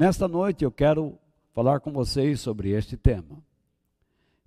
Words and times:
Nesta 0.00 0.26
noite 0.26 0.64
eu 0.64 0.72
quero 0.72 1.18
falar 1.52 1.80
com 1.80 1.92
vocês 1.92 2.40
sobre 2.40 2.70
este 2.70 2.96
tema. 2.96 3.44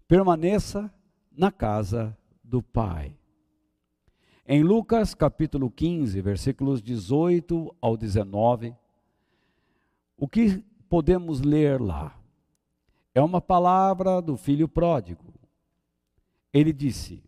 Permaneça 0.08 0.92
na 1.32 1.52
casa 1.52 2.18
do 2.44 2.64
Pai. 2.64 3.16
Em 4.48 4.64
Lucas 4.64 5.14
capítulo 5.14 5.70
15, 5.70 6.20
versículos 6.22 6.82
18 6.82 7.72
ao 7.80 7.96
19, 7.96 8.76
o 10.18 10.28
que 10.28 10.66
podemos 10.90 11.42
ler 11.42 11.80
lá? 11.80 12.20
É 13.14 13.22
uma 13.22 13.40
palavra 13.40 14.24
do 14.24 14.36
filho 14.36 14.68
pródigo. 14.68 15.36
Ele 16.52 16.74
disse: 16.74 17.24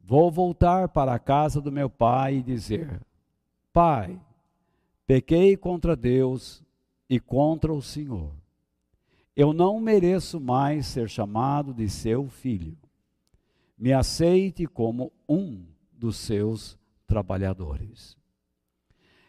Vou 0.00 0.30
voltar 0.30 0.88
para 0.88 1.12
a 1.12 1.18
casa 1.18 1.60
do 1.60 1.72
meu 1.72 1.90
pai 1.90 2.36
e 2.36 2.42
dizer: 2.44 3.04
Pai, 3.72 4.16
pequei 5.08 5.56
contra 5.56 5.96
Deus 5.96 6.62
e 7.10 7.18
contra 7.18 7.72
o 7.72 7.82
Senhor. 7.82 8.32
Eu 9.34 9.52
não 9.52 9.80
mereço 9.80 10.38
mais 10.38 10.86
ser 10.86 11.10
chamado 11.10 11.74
de 11.74 11.88
seu 11.88 12.28
filho. 12.28 12.78
Me 13.76 13.92
aceite 13.92 14.64
como 14.64 15.12
um 15.28 15.66
dos 15.92 16.16
seus 16.16 16.78
trabalhadores. 17.08 18.16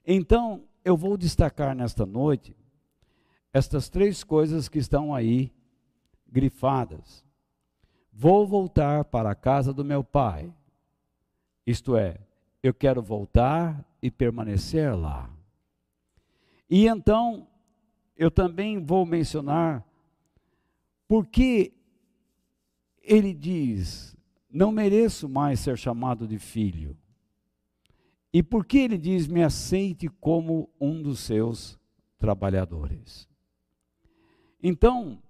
Então, 0.05 0.63
eu 0.85 0.95
vou 0.95 1.17
destacar 1.17 1.75
nesta 1.75 2.05
noite 2.05 2.55
estas 3.51 3.89
três 3.89 4.23
coisas 4.23 4.69
que 4.69 4.77
estão 4.77 5.13
aí 5.13 5.51
grifadas. 6.27 7.25
Vou 8.13 8.45
voltar 8.45 9.05
para 9.05 9.31
a 9.31 9.35
casa 9.35 9.73
do 9.73 9.83
meu 9.83 10.03
pai. 10.03 10.53
Isto 11.65 11.95
é, 11.97 12.19
eu 12.61 12.73
quero 12.73 13.01
voltar 13.01 13.83
e 14.01 14.11
permanecer 14.11 14.95
lá. 14.95 15.29
E 16.69 16.87
então, 16.87 17.47
eu 18.15 18.29
também 18.29 18.83
vou 18.83 19.05
mencionar 19.05 19.85
porque 21.07 21.73
ele 23.03 23.33
diz: 23.33 24.15
Não 24.49 24.71
mereço 24.71 25.27
mais 25.27 25.59
ser 25.59 25.77
chamado 25.77 26.27
de 26.27 26.39
filho. 26.39 26.97
E 28.33 28.41
por 28.41 28.65
que 28.65 28.77
ele 28.77 28.97
diz: 28.97 29.27
Me 29.27 29.43
aceite 29.43 30.07
como 30.07 30.69
um 30.79 31.01
dos 31.01 31.19
seus 31.19 31.79
trabalhadores? 32.17 33.27
Então, 34.63 35.21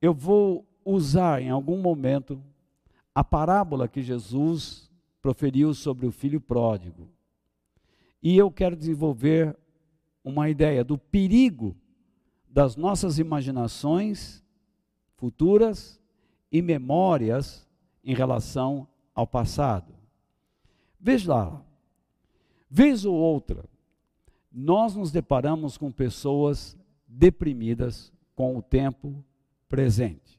eu 0.00 0.12
vou 0.12 0.66
usar 0.84 1.40
em 1.40 1.50
algum 1.50 1.80
momento 1.80 2.42
a 3.14 3.22
parábola 3.22 3.86
que 3.86 4.02
Jesus 4.02 4.90
proferiu 5.20 5.72
sobre 5.74 6.06
o 6.06 6.10
filho 6.10 6.40
pródigo. 6.40 7.08
E 8.22 8.36
eu 8.36 8.50
quero 8.50 8.74
desenvolver 8.74 9.56
uma 10.24 10.48
ideia 10.48 10.82
do 10.82 10.96
perigo 10.96 11.76
das 12.52 12.76
nossas 12.76 13.18
imaginações 13.18 14.44
futuras 15.16 15.98
e 16.50 16.60
memórias 16.60 17.66
em 18.04 18.14
relação 18.14 18.86
ao 19.14 19.26
passado. 19.26 19.94
Veja 21.00 21.34
lá, 21.34 21.64
vez 22.68 23.06
ou 23.06 23.14
outra, 23.14 23.64
nós 24.52 24.94
nos 24.94 25.10
deparamos 25.10 25.78
com 25.78 25.90
pessoas 25.90 26.76
deprimidas 27.08 28.12
com 28.34 28.58
o 28.58 28.62
tempo 28.62 29.24
presente. 29.68 30.38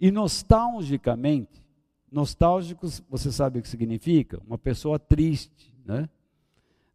E 0.00 0.10
nostalgicamente, 0.10 1.62
nostálgicos, 2.10 3.02
você 3.08 3.30
sabe 3.30 3.58
o 3.58 3.62
que 3.62 3.68
significa? 3.68 4.40
Uma 4.46 4.58
pessoa 4.58 4.98
triste, 4.98 5.74
né? 5.84 6.08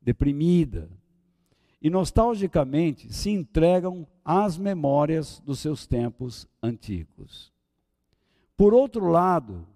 deprimida, 0.02 0.90
e 1.82 1.90
nostalgicamente 1.90 3.14
se 3.14 3.30
entregam 3.30 4.08
às 4.26 4.58
memórias 4.58 5.40
dos 5.46 5.60
seus 5.60 5.86
tempos 5.86 6.48
antigos. 6.62 7.52
Por 8.56 8.74
outro 8.74 9.08
lado, 9.08 9.68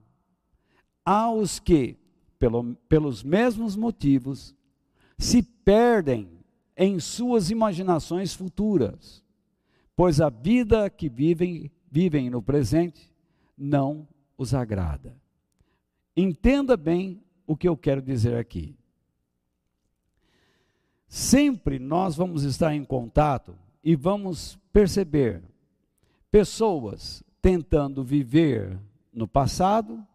há 1.06 1.32
os 1.32 1.60
que, 1.60 1.98
pelo, 2.40 2.76
pelos 2.90 3.24
mesmos 3.24 3.76
motivos, 3.76 4.56
se 5.18 5.44
perdem 5.44 6.28
em 6.76 7.00
suas 7.00 7.52
imaginações 7.52 8.34
futuras, 8.34 9.24
pois 9.96 10.20
a 10.20 10.30
vida 10.30 10.90
que 10.90 11.08
vivem, 11.08 11.72
vivem 11.92 12.30
no 12.30 12.42
presente 12.42 13.14
não 13.56 14.08
os 14.36 14.56
agrada. 14.56 15.16
Entenda 16.18 16.76
bem 16.76 17.24
o 17.46 17.56
que 17.56 17.68
eu 17.68 17.78
quero 17.78 18.02
dizer 18.02 18.36
aqui. 18.36 18.76
Sempre 21.12 21.78
nós 21.78 22.16
vamos 22.16 22.44
estar 22.44 22.74
em 22.74 22.86
contato 22.86 23.54
e 23.84 23.98
vamos 23.98 24.58
perceber 24.72 25.44
pessoas 26.32 27.22
tentando 27.42 28.02
viver 28.02 28.80
no 29.12 29.28
passado 29.28 30.08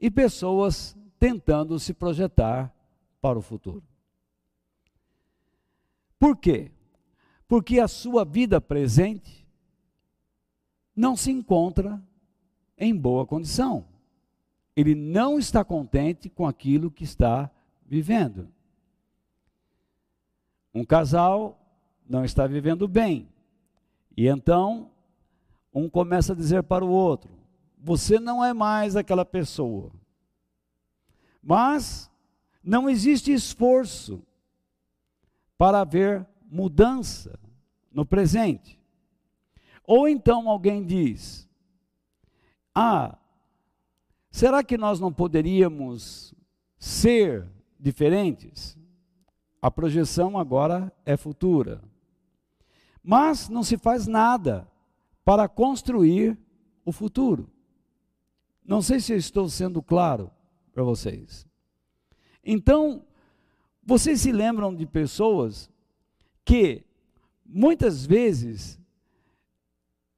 e 0.00 0.08
pessoas 0.08 0.96
tentando 1.18 1.76
se 1.80 1.92
projetar 1.92 2.72
para 3.20 3.36
o 3.36 3.42
futuro. 3.42 3.82
Por 6.20 6.36
quê? 6.36 6.70
Porque 7.48 7.80
a 7.80 7.88
sua 7.88 8.24
vida 8.24 8.60
presente 8.60 9.44
não 10.94 11.16
se 11.16 11.32
encontra 11.32 12.00
em 12.78 12.94
boa 12.94 13.26
condição. 13.26 13.84
Ele 14.76 14.94
não 14.94 15.36
está 15.36 15.64
contente 15.64 16.30
com 16.30 16.46
aquilo 16.46 16.92
que 16.92 17.02
está 17.02 17.50
vivendo. 17.84 18.48
Um 20.74 20.84
casal 20.84 21.58
não 22.08 22.24
está 22.24 22.46
vivendo 22.46 22.88
bem. 22.88 23.28
E 24.16 24.26
então, 24.26 24.90
um 25.72 25.88
começa 25.88 26.32
a 26.32 26.36
dizer 26.36 26.62
para 26.62 26.84
o 26.84 26.90
outro: 26.90 27.30
Você 27.78 28.18
não 28.18 28.44
é 28.44 28.52
mais 28.52 28.96
aquela 28.96 29.24
pessoa. 29.24 29.90
Mas 31.42 32.10
não 32.62 32.88
existe 32.88 33.32
esforço 33.32 34.22
para 35.58 35.80
haver 35.80 36.26
mudança 36.50 37.38
no 37.90 38.06
presente. 38.06 38.78
Ou 39.84 40.08
então 40.08 40.48
alguém 40.48 40.84
diz: 40.84 41.48
Ah, 42.74 43.18
será 44.30 44.62
que 44.62 44.78
nós 44.78 45.00
não 45.00 45.12
poderíamos 45.12 46.34
ser 46.78 47.46
diferentes? 47.78 48.76
A 49.62 49.70
projeção 49.70 50.36
agora 50.36 50.92
é 51.06 51.16
futura. 51.16 51.80
Mas 53.00 53.48
não 53.48 53.62
se 53.62 53.78
faz 53.78 54.08
nada 54.08 54.68
para 55.24 55.48
construir 55.48 56.36
o 56.84 56.90
futuro. 56.90 57.48
Não 58.66 58.82
sei 58.82 58.98
se 58.98 59.12
eu 59.12 59.16
estou 59.16 59.48
sendo 59.48 59.80
claro 59.80 60.32
para 60.72 60.82
vocês. 60.82 61.46
Então, 62.44 63.04
vocês 63.84 64.20
se 64.20 64.32
lembram 64.32 64.74
de 64.74 64.84
pessoas 64.84 65.70
que, 66.44 66.84
muitas 67.46 68.04
vezes, 68.04 68.80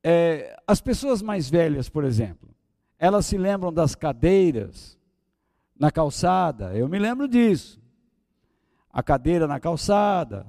é, 0.02 0.58
as 0.66 0.80
pessoas 0.80 1.20
mais 1.20 1.50
velhas, 1.50 1.90
por 1.90 2.04
exemplo, 2.04 2.48
elas 2.98 3.26
se 3.26 3.36
lembram 3.36 3.70
das 3.70 3.94
cadeiras 3.94 4.98
na 5.78 5.90
calçada, 5.90 6.74
eu 6.74 6.88
me 6.88 6.98
lembro 6.98 7.28
disso 7.28 7.83
a 8.94 9.02
cadeira 9.02 9.48
na 9.48 9.58
calçada, 9.58 10.46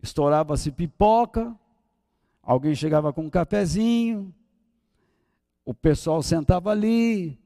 estourava-se 0.00 0.70
pipoca, 0.70 1.52
alguém 2.40 2.76
chegava 2.76 3.12
com 3.12 3.22
um 3.22 3.30
cafezinho, 3.30 4.32
o 5.64 5.74
pessoal 5.74 6.22
sentava 6.22 6.70
ali, 6.70 7.36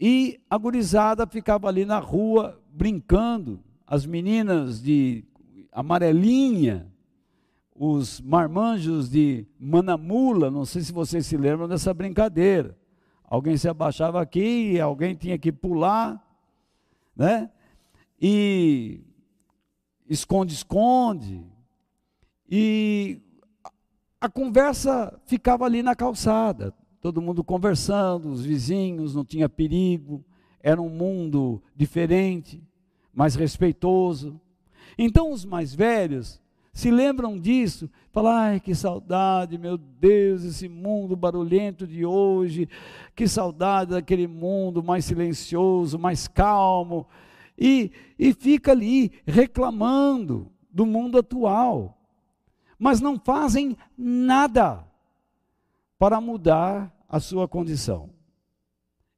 e 0.00 0.40
a 0.48 0.56
gurizada 0.56 1.26
ficava 1.26 1.68
ali 1.68 1.84
na 1.84 1.98
rua 1.98 2.58
brincando, 2.72 3.62
as 3.86 4.06
meninas 4.06 4.82
de 4.82 5.22
amarelinha, 5.70 6.90
os 7.74 8.22
marmanjos 8.22 9.10
de 9.10 9.46
manamula, 9.60 10.50
não 10.50 10.64
sei 10.64 10.80
se 10.80 10.90
vocês 10.90 11.26
se 11.26 11.36
lembram 11.36 11.68
dessa 11.68 11.92
brincadeira. 11.92 12.76
Alguém 13.24 13.58
se 13.58 13.68
abaixava 13.68 14.22
aqui, 14.22 14.80
alguém 14.80 15.14
tinha 15.14 15.38
que 15.38 15.52
pular, 15.52 16.18
né? 17.14 17.50
E 18.20 19.02
esconde-esconde. 20.08 21.44
E 22.50 23.20
a 24.20 24.28
conversa 24.28 25.20
ficava 25.26 25.64
ali 25.64 25.82
na 25.82 25.94
calçada, 25.94 26.74
todo 27.00 27.22
mundo 27.22 27.44
conversando, 27.44 28.30
os 28.30 28.44
vizinhos, 28.44 29.14
não 29.14 29.24
tinha 29.24 29.48
perigo, 29.48 30.24
era 30.60 30.80
um 30.80 30.88
mundo 30.88 31.62
diferente, 31.76 32.62
mais 33.12 33.34
respeitoso. 33.34 34.40
Então 34.96 35.30
os 35.30 35.44
mais 35.44 35.74
velhos 35.74 36.40
se 36.72 36.90
lembram 36.90 37.38
disso, 37.38 37.90
falam, 38.12 38.32
ai 38.32 38.60
que 38.60 38.74
saudade, 38.74 39.58
meu 39.58 39.76
Deus, 39.76 40.44
esse 40.44 40.68
mundo 40.68 41.16
barulhento 41.16 41.86
de 41.86 42.06
hoje, 42.06 42.68
que 43.16 43.26
saudade 43.26 43.90
daquele 43.90 44.28
mundo 44.28 44.82
mais 44.82 45.04
silencioso, 45.04 45.98
mais 45.98 46.28
calmo, 46.28 47.06
e, 47.58 47.90
e 48.16 48.32
fica 48.32 48.70
ali 48.70 49.10
reclamando 49.26 50.50
do 50.70 50.86
mundo 50.86 51.18
atual. 51.18 51.96
mas 52.78 53.00
não 53.00 53.18
fazem 53.18 53.76
nada 53.96 54.86
para 55.98 56.20
mudar 56.20 56.94
a 57.08 57.18
sua 57.18 57.48
condição 57.48 58.10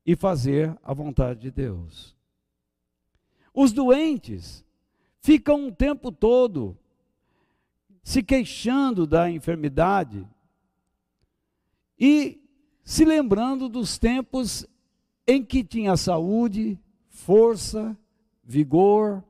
e 0.07 0.17
fazer 0.17 0.75
a 0.83 0.95
vontade 0.95 1.41
de 1.41 1.51
Deus. 1.51 2.17
Os 3.53 3.71
doentes 3.71 4.65
ficam 5.21 5.69
o 5.69 5.73
tempo 5.73 6.11
todo 6.11 6.75
se 8.03 8.23
queixando 8.23 9.07
da 9.07 9.31
enfermidade 9.31 10.27
e 11.99 12.43
se 12.83 13.05
lembrando 13.05 13.69
dos 13.69 13.99
tempos 13.99 14.67
em 15.27 15.45
que 15.45 15.63
tinha 15.63 15.99
saúde, 15.99 16.79
força, 17.11 17.95
vigor, 18.51 19.23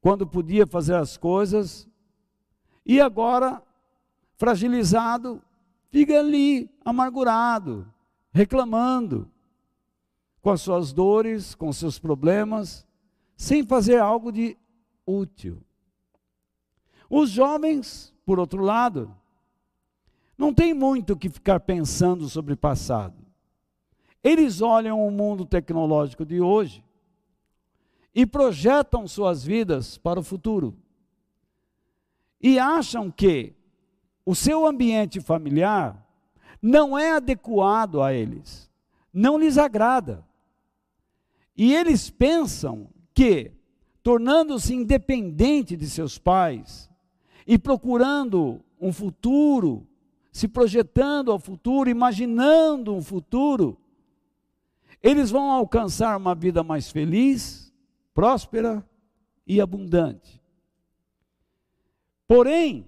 quando 0.00 0.26
podia 0.26 0.66
fazer 0.66 0.94
as 0.94 1.18
coisas, 1.18 1.86
e 2.84 3.00
agora, 3.00 3.62
fragilizado, 4.36 5.42
fica 5.90 6.18
ali, 6.18 6.70
amargurado, 6.82 7.86
reclamando, 8.32 9.30
com 10.40 10.50
as 10.50 10.62
suas 10.62 10.92
dores, 10.92 11.54
com 11.54 11.68
os 11.68 11.76
seus 11.76 11.98
problemas, 11.98 12.86
sem 13.36 13.64
fazer 13.64 13.98
algo 13.98 14.32
de 14.32 14.56
útil. 15.06 15.62
Os 17.10 17.28
jovens, 17.28 18.14
por 18.24 18.38
outro 18.38 18.62
lado, 18.62 19.14
não 20.38 20.54
tem 20.54 20.72
muito 20.72 21.12
o 21.12 21.16
que 21.16 21.28
ficar 21.28 21.60
pensando 21.60 22.26
sobre 22.28 22.54
o 22.54 22.56
passado. 22.56 23.16
Eles 24.24 24.62
olham 24.62 25.06
o 25.06 25.10
mundo 25.10 25.44
tecnológico 25.44 26.24
de 26.24 26.40
hoje 26.40 26.82
e 28.14 28.26
projetam 28.26 29.06
suas 29.06 29.44
vidas 29.44 29.96
para 29.96 30.18
o 30.20 30.22
futuro. 30.22 30.76
E 32.40 32.58
acham 32.58 33.10
que 33.10 33.54
o 34.24 34.34
seu 34.34 34.66
ambiente 34.66 35.20
familiar 35.20 36.06
não 36.60 36.98
é 36.98 37.12
adequado 37.12 38.02
a 38.02 38.12
eles, 38.12 38.70
não 39.12 39.38
lhes 39.38 39.58
agrada. 39.58 40.24
E 41.56 41.74
eles 41.74 42.10
pensam 42.10 42.88
que, 43.14 43.52
tornando-se 44.02 44.74
independente 44.74 45.76
de 45.76 45.88
seus 45.88 46.18
pais 46.18 46.90
e 47.46 47.58
procurando 47.58 48.62
um 48.80 48.92
futuro, 48.92 49.86
se 50.32 50.48
projetando 50.48 51.30
ao 51.30 51.38
futuro, 51.38 51.90
imaginando 51.90 52.94
um 52.94 53.02
futuro, 53.02 53.76
eles 55.02 55.30
vão 55.30 55.50
alcançar 55.50 56.16
uma 56.16 56.34
vida 56.34 56.62
mais 56.62 56.90
feliz, 56.90 57.69
próspera 58.20 58.86
e 59.46 59.62
abundante. 59.62 60.42
Porém, 62.28 62.86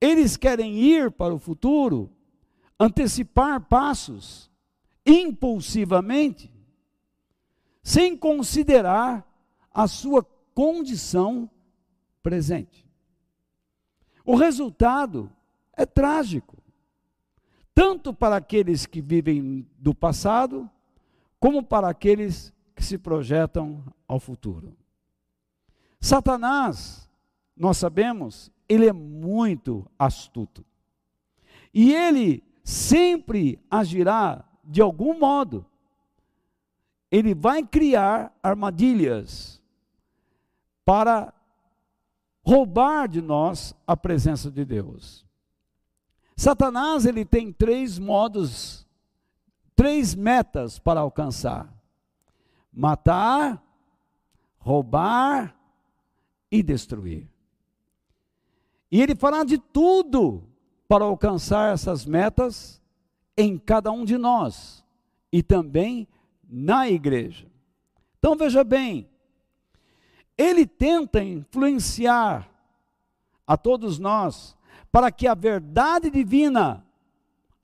eles 0.00 0.36
querem 0.36 0.76
ir 0.76 1.12
para 1.12 1.32
o 1.32 1.38
futuro, 1.38 2.10
antecipar 2.76 3.60
passos 3.68 4.50
impulsivamente, 5.06 6.52
sem 7.80 8.16
considerar 8.16 9.24
a 9.72 9.86
sua 9.86 10.24
condição 10.52 11.48
presente. 12.20 12.84
O 14.24 14.34
resultado 14.34 15.30
é 15.76 15.86
trágico, 15.86 16.56
tanto 17.72 18.12
para 18.12 18.34
aqueles 18.34 18.84
que 18.84 19.00
vivem 19.00 19.64
do 19.78 19.94
passado, 19.94 20.68
como 21.38 21.62
para 21.62 21.88
aqueles 21.88 22.52
que 22.74 22.82
se 22.82 22.98
projetam 22.98 23.84
ao 24.10 24.18
futuro. 24.18 24.76
Satanás, 26.00 27.08
nós 27.56 27.76
sabemos, 27.76 28.50
ele 28.68 28.86
é 28.86 28.92
muito 28.92 29.86
astuto. 29.98 30.64
E 31.72 31.92
ele 31.94 32.42
sempre 32.64 33.60
agirá 33.70 34.44
de 34.64 34.80
algum 34.80 35.18
modo. 35.18 35.64
Ele 37.10 37.34
vai 37.34 37.62
criar 37.62 38.34
armadilhas 38.42 39.62
para 40.84 41.32
roubar 42.42 43.06
de 43.06 43.20
nós 43.20 43.74
a 43.86 43.96
presença 43.96 44.50
de 44.50 44.64
Deus. 44.64 45.24
Satanás 46.36 47.04
ele 47.04 47.24
tem 47.24 47.52
três 47.52 47.98
modos 47.98 48.88
três 49.80 50.14
metas 50.14 50.78
para 50.78 51.00
alcançar: 51.00 51.72
matar, 52.70 53.62
roubar 54.70 55.56
e 56.48 56.62
destruir. 56.62 57.28
E 58.90 59.02
ele 59.02 59.16
fará 59.16 59.42
de 59.42 59.58
tudo 59.58 60.44
para 60.86 61.04
alcançar 61.04 61.74
essas 61.74 62.06
metas 62.06 62.80
em 63.36 63.58
cada 63.58 63.90
um 63.90 64.04
de 64.04 64.16
nós 64.16 64.84
e 65.32 65.42
também 65.42 66.06
na 66.48 66.88
igreja. 66.88 67.48
Então 68.18 68.36
veja 68.36 68.62
bem, 68.62 69.08
ele 70.38 70.64
tenta 70.66 71.22
influenciar 71.22 72.48
a 73.46 73.56
todos 73.56 73.98
nós 73.98 74.56
para 74.92 75.10
que 75.10 75.26
a 75.26 75.34
verdade 75.34 76.10
divina 76.10 76.84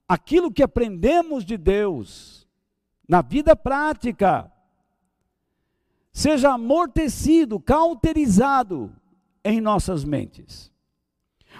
aquilo 0.07 0.51
que 0.51 0.63
aprendemos 0.63 1.45
de 1.45 1.57
Deus 1.57 2.47
na 3.07 3.21
vida 3.21 3.55
prática 3.55 4.51
seja 6.17 6.53
amortecido, 6.53 7.59
cauterizado 7.59 8.91
em 9.43 9.59
nossas 9.59 10.03
mentes. 10.03 10.71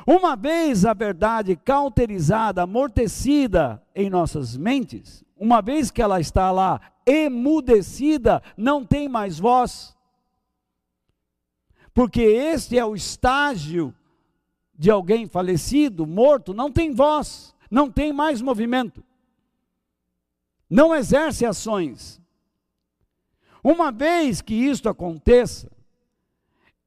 Uma 0.06 0.36
vez 0.36 0.86
a 0.86 0.94
verdade 0.94 1.56
cauterizada, 1.56 2.64
amortecida 2.64 3.82
em 3.94 4.10
nossas 4.10 4.56
mentes, 4.56 5.24
uma 5.36 5.62
vez 5.62 5.92
que 5.92 6.02
ela 6.02 6.20
está 6.20 6.52
lá 6.52 6.80
emudecida, 7.06 8.42
não 8.56 8.86
tem 8.86 9.08
mais 9.08 9.38
voz. 9.38 9.96
Porque 11.94 12.22
este 12.22 12.78
é 12.78 12.86
o 12.86 12.96
estágio 12.96 13.94
de 14.78 14.90
alguém 14.90 15.28
falecido, 15.28 16.06
morto, 16.06 16.54
não 16.54 16.72
tem 16.72 16.94
voz 16.94 17.56
não 17.70 17.92
tem 17.92 18.14
mais 18.14 18.42
movimento, 18.42 19.04
não 20.70 20.96
exerce 20.96 21.46
ações. 21.46 22.17
Uma 23.70 23.92
vez 23.92 24.42
que 24.42 24.54
isto 24.54 24.88
aconteça, 24.88 25.70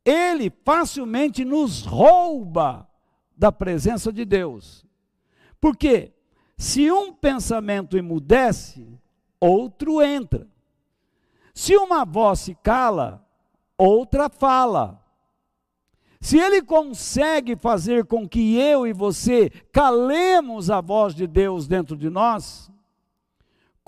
ele 0.02 0.50
facilmente 0.64 1.44
nos 1.44 1.84
rouba 1.84 2.88
da 3.36 3.52
presença 3.52 4.10
de 4.10 4.24
Deus. 4.24 4.86
Porque 5.60 6.10
se 6.56 6.90
um 6.90 7.12
pensamento 7.12 7.98
emudece, 7.98 8.98
outro 9.38 10.00
entra. 10.00 10.48
Se 11.52 11.76
uma 11.76 12.06
voz 12.06 12.40
se 12.40 12.54
cala, 12.54 13.28
outra 13.76 14.30
fala. 14.30 15.04
Se 16.18 16.38
ele 16.38 16.62
consegue 16.62 17.56
fazer 17.56 18.06
com 18.06 18.26
que 18.26 18.56
eu 18.56 18.86
e 18.86 18.94
você 18.94 19.50
calemos 19.70 20.70
a 20.70 20.80
voz 20.80 21.14
de 21.14 21.26
Deus 21.26 21.68
dentro 21.68 21.94
de 21.94 22.08
nós, 22.08 22.69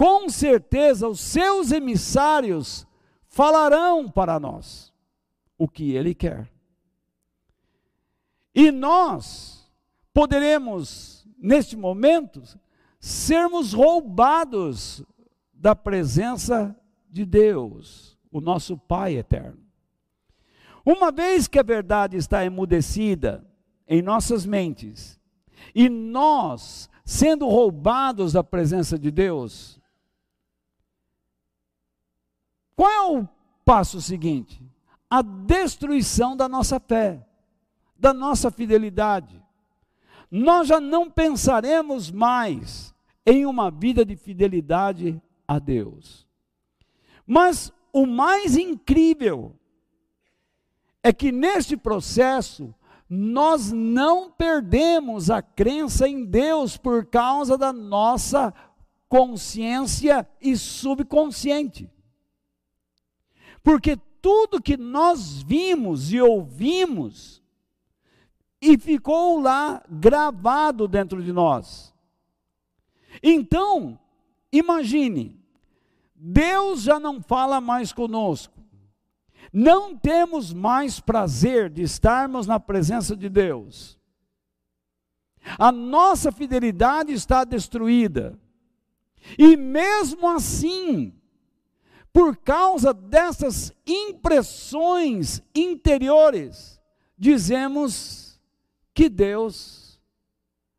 com 0.02 0.28
certeza 0.28 1.06
os 1.06 1.20
seus 1.20 1.70
emissários 1.70 2.84
falarão 3.28 4.10
para 4.10 4.40
nós 4.40 4.92
o 5.56 5.68
que 5.68 5.92
ele 5.92 6.12
quer. 6.12 6.50
E 8.52 8.72
nós 8.72 9.72
poderemos, 10.12 11.24
neste 11.38 11.76
momento, 11.76 12.42
sermos 12.98 13.72
roubados 13.72 15.04
da 15.54 15.76
presença 15.76 16.76
de 17.08 17.24
Deus, 17.24 18.18
o 18.28 18.40
nosso 18.40 18.76
Pai 18.76 19.14
eterno. 19.14 19.64
Uma 20.84 21.12
vez 21.12 21.46
que 21.46 21.60
a 21.60 21.62
verdade 21.62 22.16
está 22.16 22.44
emudecida 22.44 23.48
em 23.86 24.02
nossas 24.02 24.44
mentes, 24.44 25.20
e 25.72 25.88
nós 25.88 26.90
sendo 27.04 27.46
roubados 27.46 28.32
da 28.32 28.42
presença 28.42 28.98
de 28.98 29.12
Deus, 29.12 29.80
qual 32.76 32.90
é 32.90 33.20
o 33.20 33.28
passo 33.64 34.00
seguinte? 34.00 34.62
A 35.10 35.22
destruição 35.22 36.36
da 36.36 36.48
nossa 36.48 36.80
fé, 36.80 37.26
da 37.98 38.12
nossa 38.12 38.50
fidelidade. 38.50 39.42
Nós 40.30 40.68
já 40.68 40.80
não 40.80 41.10
pensaremos 41.10 42.10
mais 42.10 42.94
em 43.26 43.44
uma 43.44 43.70
vida 43.70 44.04
de 44.04 44.16
fidelidade 44.16 45.20
a 45.46 45.58
Deus. 45.58 46.26
Mas 47.26 47.72
o 47.92 48.06
mais 48.06 48.56
incrível 48.56 49.54
é 51.02 51.12
que 51.12 51.30
neste 51.30 51.76
processo 51.76 52.74
nós 53.08 53.70
não 53.70 54.30
perdemos 54.30 55.28
a 55.28 55.42
crença 55.42 56.08
em 56.08 56.24
Deus 56.24 56.78
por 56.78 57.04
causa 57.04 57.58
da 57.58 57.70
nossa 57.70 58.54
consciência 59.06 60.26
e 60.40 60.56
subconsciente. 60.56 61.91
Porque 63.62 63.96
tudo 64.20 64.62
que 64.62 64.76
nós 64.76 65.42
vimos 65.42 66.12
e 66.12 66.20
ouvimos 66.20 67.42
e 68.60 68.78
ficou 68.78 69.40
lá 69.40 69.82
gravado 69.90 70.86
dentro 70.86 71.22
de 71.22 71.32
nós. 71.32 71.92
Então, 73.22 73.98
imagine, 74.52 75.40
Deus 76.14 76.82
já 76.82 77.00
não 77.00 77.20
fala 77.20 77.60
mais 77.60 77.92
conosco. 77.92 78.62
Não 79.52 79.96
temos 79.96 80.52
mais 80.52 81.00
prazer 81.00 81.68
de 81.68 81.82
estarmos 81.82 82.46
na 82.46 82.60
presença 82.60 83.16
de 83.16 83.28
Deus. 83.28 83.98
A 85.58 85.72
nossa 85.72 86.30
fidelidade 86.30 87.12
está 87.12 87.44
destruída. 87.44 88.38
E 89.36 89.56
mesmo 89.56 90.28
assim, 90.28 91.12
por 92.12 92.36
causa 92.36 92.92
dessas 92.92 93.72
impressões 93.86 95.42
interiores, 95.54 96.80
dizemos 97.16 98.38
que 98.92 99.08
Deus 99.08 100.00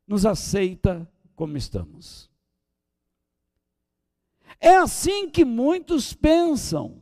nos 0.08 0.25
aceita 0.25 1.10
como 1.36 1.58
estamos. 1.58 2.30
É 4.60 4.75
assim 4.75 5.30
que 5.30 5.44
muitos 5.44 6.13
pensam 6.13 7.02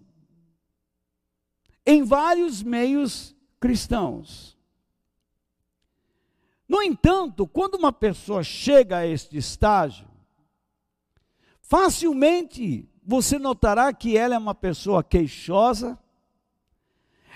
em 1.86 2.04
vários 2.04 2.64
meios 2.64 3.36
cristãos. 3.60 4.58
No 6.68 6.82
entanto, 6.82 7.46
quando 7.46 7.76
uma 7.76 7.92
pessoa 7.92 8.44
chega 8.44 9.00
a 9.00 9.06
este 9.06 9.38
estágio, 9.38 10.08
facilmente 11.62 12.90
você 13.12 13.38
notará 13.38 13.92
que 13.92 14.16
ela 14.16 14.36
é 14.36 14.38
uma 14.38 14.56
pessoa 14.56 15.04
queixosa, 15.04 16.00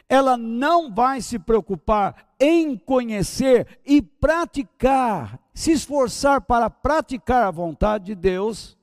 ela 0.07 0.37
não 0.37 0.89
vai 0.93 1.19
se 1.19 1.37
preocupar 1.37 2.33
em 2.39 2.77
conhecer 2.77 3.81
e 3.85 4.01
praticar, 4.01 5.37
se 5.53 5.73
esforçar 5.73 6.39
para 6.39 6.69
praticar 6.69 7.47
a 7.47 7.51
vontade 7.51 8.05
de 8.05 8.15
Deus, 8.15 8.77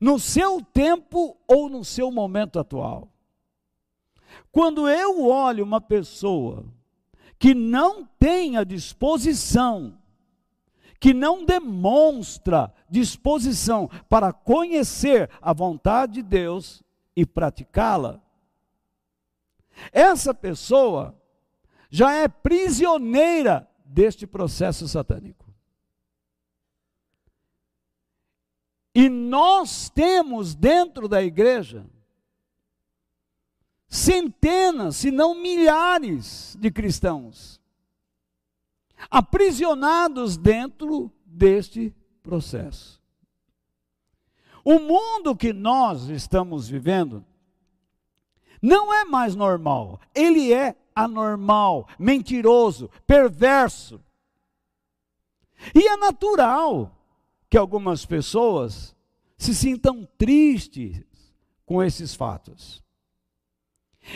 no 0.00 0.18
seu 0.18 0.60
tempo 0.60 1.36
ou 1.46 1.68
no 1.68 1.84
seu 1.84 2.10
momento 2.10 2.58
atual. 2.58 3.08
Quando 4.50 4.88
eu 4.88 5.24
olho 5.24 5.62
uma 5.62 5.80
pessoa 5.80 6.64
que 7.38 7.54
não 7.54 8.04
tem 8.18 8.56
a 8.56 8.64
disposição, 8.64 9.96
que 11.02 11.12
não 11.12 11.44
demonstra 11.44 12.72
disposição 12.88 13.90
para 14.08 14.32
conhecer 14.32 15.28
a 15.40 15.52
vontade 15.52 16.12
de 16.12 16.22
Deus 16.22 16.80
e 17.16 17.26
praticá-la, 17.26 18.22
essa 19.90 20.32
pessoa 20.32 21.20
já 21.90 22.12
é 22.12 22.28
prisioneira 22.28 23.68
deste 23.84 24.28
processo 24.28 24.86
satânico. 24.86 25.52
E 28.94 29.08
nós 29.08 29.90
temos 29.90 30.54
dentro 30.54 31.08
da 31.08 31.20
igreja 31.20 31.84
centenas, 33.88 34.98
se 34.98 35.10
não 35.10 35.34
milhares 35.34 36.56
de 36.60 36.70
cristãos 36.70 37.60
aprisionados 39.10 40.36
dentro 40.36 41.12
deste 41.24 41.94
processo. 42.22 43.00
O 44.64 44.78
mundo 44.78 45.34
que 45.34 45.52
nós 45.52 46.08
estamos 46.08 46.68
vivendo 46.68 47.24
não 48.60 48.94
é 48.94 49.04
mais 49.04 49.34
normal, 49.34 50.00
ele 50.14 50.52
é 50.52 50.76
anormal, 50.94 51.88
mentiroso, 51.98 52.88
perverso. 53.06 54.00
E 55.74 55.86
é 55.86 55.96
natural 55.96 56.96
que 57.50 57.58
algumas 57.58 58.06
pessoas 58.06 58.94
se 59.36 59.54
sintam 59.54 60.08
tristes 60.16 61.04
com 61.66 61.82
esses 61.82 62.14
fatos. 62.14 62.82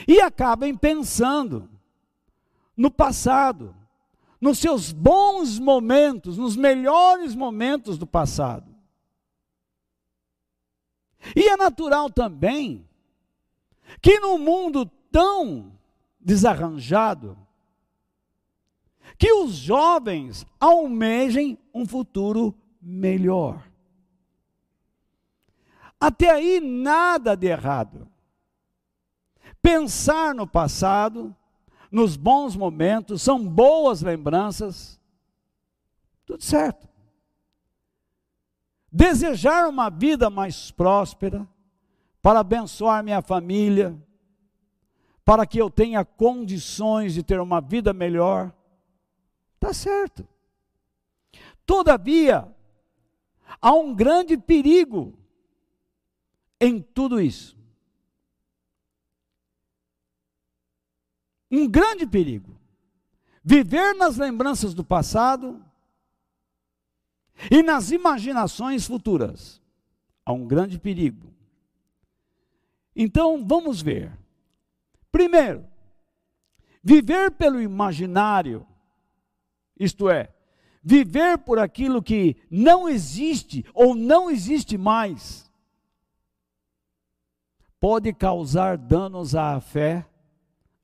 E 0.07 0.21
acabem 0.21 0.76
pensando 0.76 1.69
no 2.76 2.90
passado, 2.90 3.75
nos 4.46 4.58
seus 4.58 4.92
bons 4.92 5.58
momentos, 5.58 6.38
nos 6.38 6.54
melhores 6.54 7.34
momentos 7.34 7.98
do 7.98 8.06
passado. 8.06 8.72
E 11.34 11.48
é 11.48 11.56
natural 11.56 12.08
também 12.08 12.88
que 14.00 14.20
num 14.20 14.38
mundo 14.38 14.86
tão 15.10 15.76
desarranjado, 16.20 17.36
que 19.18 19.32
os 19.32 19.52
jovens 19.52 20.46
almejem 20.60 21.58
um 21.74 21.84
futuro 21.84 22.54
melhor. 22.80 23.68
Até 25.98 26.30
aí 26.30 26.60
nada 26.60 27.34
de 27.34 27.48
errado 27.48 28.08
pensar 29.60 30.32
no 30.32 30.46
passado, 30.46 31.34
nos 31.90 32.16
bons 32.16 32.57
momentos, 32.57 33.23
são 33.23 33.47
boas 33.47 34.02
lembranças, 34.02 35.00
tudo 36.25 36.43
certo. 36.43 36.88
Desejar 38.90 39.69
uma 39.69 39.90
vida 39.90 40.31
mais 40.31 40.71
próspera, 40.71 41.47
para 42.26 42.40
abençoar 42.40 43.05
minha 43.05 43.23
família, 43.23 43.97
para 45.25 45.47
que 45.47 45.59
eu 45.59 45.71
tenha 45.71 46.05
condições 46.05 47.14
de 47.14 47.23
ter 47.23 47.38
uma 47.38 47.61
vida 47.61 47.93
melhor, 47.93 48.52
está 49.55 49.73
certo. 49.73 50.26
Todavia, 51.64 52.52
há 53.61 53.73
um 53.73 53.95
grande 53.95 54.37
perigo 54.37 55.16
em 56.61 56.81
tudo 56.81 57.21
isso. 57.21 57.55
Um 61.50 61.68
grande 61.68 62.06
perigo. 62.06 62.56
Viver 63.42 63.94
nas 63.94 64.16
lembranças 64.16 64.74
do 64.74 64.84
passado 64.84 65.64
e 67.50 67.62
nas 67.62 67.90
imaginações 67.90 68.86
futuras. 68.86 69.62
Há 70.24 70.32
um 70.32 70.46
grande 70.46 70.78
perigo. 70.78 71.32
Então, 72.94 73.44
vamos 73.44 73.80
ver. 73.80 74.12
Primeiro, 75.12 75.64
viver 76.82 77.30
pelo 77.30 77.60
imaginário, 77.60 78.66
isto 79.78 80.10
é, 80.10 80.34
viver 80.82 81.38
por 81.38 81.58
aquilo 81.58 82.02
que 82.02 82.36
não 82.50 82.88
existe 82.88 83.64
ou 83.72 83.94
não 83.94 84.30
existe 84.30 84.76
mais, 84.76 85.50
pode 87.78 88.12
causar 88.12 88.76
danos 88.76 89.34
à 89.34 89.60
fé 89.60 90.08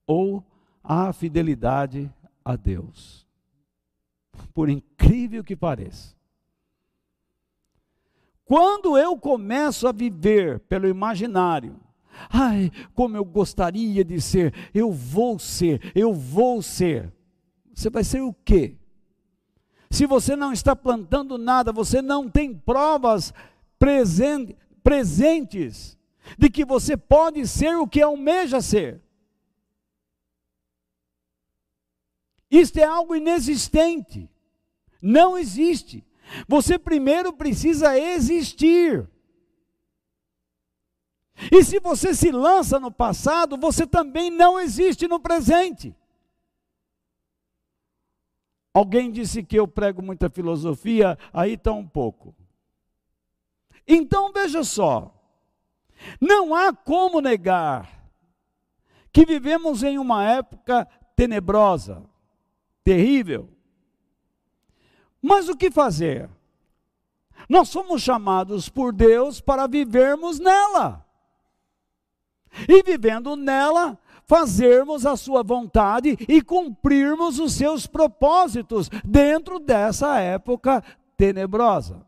ou 0.07 0.45
a 0.83 1.13
fidelidade 1.13 2.13
a 2.45 2.57
Deus. 2.57 3.25
Por 4.53 4.69
incrível 4.69 5.45
que 5.45 5.55
pareça. 5.55 6.17
Quando 8.45 8.99
eu 8.99 9.17
começo 9.17 9.87
a 9.89 9.93
viver 9.93 10.61
pelo 10.61 10.89
imaginário, 10.89 11.77
ai, 12.29 12.71
como 12.95 13.17
eu 13.17 13.25
gostaria 13.25 14.05
de 14.05 14.21
ser, 14.21 14.53
eu 14.75 14.93
vou 14.93 15.39
ser, 15.39 15.93
eu 15.95 16.13
vou 16.13 16.61
ser. 16.61 17.13
Você 17.73 17.89
vai 17.89 18.05
ser 18.05 18.21
o 18.21 18.35
quê? 18.45 18.77
Se 19.91 20.07
você 20.07 20.37
não 20.37 20.53
está 20.53 20.75
plantando 20.75 21.39
nada, 21.39 21.73
você 21.73 22.03
não 22.03 22.29
tem 22.29 22.55
provas 22.55 23.33
presentes 23.79 25.97
de 26.39 26.51
que 26.51 26.65
você 26.65 26.97
pode 26.97 27.47
ser 27.47 27.77
o 27.77 27.87
que 27.87 28.01
almeja 28.01 28.61
ser. 28.61 29.01
Isto 32.53 32.77
é 32.77 32.85
algo 32.85 33.17
inexistente. 33.17 34.29
Não 35.01 35.39
existe. 35.39 36.05
Você 36.47 36.79
primeiro 36.79 37.33
precisa 37.33 37.99
existir. 37.99 39.09
E 41.51 41.65
se 41.65 41.81
você 41.81 42.15
se 42.15 42.31
lança 42.31 42.79
no 42.79 42.93
passado, 42.93 43.57
você 43.57 43.87
também 43.87 44.31
não 44.31 44.61
existe 44.61 45.09
no 45.09 45.19
presente. 45.19 45.97
Alguém 48.75 49.11
disse 49.11 49.43
que 49.43 49.57
eu 49.57 49.67
prego 49.67 50.03
muita 50.03 50.29
filosofia, 50.29 51.19
aí 51.33 51.55
está 51.55 51.73
um 51.73 51.87
pouco. 51.87 52.35
Então 53.87 54.31
veja 54.31 54.63
só, 54.63 55.13
não 56.21 56.55
há 56.55 56.73
como 56.73 57.21
negar 57.21 58.11
que 59.11 59.25
vivemos 59.27 59.83
em 59.83 59.99
uma 59.99 60.25
época 60.25 60.87
tenebrosa, 61.17 62.03
terrível. 62.85 63.49
Mas 65.21 65.49
o 65.49 65.57
que 65.57 65.71
fazer? 65.71 66.29
Nós 67.49 67.69
somos 67.69 68.03
chamados 68.03 68.69
por 68.69 68.93
Deus 68.93 69.41
para 69.41 69.67
vivermos 69.67 70.39
nela. 70.39 71.07
E 72.69 72.83
vivendo 72.83 73.37
nela, 73.37 73.99
fazermos 74.25 75.07
a 75.07 75.17
sua 75.17 75.43
vontade 75.43 76.17
e 76.29 76.43
cumprirmos 76.43 77.39
os 77.39 77.53
seus 77.53 77.87
propósitos 77.87 78.89
dentro 79.05 79.59
dessa 79.59 80.19
época 80.19 80.83
tenebrosa. 81.17 82.05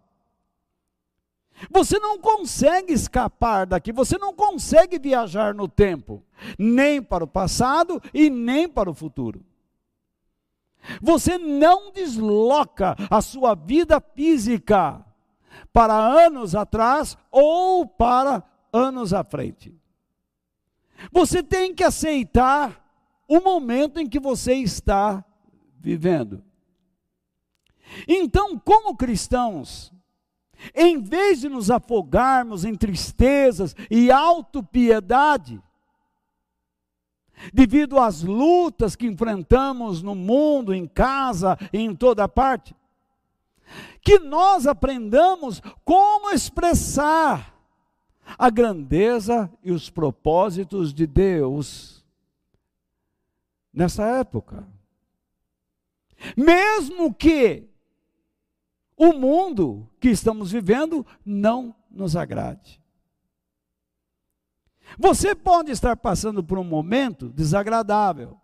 Você 1.71 1.99
não 1.99 2.19
consegue 2.19 2.93
escapar 2.93 3.67
daqui, 3.67 3.93
você 3.93 4.19
não 4.19 4.35
consegue 4.35 4.99
viajar 4.99 5.55
no 5.55 5.69
tempo, 5.69 6.23
nem 6.59 7.01
para 7.01 7.25
o 7.25 7.29
passado 7.29 8.03
e 8.13 8.29
nem 8.29 8.69
para 8.69 8.91
o 8.91 8.95
futuro. 8.95 9.45
Você 11.01 11.39
não 11.39 11.91
desloca 11.93 12.97
a 13.11 13.21
sua 13.21 13.55
vida 13.55 14.01
física 14.01 15.05
para 15.73 15.95
anos 15.95 16.55
atrás 16.55 17.17
ou 17.31 17.87
para 17.87 18.43
anos 18.73 19.13
à 19.13 19.25
frente. 19.25 19.75
Você 21.13 21.43
tem 21.43 21.75
que 21.75 21.85
aceitar 21.85 22.83
o 23.27 23.41
momento 23.41 23.99
em 23.99 24.09
que 24.09 24.21
você 24.21 24.55
está 24.55 25.25
vivendo. 25.79 26.43
Então, 28.09 28.59
como 28.59 28.97
cristãos, 28.97 29.93
em 30.75 31.01
vez 31.01 31.41
de 31.41 31.49
nos 31.49 31.71
afogarmos 31.71 32.65
em 32.65 32.75
tristezas 32.75 33.75
e 33.91 34.11
autopiedade, 34.11 35.61
devido 37.53 37.99
às 37.99 38.23
lutas 38.23 38.97
que 38.97 39.07
enfrentamos 39.07 40.03
no 40.03 40.15
mundo, 40.15 40.75
em 40.75 40.87
casa 40.87 41.59
e 41.73 41.79
em 41.79 41.95
toda 41.95 42.29
parte, 42.29 42.75
que 44.01 44.19
nós 44.19 44.67
aprendamos 44.67 45.63
como 45.85 46.31
expressar 46.31 47.55
a 48.39 48.51
grandeza 48.51 49.51
e 49.63 49.71
os 49.71 49.91
propósitos 49.91 50.93
de 50.93 51.07
Deus 51.07 52.05
nessa 53.73 54.05
época. 54.19 54.67
Mesmo 56.37 57.13
que 57.13 57.69
o 58.97 59.13
mundo 59.13 59.89
que 60.01 60.09
estamos 60.09 60.53
vivendo 60.53 61.05
não 61.25 61.75
nos 61.91 62.17
agrade. 62.17 62.81
Você 64.99 65.35
pode 65.35 65.71
estar 65.71 65.97
passando 65.97 66.43
por 66.43 66.59
um 66.59 66.65
momento 66.65 67.29
desagradável. 67.29 68.39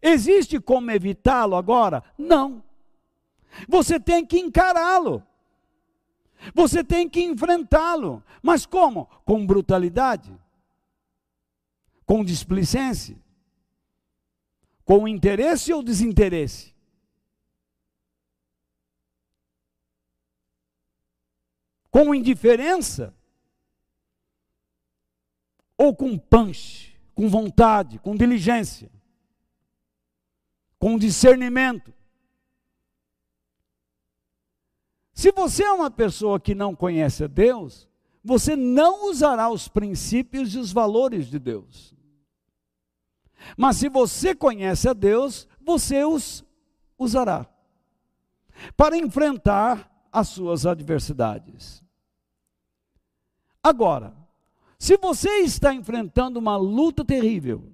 Existe 0.00 0.60
como 0.60 0.90
evitá-lo 0.90 1.56
agora? 1.56 2.02
Não. 2.16 2.62
Você 3.68 4.00
tem 4.00 4.24
que 4.24 4.38
encará-lo. 4.38 5.22
Você 6.54 6.82
tem 6.82 7.08
que 7.08 7.22
enfrentá-lo. 7.22 8.22
Mas 8.42 8.66
como? 8.66 9.06
Com 9.24 9.46
brutalidade, 9.46 10.36
com 12.04 12.24
displicência, 12.24 13.16
com 14.84 15.06
interesse 15.06 15.72
ou 15.72 15.82
desinteresse. 15.82 16.72
com 21.92 22.14
indiferença 22.14 23.14
ou 25.82 25.92
com 25.92 26.16
punch, 26.16 26.96
com 27.12 27.28
vontade, 27.28 27.98
com 27.98 28.14
diligência, 28.14 28.88
com 30.78 30.96
discernimento. 30.96 31.92
Se 35.12 35.32
você 35.32 35.64
é 35.64 35.72
uma 35.72 35.90
pessoa 35.90 36.38
que 36.38 36.54
não 36.54 36.72
conhece 36.72 37.24
a 37.24 37.26
Deus, 37.26 37.88
você 38.22 38.54
não 38.54 39.10
usará 39.10 39.50
os 39.50 39.66
princípios 39.66 40.54
e 40.54 40.58
os 40.58 40.72
valores 40.72 41.26
de 41.26 41.40
Deus. 41.40 41.92
Mas 43.56 43.78
se 43.78 43.88
você 43.88 44.36
conhece 44.36 44.88
a 44.88 44.92
Deus, 44.92 45.48
você 45.60 46.04
os 46.04 46.44
usará 46.96 47.44
para 48.76 48.96
enfrentar 48.96 49.90
as 50.12 50.28
suas 50.28 50.64
adversidades. 50.64 51.82
Agora, 53.60 54.21
se 54.82 54.96
você 54.96 55.30
está 55.42 55.72
enfrentando 55.72 56.40
uma 56.40 56.56
luta 56.56 57.04
terrível 57.04 57.72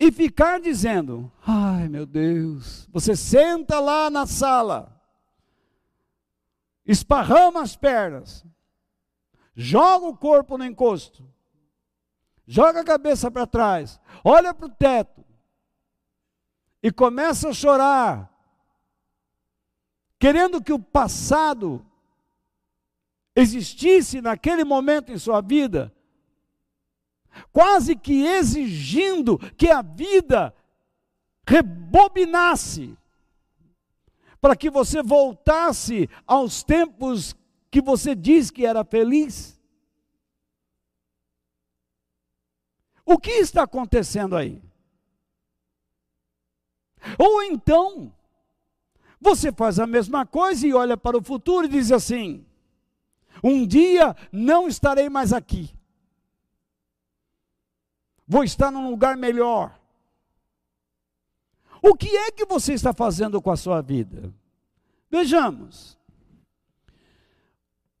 e 0.00 0.10
ficar 0.10 0.58
dizendo, 0.58 1.30
ai 1.46 1.90
meu 1.90 2.06
Deus, 2.06 2.88
você 2.90 3.14
senta 3.14 3.78
lá 3.78 4.08
na 4.08 4.24
sala, 4.24 4.98
esparrama 6.86 7.60
as 7.60 7.76
pernas, 7.76 8.46
joga 9.54 10.06
o 10.06 10.16
corpo 10.16 10.56
no 10.56 10.64
encosto, 10.64 11.22
joga 12.46 12.80
a 12.80 12.84
cabeça 12.84 13.30
para 13.30 13.46
trás, 13.46 14.00
olha 14.24 14.54
para 14.54 14.68
o 14.68 14.70
teto 14.70 15.22
e 16.82 16.90
começa 16.90 17.50
a 17.50 17.52
chorar, 17.52 18.34
querendo 20.18 20.62
que 20.62 20.72
o 20.72 20.78
passado 20.78 21.84
existisse 23.34 24.20
naquele 24.20 24.64
momento 24.64 25.10
em 25.10 25.18
sua 25.18 25.40
vida, 25.40 25.92
quase 27.52 27.96
que 27.96 28.24
exigindo 28.24 29.38
que 29.56 29.68
a 29.68 29.82
vida 29.82 30.54
rebobinasse, 31.46 32.96
para 34.40 34.56
que 34.56 34.70
você 34.70 35.02
voltasse 35.02 36.08
aos 36.26 36.62
tempos 36.62 37.34
que 37.70 37.80
você 37.80 38.14
diz 38.14 38.50
que 38.50 38.66
era 38.66 38.84
feliz. 38.84 39.58
O 43.04 43.18
que 43.18 43.30
está 43.30 43.62
acontecendo 43.62 44.36
aí? 44.36 44.62
Ou 47.18 47.42
então, 47.42 48.14
você 49.20 49.52
faz 49.52 49.78
a 49.78 49.86
mesma 49.86 50.24
coisa 50.26 50.66
e 50.66 50.74
olha 50.74 50.96
para 50.96 51.16
o 51.16 51.22
futuro 51.22 51.66
e 51.66 51.70
diz 51.70 51.90
assim: 51.90 52.44
um 53.42 53.66
dia 53.66 54.16
não 54.30 54.68
estarei 54.68 55.08
mais 55.08 55.32
aqui. 55.32 55.74
Vou 58.26 58.44
estar 58.44 58.70
num 58.70 58.88
lugar 58.88 59.16
melhor. 59.16 59.78
O 61.82 61.94
que 61.94 62.08
é 62.08 62.30
que 62.30 62.46
você 62.46 62.72
está 62.72 62.92
fazendo 62.92 63.42
com 63.42 63.50
a 63.50 63.56
sua 63.56 63.82
vida? 63.82 64.32
Vejamos. 65.10 65.98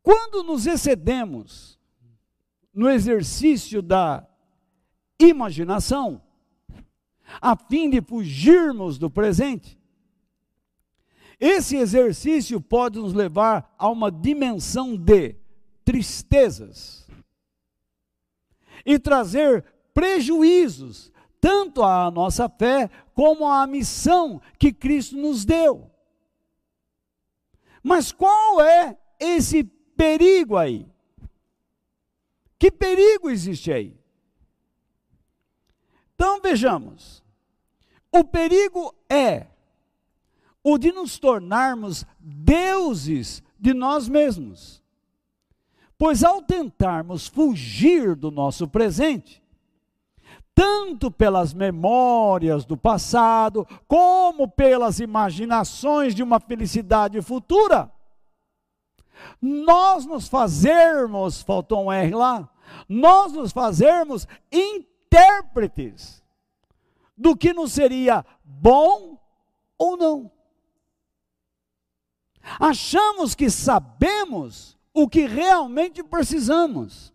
Quando 0.02 0.42
nos 0.42 0.66
excedemos 0.66 1.78
no 2.72 2.88
exercício 2.88 3.82
da 3.82 4.26
imaginação, 5.18 6.22
a 7.40 7.56
fim 7.56 7.90
de 7.90 8.00
fugirmos 8.00 8.98
do 8.98 9.10
presente, 9.10 9.78
esse 11.44 11.74
exercício 11.76 12.60
pode 12.60 13.00
nos 13.00 13.12
levar 13.12 13.74
a 13.76 13.88
uma 13.88 14.12
dimensão 14.12 14.96
de 14.96 15.34
tristezas 15.84 17.04
e 18.86 18.96
trazer 18.96 19.64
prejuízos 19.92 21.10
tanto 21.40 21.82
à 21.82 22.08
nossa 22.12 22.48
fé 22.48 22.88
como 23.12 23.44
à 23.44 23.66
missão 23.66 24.40
que 24.56 24.72
Cristo 24.72 25.16
nos 25.16 25.44
deu. 25.44 25.90
Mas 27.82 28.12
qual 28.12 28.60
é 28.60 28.96
esse 29.18 29.64
perigo 29.64 30.56
aí? 30.56 30.86
Que 32.56 32.70
perigo 32.70 33.28
existe 33.28 33.72
aí? 33.72 33.98
Então 36.14 36.40
vejamos. 36.40 37.20
O 38.12 38.22
perigo 38.22 38.94
é 39.10 39.48
o 40.62 40.78
de 40.78 40.92
nos 40.92 41.18
tornarmos 41.18 42.06
deuses 42.18 43.42
de 43.58 43.74
nós 43.74 44.08
mesmos. 44.08 44.82
Pois 45.98 46.24
ao 46.24 46.42
tentarmos 46.42 47.28
fugir 47.28 48.16
do 48.16 48.30
nosso 48.30 48.66
presente, 48.66 49.42
tanto 50.54 51.10
pelas 51.10 51.54
memórias 51.54 52.64
do 52.64 52.76
passado, 52.76 53.66
como 53.86 54.48
pelas 54.48 55.00
imaginações 55.00 56.14
de 56.14 56.22
uma 56.22 56.38
felicidade 56.38 57.20
futura, 57.22 57.90
nós 59.40 60.04
nos 60.04 60.28
fazermos, 60.28 61.42
faltou 61.42 61.86
um 61.86 61.92
R 61.92 62.14
lá, 62.14 62.48
nós 62.88 63.32
nos 63.32 63.52
fazermos 63.52 64.26
intérpretes 64.50 66.22
do 67.16 67.36
que 67.36 67.52
nos 67.52 67.72
seria 67.72 68.24
bom 68.44 69.18
ou 69.78 69.96
não. 69.96 70.30
Achamos 72.58 73.34
que 73.34 73.48
sabemos 73.48 74.78
o 74.92 75.08
que 75.08 75.26
realmente 75.26 76.02
precisamos 76.02 77.12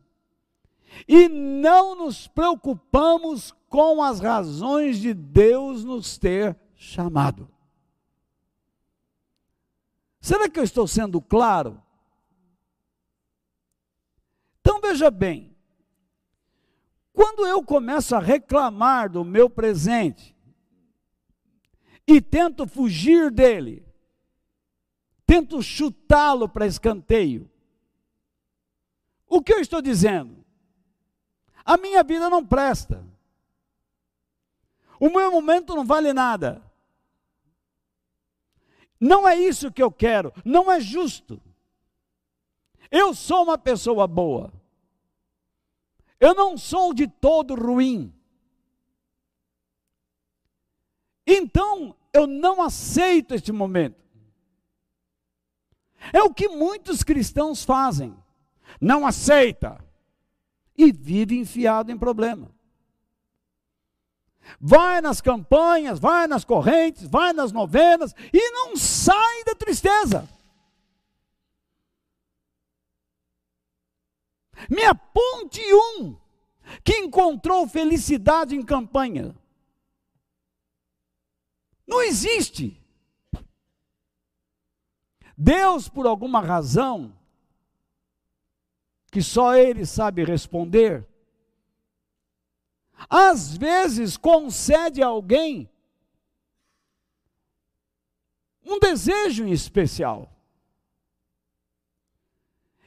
e 1.08 1.28
não 1.28 1.96
nos 1.96 2.28
preocupamos 2.28 3.54
com 3.70 4.02
as 4.02 4.20
razões 4.20 5.00
de 5.00 5.13
Deus 5.13 5.84
nos 5.84 6.18
ter 6.18 6.58
chamado. 6.76 7.50
Será 10.20 10.50
que 10.50 10.60
eu 10.60 10.63
estou 10.63 10.88
sendo 10.88 11.22
claro? 11.22 11.82
Então 14.62 14.82
veja 14.82 15.10
bem, 15.10 15.56
Quando 17.18 17.48
eu 17.48 17.63
começo 17.63 18.16
a 18.16 18.20
reclamar 18.20 19.10
do 19.10 19.26
meu 19.26 19.50
presente 19.50 20.38
e 22.06 22.22
tento 22.22 22.68
fugir 22.68 23.32
dele, 23.32 23.87
tento 25.28 25.62
chutá-lo 25.62 26.48
para 26.48 26.66
escanteio, 26.66 27.52
o 29.28 29.42
que 29.42 29.54
eu 29.54 29.60
estou 29.60 29.82
dizendo? 29.82 30.44
A 31.66 31.76
minha 31.76 32.02
vida 32.02 32.30
não 32.30 32.46
presta. 32.46 33.06
O 34.98 35.10
meu 35.10 35.30
momento 35.30 35.76
não 35.76 35.86
vale 35.86 36.13
nada. 36.13 36.63
Não 39.00 39.28
é 39.28 39.36
isso 39.36 39.72
que 39.72 39.84
eu 39.84 39.92
quero, 39.92 40.34
não 40.46 40.72
é 40.72 40.80
justo. 40.80 41.40
Eu 42.90 43.13
sou 43.13 43.44
uma 43.44 43.58
pessoa 43.58 44.08
boa. 44.08 44.52
Eu 46.20 46.34
não 46.34 46.58
sou 46.58 46.94
de 46.94 47.06
todo 47.06 47.54
ruim. 47.54 48.13
Então, 51.28 51.94
eu 52.13 52.26
não 52.26 52.62
aceito 52.62 53.36
este 53.36 53.52
momento. 53.52 54.07
É 56.13 56.21
o 56.21 56.33
que 56.33 56.47
muitos 56.47 57.03
cristãos 57.03 57.63
fazem. 57.63 58.15
Não 58.79 59.05
aceita 59.05 59.83
e 60.77 60.91
vive 60.91 61.38
enfiado 61.38 61.91
em 61.91 61.97
problema. 61.97 62.51
Vai 64.60 65.01
nas 65.01 65.19
campanhas, 65.19 65.99
vai 65.99 66.27
nas 66.27 66.45
correntes, 66.45 67.07
vai 67.07 67.33
nas 67.33 67.51
novenas 67.51 68.13
e 68.31 68.51
não 68.51 68.77
sai 68.77 69.43
da 69.43 69.55
tristeza. 69.55 70.27
Me 74.69 74.83
aponte 74.83 75.62
um 75.73 76.15
que 76.83 76.97
encontrou 76.97 77.67
felicidade 77.67 78.55
em 78.55 78.63
campanha. 78.63 79.36
Não 81.86 82.01
existe. 82.01 82.81
Deus, 85.38 85.88
por 85.88 86.08
alguma 86.08 86.41
razão, 86.41 87.13
que 89.12 89.21
só 89.21 89.56
Ele 89.56 89.86
sabe 89.86 90.23
responder, 90.23 91.08
às 93.08 93.56
vezes 93.56 94.17
concede 94.17 95.04
a 95.04 95.08
alguém 95.08 95.69
um 98.65 98.80
desejo 98.80 99.45
em 99.45 99.52
especial. 99.52 100.30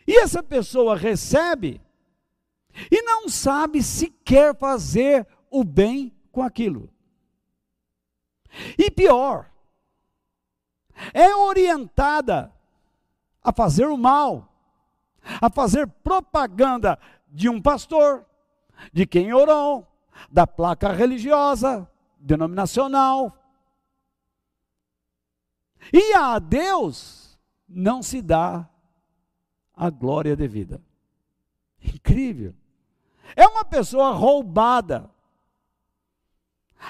E 0.07 0.19
essa 0.19 0.43
pessoa 0.43 0.97
recebe 0.97 1.81
e 2.91 3.03
não 3.03 3.29
sabe 3.29 3.83
se 3.83 4.11
quer 4.11 4.57
fazer 4.57 5.27
o 5.49 5.63
bem 5.63 6.13
com 6.33 6.43
aquilo. 6.43 6.93
E 8.77 8.91
pior, 8.91 9.51
é 11.13 11.35
orientada 11.35 12.53
a 13.43 13.53
fazer 13.53 13.87
o 13.87 13.97
mal, 13.97 14.53
a 15.41 15.51
fazer 15.51 15.87
propaganda 15.87 16.99
de 17.29 17.49
um 17.49 17.61
pastor, 17.61 18.25
de 18.93 19.07
quem 19.07 19.33
orou, 19.33 19.87
da 20.31 20.47
placa 20.47 20.93
religiosa, 20.93 21.89
denominacional. 22.19 23.37
E 25.93 26.13
a 26.15 26.39
Deus 26.39 27.39
não 27.69 28.03
se 28.03 28.21
dá 28.21 28.69
a 29.75 29.89
glória 29.89 30.37
devida. 30.37 30.81
Incrível. 31.83 32.55
É 33.35 33.47
uma 33.47 33.65
pessoa 33.65 34.11
roubada. 34.11 35.11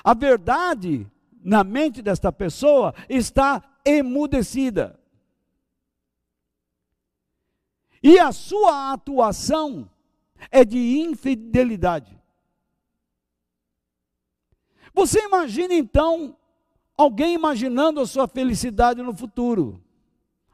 A 0.03 0.15
verdade 0.15 1.07
na 1.43 1.65
mente 1.65 2.03
desta 2.03 2.33
pessoa 2.33 2.95
está 3.09 3.63
emudecida. 3.85 4.99
E 8.03 8.19
a 8.19 8.33
sua 8.33 8.93
atuação 8.93 9.89
é 10.51 10.65
de 10.65 10.99
infidelidade. 10.99 12.19
Você 14.95 15.21
imagina 15.25 15.75
então 15.75 16.37
alguém 16.97 17.35
imaginando 17.35 18.01
a 18.01 18.07
sua 18.07 18.27
felicidade 18.27 19.03
no 19.03 19.15
futuro. 19.15 19.83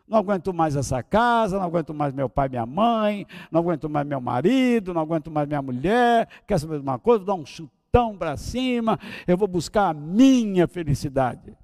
Não 0.07 0.19
aguento 0.19 0.55
mais 0.55 0.77
essa 0.77 1.03
casa, 1.03 1.59
não 1.59 1.65
aguento 1.65 1.93
mais 1.93 2.13
meu 2.13 2.29
pai, 2.29 2.49
minha 2.49 2.67
mãe, 2.67 3.27
não 3.51 3.61
aguento 3.61 3.89
mais 3.89 4.07
meu 4.07 4.21
marido, 4.21 4.95
não 4.95 5.01
aguento 5.01 5.31
mais 5.31 5.49
minha 5.49 5.63
mulher. 5.63 6.29
Quer 6.47 6.59
saber 6.59 6.77
de 6.77 6.83
uma 6.83 6.99
coisa? 6.99 7.25
Dar 7.25 7.35
um 7.35 7.45
chutão 7.45 8.17
para 8.17 8.37
cima, 8.37 8.99
eu 9.27 9.37
vou 9.37 9.49
buscar 9.49 9.89
a 9.89 9.95
minha 9.95 10.69
felicidade. 10.69 11.57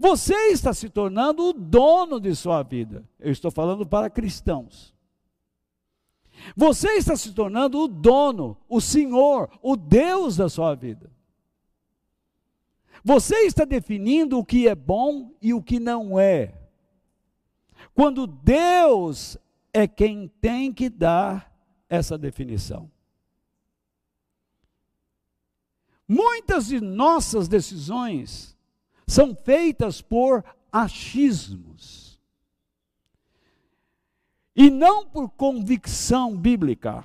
Você 0.00 0.34
está 0.48 0.72
se 0.72 0.88
tornando 0.88 1.50
o 1.50 1.52
dono 1.52 2.18
de 2.18 2.34
sua 2.34 2.62
vida. 2.62 3.06
Eu 3.18 3.30
estou 3.30 3.50
falando 3.50 3.84
para 3.84 4.08
cristãos. 4.08 4.94
Você 6.56 6.92
está 6.92 7.14
se 7.14 7.34
tornando 7.34 7.80
o 7.80 7.86
dono, 7.86 8.56
o 8.66 8.80
Senhor, 8.80 9.50
o 9.60 9.76
Deus 9.76 10.38
da 10.38 10.48
sua 10.48 10.74
vida. 10.74 11.12
Você 13.04 13.40
está 13.40 13.66
definindo 13.66 14.38
o 14.38 14.44
que 14.44 14.66
é 14.66 14.74
bom 14.74 15.34
e 15.38 15.52
o 15.52 15.62
que 15.62 15.78
não 15.78 16.18
é. 16.18 16.54
Quando 17.92 18.26
Deus 18.26 19.36
é 19.70 19.86
quem 19.86 20.28
tem 20.40 20.72
que 20.72 20.88
dar 20.88 21.54
essa 21.90 22.16
definição. 22.16 22.90
Muitas 26.08 26.68
de 26.68 26.80
nossas 26.80 27.48
decisões 27.48 28.56
são 29.10 29.34
feitas 29.34 30.00
por 30.00 30.44
achismos. 30.70 32.20
E 34.54 34.70
não 34.70 35.06
por 35.06 35.30
convicção 35.30 36.36
bíblica. 36.36 37.04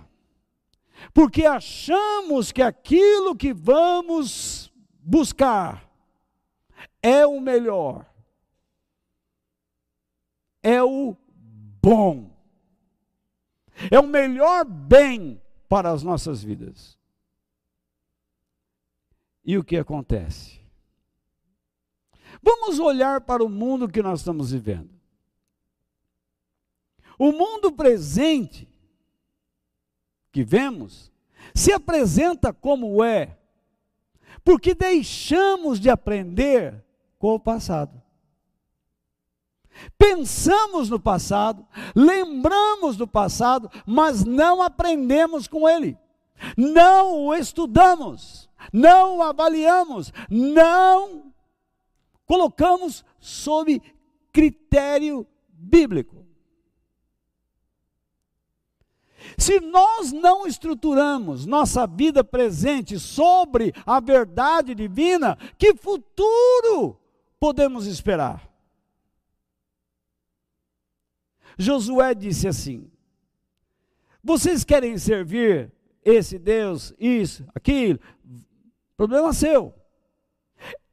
Porque 1.13 1.45
achamos 1.45 2.51
que 2.51 2.61
aquilo 2.61 3.35
que 3.35 3.53
vamos 3.53 4.71
buscar 4.99 5.89
é 7.01 7.25
o 7.25 7.39
melhor, 7.39 8.05
é 10.63 10.81
o 10.81 11.15
bom, 11.81 12.31
é 13.91 13.99
o 13.99 14.07
melhor 14.07 14.65
bem 14.65 15.41
para 15.67 15.91
as 15.91 16.01
nossas 16.01 16.43
vidas. 16.43 16.97
E 19.43 19.57
o 19.57 19.63
que 19.63 19.77
acontece? 19.77 20.64
Vamos 22.45 22.77
olhar 22.77 23.21
para 23.21 23.43
o 23.43 23.49
mundo 23.49 23.89
que 23.89 24.03
nós 24.03 24.19
estamos 24.19 24.51
vivendo. 24.51 24.91
O 27.17 27.31
mundo 27.31 27.71
presente 27.71 28.69
que 30.31 30.43
vemos 30.43 31.11
se 31.55 31.73
apresenta 31.73 32.53
como 32.53 33.03
é, 33.03 33.35
porque 34.43 34.75
deixamos 34.75 35.79
de 35.79 35.89
aprender 35.89 36.85
com 37.17 37.33
o 37.33 37.39
passado. 37.39 37.99
Pensamos 39.97 40.87
no 40.87 40.99
passado, 40.99 41.65
lembramos 41.95 42.95
do 42.95 43.07
passado, 43.07 43.71
mas 43.87 44.23
não 44.23 44.61
aprendemos 44.61 45.47
com 45.47 45.67
ele, 45.67 45.97
não 46.55 47.25
o 47.25 47.33
estudamos, 47.33 48.47
não 48.71 49.17
o 49.17 49.23
avaliamos, 49.23 50.13
não 50.29 51.33
colocamos 52.25 53.03
sob 53.19 53.81
critério 54.31 55.25
bíblico. 55.47 56.25
Se 59.37 59.59
nós 59.59 60.11
não 60.11 60.45
estruturamos 60.45 61.45
nossa 61.45 61.87
vida 61.87 62.23
presente 62.23 62.99
sobre 62.99 63.73
a 63.85 63.99
verdade 63.99 64.75
divina, 64.75 65.37
que 65.57 65.75
futuro 65.75 66.99
podemos 67.39 67.87
esperar? 67.87 68.49
Josué 71.57 72.13
disse 72.13 72.47
assim: 72.47 72.89
Vocês 74.23 74.63
querem 74.63 74.97
servir 74.97 75.71
esse 76.03 76.37
Deus, 76.37 76.93
isso, 76.99 77.45
aquilo? 77.55 77.99
Problema 78.95 79.33
seu. 79.33 79.73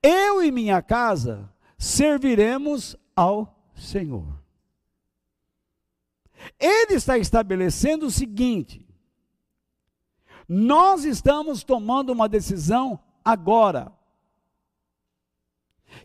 Eu 0.03 0.43
e 0.43 0.51
minha 0.51 0.83
casa 0.83 1.49
serviremos 1.79 2.97
ao 3.15 3.57
Senhor. 3.77 4.43
Ele 6.59 6.95
está 6.95 7.17
estabelecendo 7.17 8.07
o 8.07 8.11
seguinte: 8.11 8.87
nós 10.49 11.05
estamos 11.05 11.63
tomando 11.63 12.11
uma 12.11 12.29
decisão 12.29 12.99
agora 13.25 13.93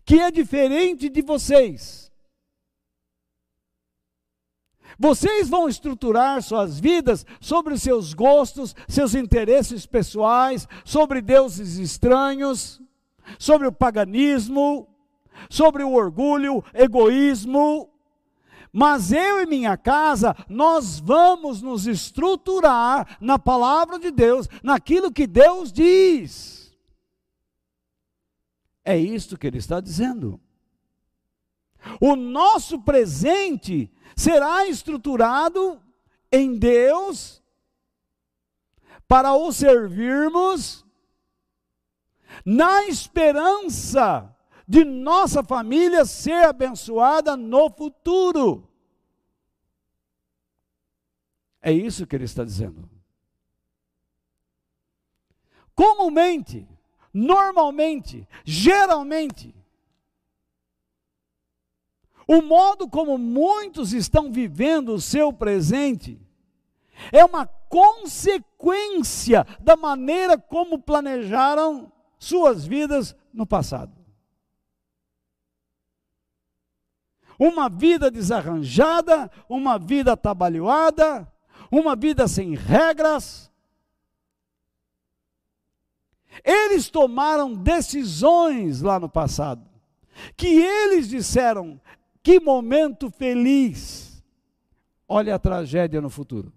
que 0.04 0.20
é 0.20 0.30
diferente 0.30 1.08
de 1.08 1.22
vocês. 1.22 2.12
Vocês 4.98 5.48
vão 5.48 5.68
estruturar 5.68 6.42
suas 6.42 6.80
vidas 6.80 7.24
sobre 7.40 7.78
seus 7.78 8.12
gostos, 8.12 8.74
seus 8.88 9.14
interesses 9.14 9.86
pessoais, 9.86 10.66
sobre 10.84 11.20
deuses 11.20 11.76
estranhos, 11.76 12.80
sobre 13.38 13.66
o 13.66 13.72
paganismo, 13.72 14.88
sobre 15.50 15.82
o 15.82 15.92
orgulho, 15.92 16.64
egoísmo. 16.72 17.90
Mas 18.72 19.12
eu 19.12 19.40
e 19.42 19.46
minha 19.46 19.76
casa, 19.76 20.36
nós 20.48 21.00
vamos 21.00 21.62
nos 21.62 21.86
estruturar 21.86 23.16
na 23.20 23.38
palavra 23.38 23.98
de 23.98 24.10
Deus, 24.10 24.48
naquilo 24.62 25.10
que 25.10 25.26
Deus 25.26 25.72
diz. 25.72 26.76
É 28.84 28.96
isto 28.96 29.36
que 29.36 29.46
ele 29.46 29.58
está 29.58 29.80
dizendo. 29.80 30.40
O 32.00 32.16
nosso 32.16 32.80
presente 32.80 33.90
será 34.16 34.66
estruturado 34.66 35.80
em 36.30 36.58
Deus 36.58 37.42
para 39.06 39.32
o 39.34 39.50
servirmos 39.52 40.84
na 42.50 42.86
esperança 42.86 44.34
de 44.66 44.82
nossa 44.82 45.44
família 45.44 46.06
ser 46.06 46.46
abençoada 46.46 47.36
no 47.36 47.68
futuro. 47.68 48.66
É 51.60 51.70
isso 51.70 52.06
que 52.06 52.16
ele 52.16 52.24
está 52.24 52.42
dizendo. 52.42 52.88
Comumente, 55.74 56.66
normalmente, 57.12 58.26
geralmente, 58.46 59.54
o 62.26 62.40
modo 62.40 62.88
como 62.88 63.18
muitos 63.18 63.92
estão 63.92 64.32
vivendo 64.32 64.94
o 64.94 65.00
seu 65.00 65.34
presente 65.34 66.18
é 67.12 67.22
uma 67.22 67.46
consequência 67.46 69.46
da 69.60 69.76
maneira 69.76 70.38
como 70.38 70.78
planejaram 70.78 71.92
suas 72.18 72.66
vidas 72.66 73.14
no 73.32 73.46
passado. 73.46 73.96
Uma 77.38 77.68
vida 77.68 78.10
desarranjada, 78.10 79.30
uma 79.48 79.78
vida 79.78 80.12
atabalhoada, 80.12 81.30
uma 81.70 81.94
vida 81.94 82.26
sem 82.26 82.54
regras. 82.54 83.48
Eles 86.44 86.88
tomaram 86.88 87.54
decisões 87.54 88.80
lá 88.82 88.98
no 88.98 89.08
passado, 89.08 89.64
que 90.36 90.46
eles 90.48 91.08
disseram: 91.08 91.80
que 92.22 92.40
momento 92.40 93.10
feliz! 93.10 94.22
Olha 95.06 95.36
a 95.36 95.38
tragédia 95.38 96.00
no 96.00 96.10
futuro. 96.10 96.52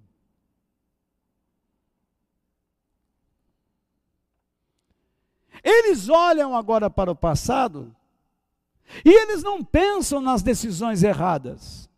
Eles 5.64 6.10
olham 6.10 6.56
agora 6.56 6.90
para 6.90 7.12
o 7.12 7.16
passado 7.16 7.96
e 9.06 9.10
eles 9.10 9.44
não 9.44 9.64
pensam 9.64 10.20
nas 10.20 10.42
decisões 10.42 11.04
erradas. 11.04 11.90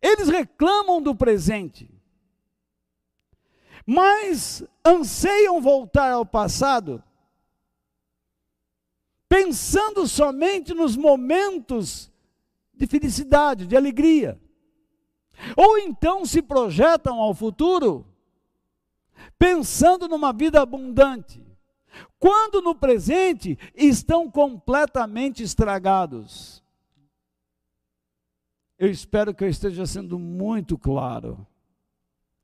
Eles 0.00 0.28
reclamam 0.28 1.02
do 1.02 1.14
presente, 1.14 1.90
mas 3.84 4.62
anseiam 4.84 5.60
voltar 5.60 6.12
ao 6.12 6.24
passado 6.24 7.02
pensando 9.30 10.08
somente 10.08 10.74
nos 10.74 10.96
momentos 10.96 12.10
de 12.74 12.84
felicidade, 12.84 13.64
de 13.64 13.76
alegria. 13.76 14.40
Ou 15.56 15.78
então 15.78 16.26
se 16.26 16.42
projetam 16.42 17.20
ao 17.20 17.32
futuro 17.32 18.04
pensando 19.38 20.08
numa 20.08 20.32
vida 20.32 20.60
abundante, 20.60 21.44
quando 22.18 22.60
no 22.60 22.74
presente 22.74 23.58
estão 23.74 24.30
completamente 24.30 25.42
estragados. 25.42 26.62
Eu 28.78 28.90
espero 28.90 29.34
que 29.34 29.44
eu 29.44 29.48
esteja 29.48 29.84
sendo 29.86 30.18
muito 30.18 30.78
claro. 30.78 31.46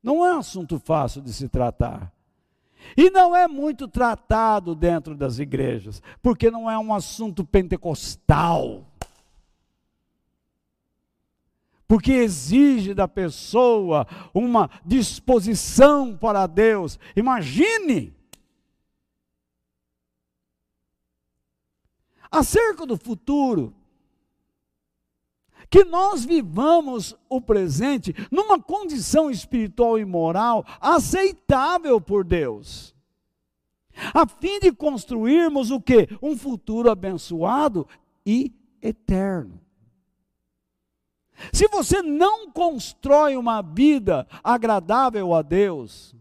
Não 0.03 0.25
é 0.25 0.35
um 0.35 0.39
assunto 0.39 0.79
fácil 0.79 1.21
de 1.21 1.33
se 1.33 1.49
tratar. 1.49 2.13
E 2.95 3.09
não 3.09 3.35
é 3.35 3.47
muito 3.47 3.87
tratado 3.87 4.75
dentro 4.75 5.15
das 5.15 5.39
igrejas, 5.39 6.01
porque 6.21 6.49
não 6.51 6.69
é 6.69 6.77
um 6.77 6.93
assunto 6.93 7.43
pentecostal. 7.43 8.86
Porque 11.87 12.11
exige 12.11 12.93
da 12.93 13.07
pessoa 13.07 14.05
uma 14.33 14.69
disposição 14.85 16.17
para 16.17 16.45
Deus. 16.45 16.99
Imagine! 17.15 18.13
Acerca 22.29 22.85
do 22.85 22.97
futuro, 22.97 23.73
que 25.69 25.83
nós 25.83 26.23
vivamos 26.23 27.15
o 27.29 27.41
presente 27.41 28.13
numa 28.31 28.61
condição 28.61 29.29
espiritual 29.29 29.97
e 29.97 30.05
moral 30.05 30.65
aceitável 30.79 31.99
por 31.99 32.23
Deus. 32.23 32.95
A 34.13 34.27
fim 34.27 34.59
de 34.59 34.71
construirmos 34.71 35.71
o 35.71 35.81
que? 35.81 36.07
Um 36.21 36.37
futuro 36.37 36.89
abençoado 36.89 37.87
e 38.25 38.53
eterno. 38.81 39.59
Se 41.53 41.67
você 41.67 42.01
não 42.01 42.51
constrói 42.51 43.37
uma 43.37 43.61
vida 43.61 44.27
agradável 44.43 45.33
a 45.33 45.41
Deus, 45.41 46.15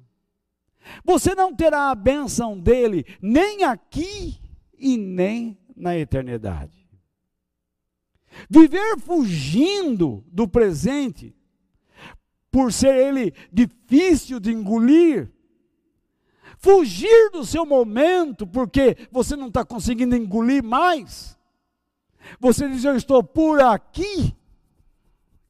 você 1.04 1.34
não 1.34 1.54
terá 1.54 1.90
a 1.90 1.94
bênção 1.94 2.58
dele 2.58 3.04
nem 3.20 3.64
aqui 3.64 4.38
e 4.78 4.96
nem 4.96 5.58
na 5.74 5.96
eternidade. 5.96 6.86
Viver 8.50 8.98
fugindo 8.98 10.22
do 10.28 10.46
presente, 10.46 11.34
por 12.50 12.72
ser 12.72 12.94
ele 12.94 13.32
difícil 13.50 14.38
de 14.38 14.52
engolir, 14.52 15.32
fugir 16.58 17.30
do 17.30 17.44
seu 17.44 17.64
momento, 17.64 18.46
porque 18.46 18.96
você 19.10 19.36
não 19.36 19.48
está 19.48 19.64
conseguindo 19.64 20.14
engolir 20.14 20.62
mais. 20.62 21.38
Você 22.40 22.68
diz, 22.68 22.84
eu 22.84 22.96
estou 22.96 23.22
por 23.22 23.60
aqui, 23.60 24.35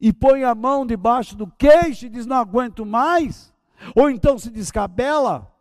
e 0.01 0.13
põe 0.13 0.45
a 0.45 0.55
mão 0.55 0.87
debaixo 0.87 1.37
do 1.37 1.47
queixo 1.47 2.07
e 2.07 2.09
diz, 2.09 2.27
não 2.27 2.37
aguento 2.37 2.85
mais, 2.85 3.53
ou 3.95 4.11
então 4.11 4.39
se 4.39 4.51
descabela. 4.51 5.53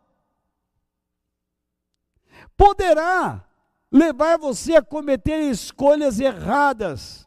Poderá 2.56 3.44
levar 3.90 4.38
você 4.38 4.76
a 4.76 4.82
cometer 4.82 5.50
escolhas 5.50 6.20
erradas, 6.20 7.26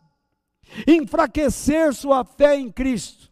enfraquecer 0.87 1.93
sua 1.93 2.23
fé 2.23 2.55
em 2.55 2.71
Cristo. 2.71 3.29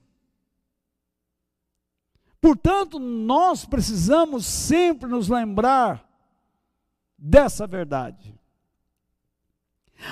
Portanto, 2.39 2.99
nós 2.99 3.65
precisamos 3.65 4.45
sempre 4.45 5.09
nos 5.09 5.27
lembrar 5.27 6.07
dessa 7.17 7.65
verdade. 7.65 8.39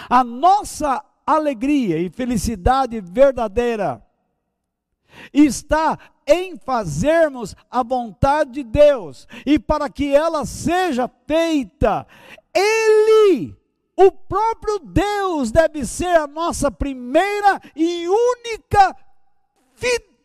A 0.10 0.24
nossa 0.24 1.04
alegria 1.26 1.98
e 1.98 2.10
felicidade 2.10 3.02
verdadeira. 3.02 4.06
Está 5.34 5.98
em 6.28 6.58
fazermos 6.58 7.56
a 7.70 7.84
vontade 7.84 8.52
de 8.52 8.64
Deus 8.64 9.28
e 9.46 9.58
para 9.58 9.90
que 9.90 10.14
ela 10.14 10.46
seja 10.46 11.10
feita, 11.28 12.06
Ele, 12.54 13.56
o 13.96 14.12
próprio 14.12 14.80
Deus, 14.80 15.52
deve 15.52 15.86
ser 15.86 16.18
a 16.18 16.28
nossa 16.28 16.70
primeira 16.70 17.62
e 17.76 18.08
única 18.08 18.96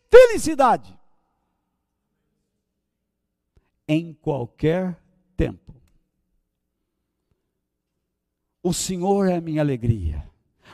felicidade. 0.09 0.97
Em 3.87 4.13
qualquer 4.13 4.97
tempo. 5.37 5.73
O 8.63 8.73
Senhor 8.73 9.27
é 9.27 9.37
a 9.37 9.41
minha 9.41 9.61
alegria, 9.61 10.30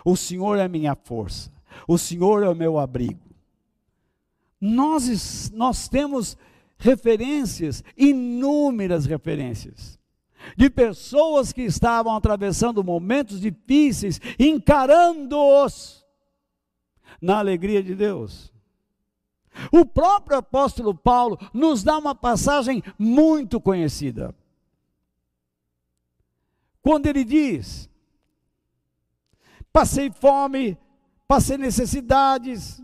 o 0.09 0.15
Senhor 0.15 0.57
é 0.57 0.69
minha 0.69 0.95
força, 0.95 1.51
o 1.85 1.97
Senhor 1.97 2.41
é 2.41 2.47
o 2.47 2.55
meu 2.55 2.79
abrigo. 2.79 3.19
Nós, 4.59 5.51
nós 5.51 5.89
temos 5.89 6.37
referências, 6.77 7.83
inúmeras 7.97 9.05
referências, 9.05 9.99
de 10.55 10.69
pessoas 10.69 11.51
que 11.51 11.63
estavam 11.63 12.15
atravessando 12.15 12.81
momentos 12.85 13.41
difíceis, 13.41 14.21
encarando-os 14.39 16.05
na 17.21 17.39
alegria 17.39 17.83
de 17.83 17.93
Deus. 17.93 18.53
O 19.73 19.85
próprio 19.85 20.37
apóstolo 20.37 20.95
Paulo 20.95 21.37
nos 21.53 21.83
dá 21.83 21.97
uma 21.97 22.15
passagem 22.15 22.81
muito 22.97 23.59
conhecida. 23.59 24.33
Quando 26.81 27.07
ele 27.07 27.25
diz: 27.25 27.89
Passei 29.77 30.09
fome, 30.09 30.75
passei 31.27 31.55
necessidades, 31.55 32.81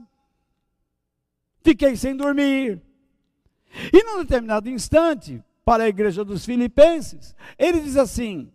fiquei 1.63 1.95
sem 1.95 2.15
dormir. 2.15 2.79
E 3.91 4.03
num 4.03 4.19
determinado 4.19 4.69
instante, 4.69 5.43
para 5.65 5.85
a 5.85 5.87
igreja 5.87 6.23
dos 6.23 6.45
Filipenses, 6.45 7.35
ele 7.57 7.81
diz 7.81 7.97
assim: 7.97 8.53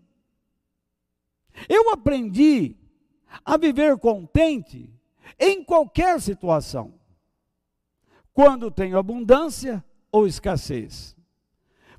Eu 1.68 1.90
aprendi 1.90 2.76
a 3.44 3.56
viver 3.56 3.98
contente 3.98 4.88
em 5.36 5.64
qualquer 5.64 6.20
situação, 6.20 6.94
quando 8.32 8.70
tenho 8.70 8.98
abundância 8.98 9.84
ou 10.12 10.28
escassez, 10.28 11.16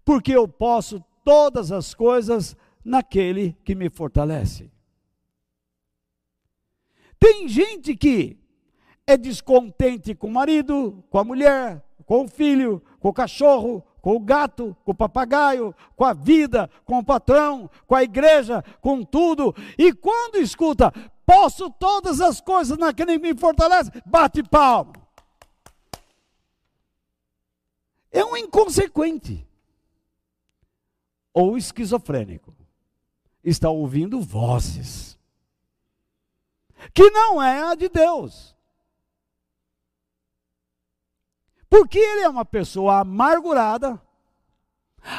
porque 0.06 0.32
eu 0.32 0.48
posso 0.48 1.04
todas 1.22 1.70
as 1.70 1.94
coisas 1.94 2.56
naquele 2.82 3.58
que 3.66 3.76
me 3.76 3.90
fortalece. 3.90 4.72
Tem 7.20 7.48
gente 7.48 7.96
que 7.96 8.38
é 9.06 9.18
descontente 9.18 10.16
com 10.16 10.28
o 10.28 10.32
marido, 10.32 11.04
com 11.10 11.20
a 11.20 11.24
mulher, 11.24 11.84
com 12.06 12.24
o 12.24 12.28
filho, 12.28 12.82
com 13.00 13.10
o 13.10 13.14
cachorro, 13.14 13.84
com 14.02 14.16
o 14.16 14.20
gato, 14.20 14.76
com 14.86 14.92
o 14.92 14.96
papagaio, 14.96 15.76
com 15.96 16.06
a 16.06 16.14
vida, 16.14 16.70
com 16.86 17.00
o 17.00 17.04
patrão, 17.04 17.70
com 17.86 17.96
a 17.96 18.04
igreja, 18.04 18.64
com 18.80 19.04
tudo. 19.04 19.54
E 19.78 19.92
quando 19.92 20.38
escuta, 20.38 20.94
posso 21.26 21.70
todas 21.70 22.22
as 22.22 22.40
coisas 22.40 22.78
naquele 22.78 23.20
que 23.20 23.34
me 23.34 23.38
fortalece, 23.38 23.92
bate 24.06 24.42
palma. 24.42 24.94
É 28.12 28.24
um 28.24 28.38
inconsequente 28.38 29.46
ou 31.34 31.58
esquizofrênico. 31.58 32.56
Está 33.44 33.70
ouvindo 33.70 34.22
vozes 34.22 35.19
que 36.94 37.10
não 37.10 37.42
é 37.42 37.62
a 37.64 37.76
de 37.76 37.90
Deus. 37.90 38.56
Porque 41.70 42.00
ele 42.00 42.22
é 42.22 42.30
uma 42.30 42.46
pessoa 42.46 43.00
amargurada, 43.00 44.02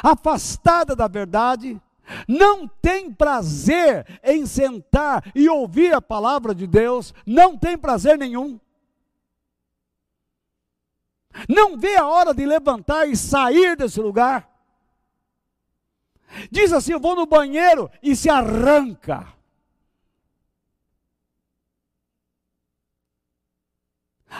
afastada 0.03 0.95
da 0.95 1.07
verdade, 1.07 1.81
não 2.27 2.67
tem 2.67 3.11
prazer 3.11 4.19
em 4.23 4.45
sentar 4.45 5.31
e 5.33 5.47
ouvir 5.47 5.93
a 5.93 6.01
palavra 6.01 6.53
de 6.53 6.67
Deus, 6.67 7.13
não 7.25 7.57
tem 7.57 7.77
prazer 7.77 8.17
nenhum. 8.17 8.59
Não 11.47 11.77
vê 11.77 11.95
a 11.95 12.07
hora 12.07 12.33
de 12.33 12.45
levantar 12.45 13.07
e 13.07 13.15
sair 13.15 13.77
desse 13.77 14.01
lugar. 14.01 14.49
Diz 16.49 16.73
assim: 16.73 16.93
Eu 16.93 16.99
vou 16.99 17.15
no 17.15 17.25
banheiro 17.25 17.89
e 18.03 18.15
se 18.15 18.29
arranca. 18.29 19.27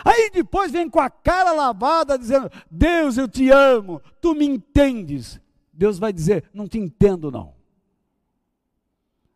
Aí 0.05 0.29
depois 0.31 0.71
vem 0.71 0.89
com 0.89 0.99
a 0.99 1.09
cara 1.09 1.51
lavada 1.51 2.17
dizendo: 2.17 2.49
Deus, 2.69 3.17
eu 3.17 3.27
te 3.27 3.49
amo, 3.49 4.01
tu 4.21 4.33
me 4.33 4.45
entendes. 4.45 5.39
Deus 5.73 5.99
vai 5.99 6.13
dizer: 6.13 6.49
Não 6.53 6.67
te 6.67 6.77
entendo, 6.77 7.29
não. 7.29 7.53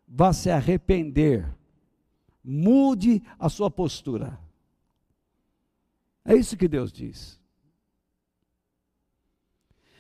Vá 0.08 0.32
se 0.32 0.50
arrepender, 0.50 1.46
mude 2.44 3.22
a 3.38 3.50
sua 3.50 3.70
postura. 3.70 4.40
É 6.24 6.34
isso 6.36 6.56
que 6.56 6.68
Deus 6.68 6.92
diz. 6.92 7.40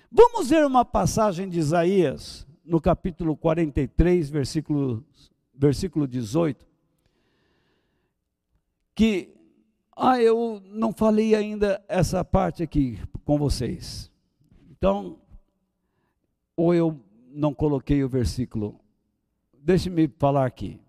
Vamos 0.09 0.49
ver 0.49 0.65
uma 0.65 0.85
passagem 0.85 1.49
de 1.49 1.59
Isaías, 1.59 2.47
no 2.63 2.79
capítulo 2.79 3.35
43, 3.35 4.29
versículo, 4.29 5.05
versículo 5.53 6.07
18, 6.07 6.65
que 8.95 9.34
ah, 9.95 10.21
eu 10.21 10.62
não 10.65 10.91
falei 10.91 11.34
ainda 11.34 11.81
essa 11.88 12.23
parte 12.23 12.62
aqui 12.62 12.99
com 13.23 13.38
vocês. 13.38 14.12
Então, 14.69 15.21
ou 16.55 16.73
eu 16.73 16.99
não 17.29 17.53
coloquei 17.53 18.03
o 18.03 18.10
versículo. 18.10 18.77
Deixe-me 19.53 20.10
falar 20.19 20.45
aqui. 20.45 20.81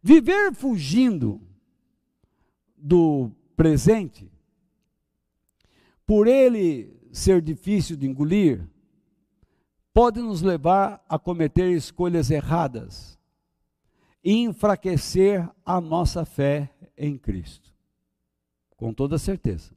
Viver 0.00 0.54
fugindo 0.54 1.40
do 2.76 3.32
presente, 3.56 4.30
por 6.06 6.28
ele 6.28 6.96
ser 7.12 7.42
difícil 7.42 7.96
de 7.96 8.06
engolir, 8.06 8.66
pode 9.92 10.20
nos 10.20 10.42
levar 10.42 11.04
a 11.08 11.18
cometer 11.18 11.70
escolhas 11.72 12.30
erradas 12.30 13.18
e 14.22 14.32
enfraquecer 14.32 15.46
a 15.66 15.80
nossa 15.80 16.24
fé 16.24 16.70
em 16.96 17.18
Cristo 17.18 17.69
com 18.80 18.94
toda 18.94 19.18
certeza. 19.18 19.74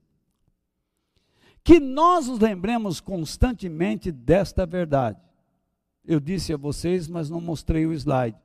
Que 1.62 1.78
nós 1.78 2.28
nos 2.28 2.40
lembremos 2.40 3.02
constantemente 3.02 4.14
desta 4.14 4.66
verdade. 4.66 5.20
Eu 6.06 6.22
disse 6.22 6.54
a 6.54 6.58
vocês, 6.58 7.10
mas 7.10 7.30
não 7.30 7.42
mostrei 7.42 7.86
o 7.86 7.92
slide. 7.92 8.38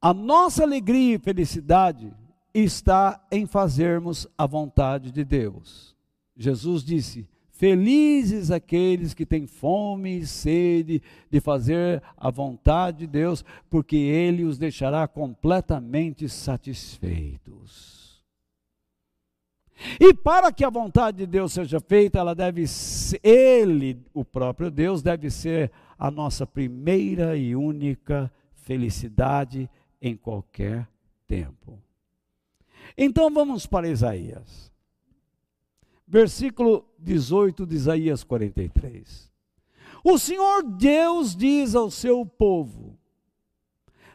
A 0.00 0.14
nossa 0.14 0.62
alegria 0.62 1.16
e 1.16 1.18
felicidade 1.18 2.10
está 2.54 3.22
em 3.30 3.44
fazermos 3.44 4.26
a 4.36 4.46
vontade 4.46 5.12
de 5.12 5.24
Deus. 5.24 5.94
Jesus 6.34 6.82
disse: 6.82 7.28
Felizes 7.50 8.50
aqueles 8.50 9.12
que 9.12 9.26
têm 9.26 9.46
fome 9.46 10.20
e 10.20 10.26
sede 10.26 11.02
de 11.30 11.38
fazer 11.38 12.02
a 12.16 12.30
vontade 12.30 13.00
de 13.00 13.06
Deus, 13.06 13.44
porque 13.68 13.96
Ele 13.96 14.44
os 14.44 14.56
deixará 14.56 15.06
completamente 15.06 16.30
satisfeitos. 16.30 17.99
E 19.98 20.12
para 20.12 20.52
que 20.52 20.64
a 20.64 20.70
vontade 20.70 21.18
de 21.18 21.26
Deus 21.26 21.52
seja 21.52 21.80
feita, 21.80 22.18
ela 22.18 22.34
deve 22.34 22.66
ser, 22.66 23.20
ele, 23.22 23.98
o 24.12 24.24
próprio 24.24 24.70
Deus, 24.70 25.02
deve 25.02 25.30
ser 25.30 25.70
a 25.98 26.10
nossa 26.10 26.46
primeira 26.46 27.36
e 27.36 27.56
única 27.56 28.30
felicidade 28.54 29.68
em 30.00 30.16
qualquer 30.16 30.88
tempo. 31.26 31.78
Então 32.96 33.32
vamos 33.32 33.66
para 33.66 33.88
Isaías. 33.88 34.70
Versículo 36.06 36.86
18 36.98 37.66
de 37.66 37.76
Isaías 37.76 38.24
43. 38.24 39.30
O 40.02 40.18
Senhor 40.18 40.62
Deus 40.62 41.36
diz 41.36 41.74
ao 41.74 41.90
seu 41.90 42.26
povo: 42.26 42.98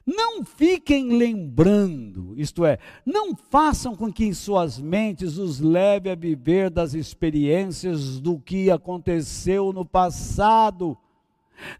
não 0.05 0.45
fiquem 0.45 1.17
lembrando, 1.17 2.35
isto 2.37 2.63
é, 2.63 2.77
não 3.03 3.35
façam 3.35 3.95
com 3.95 4.13
que 4.13 4.23
em 4.23 4.33
suas 4.33 4.79
mentes 4.79 5.37
os 5.37 5.59
leve 5.59 6.11
a 6.11 6.15
viver 6.15 6.69
das 6.69 6.93
experiências 6.93 8.19
do 8.19 8.39
que 8.39 8.69
aconteceu 8.69 9.73
no 9.73 9.83
passado. 9.83 10.95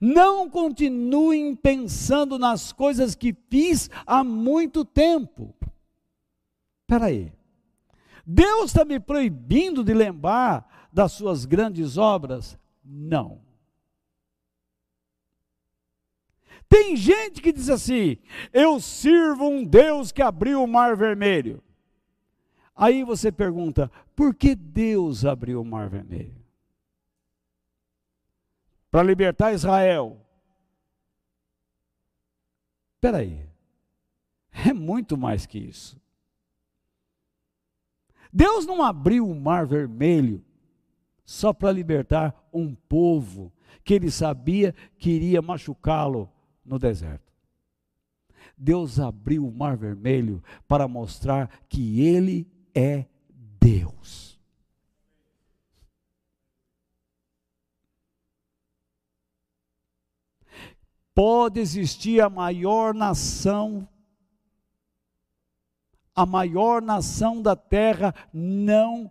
Não 0.02 0.50
continuem 0.50 1.56
pensando 1.56 2.40
nas 2.40 2.72
coisas 2.72 3.14
que 3.14 3.36
fiz 3.50 3.90
há 4.08 4.24
muito 4.24 4.84
tempo. 4.84 5.54
Espera 6.82 7.06
aí. 7.06 7.32
Deus 8.26 8.66
está 8.66 8.84
me 8.84 9.00
proibindo 9.00 9.84
de 9.84 9.94
lembrar 9.94 10.88
das 10.92 11.12
suas 11.12 11.46
grandes 11.46 11.96
obras? 11.96 12.58
Não. 12.84 13.45
Tem 16.68 16.96
gente 16.96 17.42
que 17.42 17.54
diz 17.54 17.70
assim: 17.70 18.18
eu 18.52 18.80
sirvo 18.80 19.48
um 19.48 19.64
Deus 19.64 20.12
que 20.12 20.22
abriu 20.22 20.64
o 20.64 20.68
mar 20.68 20.96
vermelho. 20.96 21.64
Aí 22.76 23.04
você 23.04 23.32
pergunta: 23.32 23.92
por 24.16 24.34
que 24.34 24.56
Deus 24.56 25.26
abriu 25.26 25.62
o 25.62 25.66
mar 25.66 25.90
vermelho? 25.90 26.36
Para 28.90 29.04
libertar 29.04 29.54
Israel. 29.54 30.18
Espera 32.96 33.18
aí. 33.18 33.46
É 34.68 34.74
muito 34.74 35.18
mais 35.18 35.46
que 35.46 35.60
isso. 35.60 36.00
Deus 38.32 38.66
não 38.66 38.84
abriu 38.84 39.30
o 39.30 39.36
mar 39.36 39.66
vermelho 39.66 40.44
só 41.26 41.54
para 41.54 41.72
libertar 41.72 42.36
um 42.52 42.74
povo 42.74 43.52
que 43.84 43.94
ele 43.94 44.10
sabia 44.10 44.74
que 44.98 45.12
iria 45.12 45.42
machucá-lo 45.42 46.30
no 46.66 46.80
deserto. 46.80 47.32
Deus 48.58 49.00
abriu 49.00 49.46
o 49.46 49.52
mar 49.52 49.76
vermelho 49.76 50.42
para 50.68 50.88
mostrar 50.88 51.50
que 51.68 52.02
Ele 52.02 52.48
é 52.74 53.06
Deus. 53.60 54.40
Pode 61.14 61.62
existir 61.62 62.22
a 62.22 62.30
maior 62.30 62.94
nação, 62.94 63.88
a 66.14 66.26
maior 66.26 66.82
nação 66.82 67.42
da 67.42 67.56
terra 67.56 68.14
não 68.34 69.10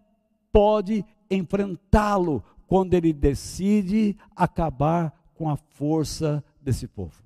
pode 0.52 1.04
enfrentá-lo 1.30 2.44
quando 2.66 2.94
ele 2.94 3.12
decide 3.12 4.16
acabar 4.36 5.12
com 5.34 5.48
a 5.48 5.56
força 5.56 6.44
desse 6.60 6.86
povo. 6.86 7.24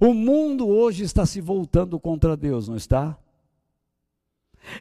O 0.00 0.12
mundo 0.12 0.66
hoje 0.68 1.04
está 1.04 1.24
se 1.24 1.40
voltando 1.40 1.98
contra 1.98 2.36
Deus, 2.36 2.68
não 2.68 2.76
está? 2.76 3.18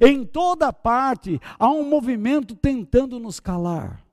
Em 0.01 0.26
toda 0.26 0.74
parte 0.74 1.39
há 1.58 1.70
um 1.70 1.88
movimento 1.88 2.55
tentando 2.55 3.20
nos 3.20 3.39
calar. 3.39 4.05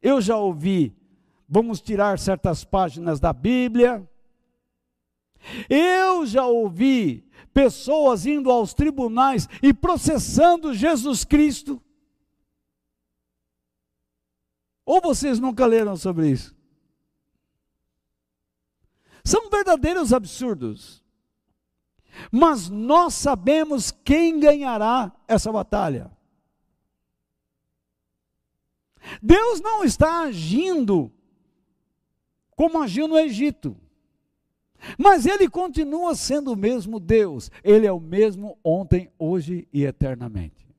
Eu 0.00 0.20
já 0.20 0.36
ouvi, 0.36 0.94
vamos 1.48 1.80
tirar 1.80 2.18
certas 2.18 2.64
páginas 2.64 3.20
da 3.20 3.32
Bíblia. 3.32 4.08
Eu 5.68 6.26
já 6.26 6.46
ouvi 6.46 7.24
pessoas 7.52 8.26
indo 8.26 8.50
aos 8.50 8.74
tribunais 8.74 9.48
e 9.62 9.72
processando 9.72 10.74
Jesus 10.74 11.24
Cristo. 11.24 11.80
Ou 14.84 15.00
vocês 15.00 15.38
nunca 15.38 15.64
leram 15.66 15.96
sobre 15.96 16.30
isso? 16.30 16.54
São 19.24 19.48
verdadeiros 19.50 20.12
absurdos. 20.12 21.02
Mas 22.30 22.68
nós 22.68 23.14
sabemos 23.14 23.90
quem 23.90 24.38
ganhará 24.38 25.12
essa 25.26 25.50
batalha. 25.50 26.10
Deus 29.20 29.60
não 29.60 29.82
está 29.82 30.22
agindo 30.22 31.12
como 32.54 32.82
agiu 32.82 33.08
no 33.08 33.18
Egito. 33.18 33.76
Mas 34.98 35.26
ele 35.26 35.48
continua 35.48 36.14
sendo 36.14 36.52
o 36.52 36.56
mesmo 36.56 36.98
Deus. 36.98 37.50
Ele 37.62 37.86
é 37.86 37.92
o 37.92 38.00
mesmo 38.00 38.58
ontem, 38.62 39.10
hoje 39.18 39.66
e 39.72 39.84
eternamente. 39.84 40.71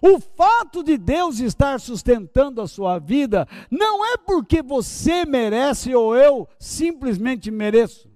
O 0.00 0.20
fato 0.20 0.82
de 0.82 0.96
Deus 0.96 1.40
estar 1.40 1.80
sustentando 1.80 2.60
a 2.60 2.68
sua 2.68 2.98
vida 2.98 3.46
não 3.70 4.04
é 4.04 4.16
porque 4.16 4.62
você 4.62 5.24
merece 5.24 5.94
ou 5.94 6.16
eu 6.16 6.48
simplesmente 6.58 7.50
mereço, 7.50 8.10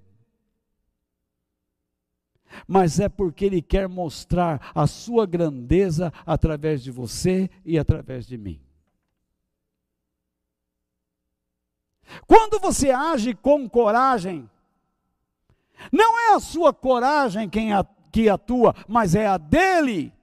mas 2.66 3.00
é 3.00 3.08
porque 3.08 3.44
Ele 3.44 3.60
quer 3.60 3.88
mostrar 3.88 4.70
a 4.74 4.86
sua 4.86 5.26
grandeza 5.26 6.12
através 6.24 6.82
de 6.82 6.90
você 6.90 7.50
e 7.64 7.78
através 7.78 8.26
de 8.26 8.38
mim. 8.38 8.60
Quando 12.26 12.60
você 12.60 12.90
age 12.90 13.34
com 13.34 13.68
coragem, 13.68 14.48
não 15.90 16.18
é 16.18 16.34
a 16.34 16.40
sua 16.40 16.72
coragem 16.72 17.50
quem 17.50 18.28
atua, 18.30 18.74
mas 18.86 19.14
é 19.16 19.26
a 19.26 19.36
dele 19.36 20.15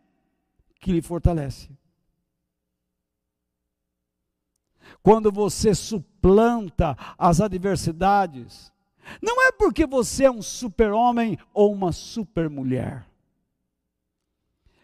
que 0.84 0.92
lhe 0.92 1.02
fortalece. 1.02 1.70
Quando 5.02 5.32
você 5.32 5.74
suplanta 5.74 6.96
as 7.18 7.40
adversidades, 7.40 8.72
não 9.22 9.42
é 9.48 9.52
porque 9.52 9.88
você 9.88 10.26
é 10.26 10.32
um 10.32 10.42
super-homem 10.42 11.38
ou 11.54 11.74
uma 11.74 11.92
super-mulher, 11.92 13.06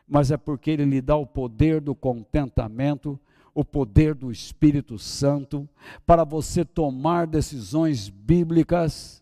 mas 0.08 0.32
é 0.32 0.38
porque 0.38 0.72
ele 0.72 0.86
lhe 0.86 1.02
dá 1.02 1.16
o 1.16 1.28
poder 1.28 1.82
do 1.82 1.94
contentamento, 1.94 3.20
o 3.54 3.64
poder 3.66 4.16
do 4.16 4.32
Espírito 4.32 4.98
Santo, 4.98 5.68
para 6.06 6.24
você 6.24 6.64
tomar 6.64 7.28
decisões 7.28 8.08
bíblicas 8.10 9.22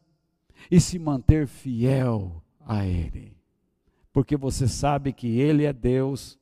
e 0.69 0.79
se 0.79 0.99
manter 0.99 1.47
fiel 1.47 2.41
a 2.65 2.85
Ele. 2.85 3.35
Porque 4.13 4.37
você 4.37 4.67
sabe 4.67 5.11
que 5.11 5.39
Ele 5.39 5.65
é 5.65 5.73
Deus 5.73 6.39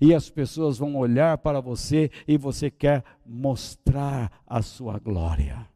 e 0.00 0.14
as 0.14 0.28
pessoas 0.30 0.78
vão 0.78 0.96
olhar 0.96 1.38
para 1.38 1.60
você 1.60 2.10
e 2.26 2.36
você 2.36 2.70
quer 2.70 3.04
mostrar 3.24 4.42
a 4.46 4.62
sua 4.62 4.98
glória. 4.98 5.68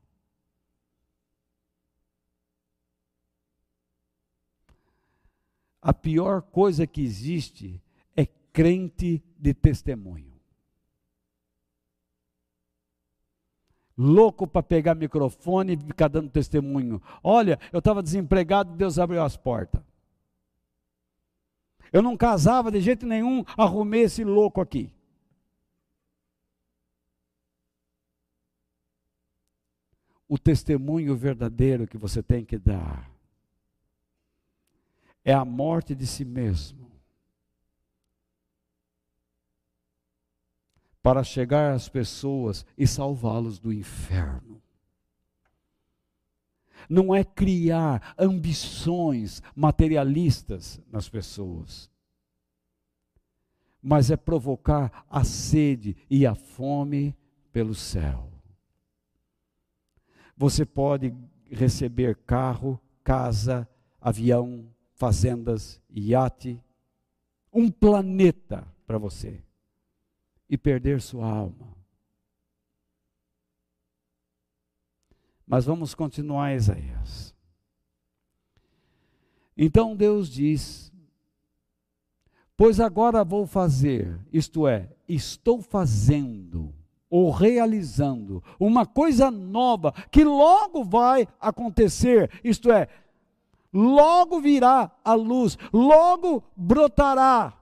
A 5.81 5.93
pior 5.93 6.43
coisa 6.43 6.87
que 6.87 7.03
existe 7.03 7.83
é 8.17 8.25
crente 8.53 9.23
de 9.37 9.53
testemunho. 9.53 10.33
Louco 13.99 14.47
para 14.47 14.63
pegar 14.63 14.95
microfone 14.95 15.75
e 15.75 15.77
ficar 15.77 16.09
dando 16.09 16.31
testemunho. 16.31 17.03
Olha, 17.23 17.59
eu 17.73 17.81
estava 17.81 18.03
desempregado, 18.03 18.75
Deus 18.75 18.99
abriu 18.99 19.23
as 19.23 19.37
portas. 19.37 19.83
Eu 21.93 22.01
não 22.01 22.17
casava 22.17 22.71
de 22.71 22.81
jeito 22.81 23.05
nenhum, 23.05 23.45
arrumei 23.57 24.03
esse 24.03 24.25
louco 24.25 24.61
aqui. 24.61 24.95
O 30.27 30.39
testemunho 30.39 31.15
verdadeiro 31.15 31.87
que 31.87 31.99
você 31.99 32.23
tem 32.23 32.43
que 32.43 32.59
dar 32.59 33.13
é 35.23 35.35
a 35.35 35.45
morte 35.45 35.95
de 35.95 36.07
si 36.07 36.25
mesmo. 36.25 36.91
Para 41.03 41.23
chegar 41.23 41.75
às 41.75 41.89
pessoas 41.89 42.65
e 42.79 42.87
salvá-los 42.87 43.59
do 43.59 43.73
inferno. 43.73 44.62
Não 46.89 47.15
é 47.15 47.25
criar 47.25 48.15
ambições 48.19 49.43
materialistas 49.55 50.81
nas 50.91 51.09
pessoas, 51.09 51.91
mas 53.83 54.11
é 54.11 54.17
provocar 54.17 55.05
a 55.11 55.25
sede 55.25 55.97
e 56.09 56.27
a 56.27 56.35
fome 56.35 57.17
pelo 57.53 57.75
céu. 57.75 58.31
Você 60.37 60.65
pode 60.65 61.15
receber 61.51 62.17
carro, 62.27 62.81
casa, 63.05 63.69
avião, 64.01 64.67
fazendas, 64.95 65.81
iate, 65.91 66.61
um 67.53 67.71
planeta 67.71 68.67
para 68.87 68.99
você 68.99 69.43
e 70.49 70.57
perder 70.57 71.01
sua 71.01 71.27
alma. 71.27 71.82
Mas 75.47 75.65
vamos 75.65 75.95
continuar 75.95 76.55
Isaías. 76.55 77.35
Então 79.57 79.95
Deus 79.95 80.29
diz: 80.29 80.93
Pois 82.57 82.81
agora 82.81 83.25
vou 83.25 83.47
fazer, 83.47 84.19
isto 84.33 84.67
é, 84.67 84.89
estou 85.09 85.61
fazendo 85.61 86.75
ou 87.11 87.31
realizando 87.31 88.43
uma 88.59 88.87
coisa 88.87 89.31
nova 89.31 89.93
que 90.11 90.25
logo 90.25 90.83
vai 90.85 91.29
acontecer, 91.39 92.31
isto 92.43 92.73
é, 92.73 92.89
logo 93.73 94.41
virá 94.41 94.91
a 95.05 95.13
luz, 95.13 95.59
logo 95.73 96.43
brotará. 96.57 97.53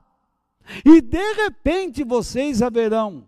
E 0.85 1.01
de 1.01 1.33
repente 1.35 2.05
vocês 2.05 2.63
haverão 2.63 3.27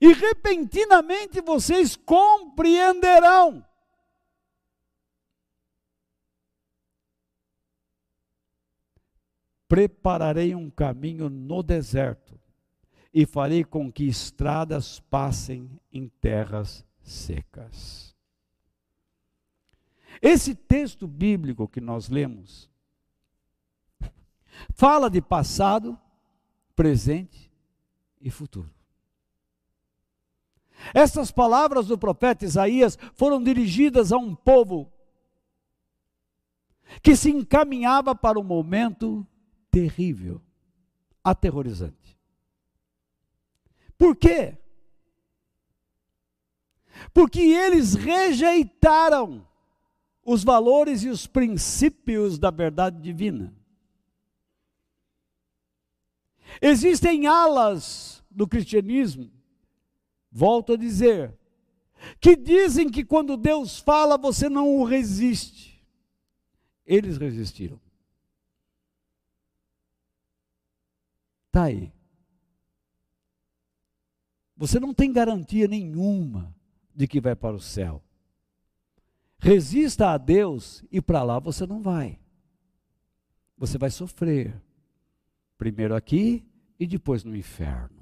e 0.00 0.12
repentinamente 0.12 1.40
vocês 1.40 1.96
compreenderão. 1.96 3.64
Prepararei 9.66 10.54
um 10.54 10.70
caminho 10.70 11.28
no 11.28 11.62
deserto 11.62 12.40
e 13.12 13.26
farei 13.26 13.64
com 13.64 13.92
que 13.92 14.04
estradas 14.04 15.00
passem 15.00 15.68
em 15.92 16.08
terras 16.08 16.84
secas. 17.02 18.16
Esse 20.22 20.54
texto 20.54 21.06
bíblico 21.06 21.68
que 21.68 21.80
nós 21.80 22.08
lemos 22.08 22.70
fala 24.74 25.10
de 25.10 25.20
passado, 25.20 25.98
presente 26.74 27.50
e 28.20 28.30
futuro. 28.30 28.77
Essas 30.94 31.30
palavras 31.30 31.86
do 31.86 31.98
profeta 31.98 32.44
Isaías 32.44 32.98
foram 33.14 33.42
dirigidas 33.42 34.12
a 34.12 34.16
um 34.16 34.34
povo 34.34 34.92
que 37.02 37.14
se 37.14 37.30
encaminhava 37.30 38.14
para 38.14 38.38
um 38.38 38.44
momento 38.44 39.26
terrível, 39.70 40.40
aterrorizante. 41.22 42.18
Por 43.96 44.16
quê? 44.16 44.56
Porque 47.12 47.40
eles 47.40 47.94
rejeitaram 47.94 49.46
os 50.24 50.44
valores 50.44 51.02
e 51.02 51.08
os 51.08 51.26
princípios 51.26 52.38
da 52.38 52.50
verdade 52.50 53.00
divina. 53.00 53.54
Existem 56.60 57.26
alas 57.26 58.24
do 58.30 58.46
cristianismo 58.46 59.37
Volto 60.30 60.74
a 60.74 60.76
dizer, 60.76 61.36
que 62.20 62.36
dizem 62.36 62.90
que 62.90 63.04
quando 63.04 63.36
Deus 63.36 63.78
fala 63.78 64.16
você 64.16 64.48
não 64.48 64.76
o 64.76 64.84
resiste. 64.84 65.84
Eles 66.86 67.18
resistiram. 67.18 67.80
Está 71.46 71.64
aí. 71.64 71.92
Você 74.56 74.80
não 74.80 74.92
tem 74.92 75.12
garantia 75.12 75.68
nenhuma 75.68 76.54
de 76.94 77.06
que 77.06 77.20
vai 77.20 77.36
para 77.36 77.54
o 77.54 77.60
céu. 77.60 78.02
Resista 79.38 80.10
a 80.10 80.18
Deus 80.18 80.84
e 80.90 81.00
para 81.00 81.22
lá 81.22 81.38
você 81.38 81.66
não 81.66 81.80
vai. 81.80 82.18
Você 83.56 83.78
vai 83.78 83.90
sofrer. 83.90 84.60
Primeiro 85.56 85.94
aqui 85.94 86.44
e 86.78 86.86
depois 86.86 87.22
no 87.22 87.36
inferno. 87.36 87.97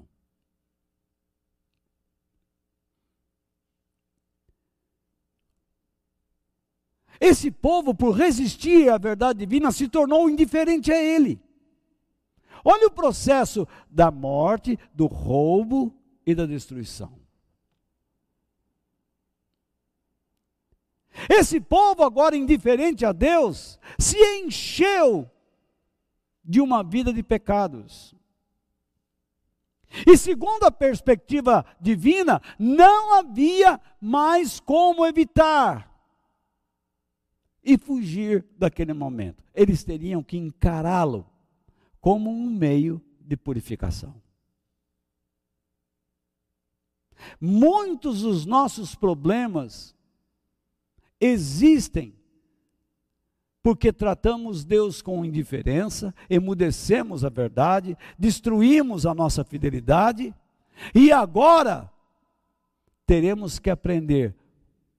Esse 7.21 7.51
povo, 7.51 7.95
por 7.95 8.13
resistir 8.13 8.89
à 8.91 8.99
verdade 8.99 9.39
divina, 9.39 9.73
se 9.73 9.89
tornou 9.89 10.29
indiferente 10.29 10.93
a 10.93 11.03
ele. 11.03 11.41
Olha 12.65 12.89
o 12.89 12.91
processo 12.91 13.67
da 13.89 14.11
morte, 14.11 14.79
do 14.93 15.07
roubo 15.07 15.95
e 16.27 16.35
da 16.35 16.47
destruição. 16.47 17.13
Esse 21.31 21.61
povo, 21.61 22.03
agora 22.03 22.37
indiferente 22.37 23.07
a 23.07 23.13
Deus, 23.13 23.79
se 23.99 24.19
encheu 24.41 25.31
de 26.45 26.61
uma 26.61 26.83
vida 26.83 27.13
de 27.13 27.23
pecados. 27.23 28.15
E 30.07 30.17
segundo 30.17 30.65
a 30.65 30.71
perspectiva 30.71 31.65
divina, 31.81 32.43
não 32.59 33.15
havia 33.15 33.81
mais 34.01 34.61
como 34.61 35.07
evitar 35.07 35.96
e 37.67 37.77
fugir 37.77 38.47
daquele 38.57 38.93
momento. 38.93 39.43
Eles 39.53 39.83
teriam 39.83 40.23
que 40.23 40.39
encará-lo 40.39 41.27
como 42.01 42.31
um 42.31 42.49
meio 42.49 43.03
de 43.21 43.37
purificação. 43.37 44.15
Muitos 47.41 48.23
dos 48.23 48.47
nossos 48.47 48.95
problemas 48.95 49.97
existem 51.21 52.15
porque 53.63 53.93
tratamos 53.93 54.65
Deus 54.65 55.03
com 55.03 55.25
indiferença, 55.25 56.15
emudecemos 56.31 57.25
a 57.25 57.29
verdade, 57.29 57.99
destruímos 58.17 59.05
a 59.05 59.13
nossa 59.13 59.43
fidelidade, 59.43 60.33
e 60.95 61.11
agora 61.11 61.91
teremos 63.05 63.59
que 63.59 63.69
aprender 63.69 64.37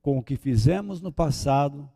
com 0.01 0.17
o 0.17 0.23
que 0.23 0.35
fizemos 0.35 0.99
no 0.99 1.13
passado 1.13 1.89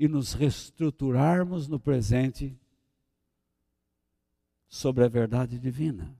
e 0.00 0.08
nos 0.08 0.32
reestruturarmos 0.32 1.68
no 1.68 1.78
presente 1.78 2.58
sobre 4.66 5.04
a 5.04 5.08
verdade 5.08 5.58
divina. 5.58 6.10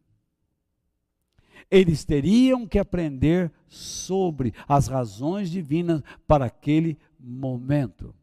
Eles 1.70 2.04
teriam 2.04 2.66
que 2.66 2.78
aprender 2.78 3.50
sobre 3.66 4.52
as 4.68 4.86
razões 4.86 5.50
divinas 5.50 6.02
para 6.26 6.44
aquele 6.44 6.98
momento, 7.18 8.14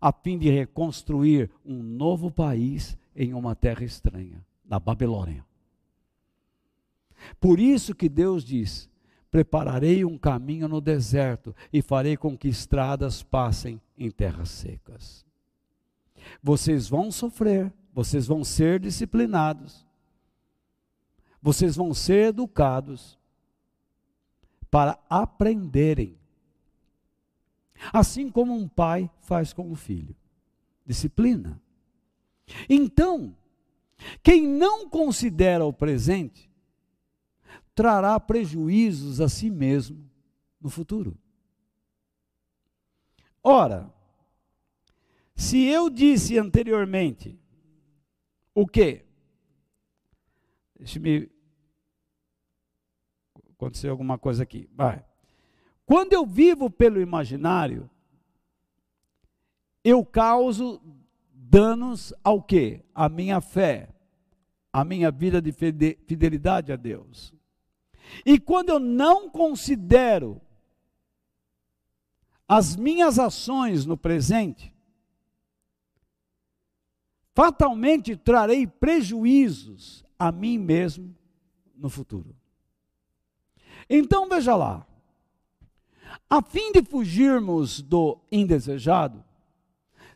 a 0.00 0.10
fim 0.12 0.36
de 0.36 0.50
reconstruir 0.50 1.52
um 1.64 1.80
novo 1.80 2.28
país 2.28 2.98
em 3.14 3.32
uma 3.32 3.54
terra 3.54 3.84
estranha, 3.84 4.44
na 4.64 4.80
Babilônia. 4.80 5.46
Por 7.38 7.60
isso 7.60 7.94
que 7.94 8.08
Deus 8.08 8.42
diz: 8.42 8.90
Prepararei 9.36 10.02
um 10.02 10.16
caminho 10.16 10.66
no 10.66 10.80
deserto 10.80 11.54
e 11.70 11.82
farei 11.82 12.16
com 12.16 12.38
que 12.38 12.48
estradas 12.48 13.22
passem 13.22 13.78
em 13.98 14.10
terras 14.10 14.48
secas. 14.48 15.26
Vocês 16.42 16.88
vão 16.88 17.12
sofrer, 17.12 17.70
vocês 17.92 18.26
vão 18.26 18.42
ser 18.42 18.80
disciplinados, 18.80 19.86
vocês 21.42 21.76
vão 21.76 21.92
ser 21.92 22.28
educados 22.28 23.18
para 24.70 24.98
aprenderem 25.10 26.16
Assim 27.92 28.30
como 28.30 28.54
um 28.54 28.66
pai 28.66 29.10
faz 29.20 29.52
com 29.52 29.70
o 29.70 29.76
filho. 29.76 30.16
Disciplina. 30.86 31.60
Então, 32.70 33.36
quem 34.22 34.46
não 34.46 34.88
considera 34.88 35.66
o 35.66 35.74
presente, 35.74 36.45
trará 37.76 38.18
prejuízos 38.18 39.20
a 39.20 39.28
si 39.28 39.50
mesmo 39.50 40.10
no 40.58 40.70
futuro. 40.70 41.16
Ora, 43.44 43.92
se 45.36 45.62
eu 45.62 45.90
disse 45.90 46.38
anteriormente 46.38 47.38
o 48.54 48.66
quê? 48.66 49.04
Deixa-me 50.78 51.30
acontecer 53.50 53.88
alguma 53.88 54.18
coisa 54.18 54.42
aqui. 54.42 54.68
Vai. 54.74 55.04
Quando 55.84 56.14
eu 56.14 56.24
vivo 56.24 56.70
pelo 56.70 57.00
imaginário, 57.00 57.88
eu 59.84 60.04
causo 60.04 60.80
danos 61.30 62.12
ao 62.24 62.42
quê? 62.42 62.82
A 62.94 63.08
minha 63.08 63.40
fé, 63.42 63.94
a 64.72 64.82
minha 64.82 65.10
vida 65.10 65.40
de 65.42 65.52
fidelidade 65.52 66.72
a 66.72 66.76
Deus. 66.76 67.35
E 68.24 68.38
quando 68.38 68.70
eu 68.70 68.78
não 68.78 69.28
considero 69.28 70.40
as 72.48 72.76
minhas 72.76 73.18
ações 73.18 73.84
no 73.84 73.96
presente, 73.96 74.72
fatalmente 77.34 78.16
trarei 78.16 78.66
prejuízos 78.66 80.04
a 80.18 80.30
mim 80.32 80.58
mesmo 80.58 81.14
no 81.76 81.90
futuro. 81.90 82.34
Então 83.88 84.28
veja 84.28 84.56
lá, 84.56 84.86
a 86.28 86.42
fim 86.42 86.72
de 86.72 86.82
fugirmos 86.82 87.80
do 87.80 88.18
indesejado, 88.32 89.24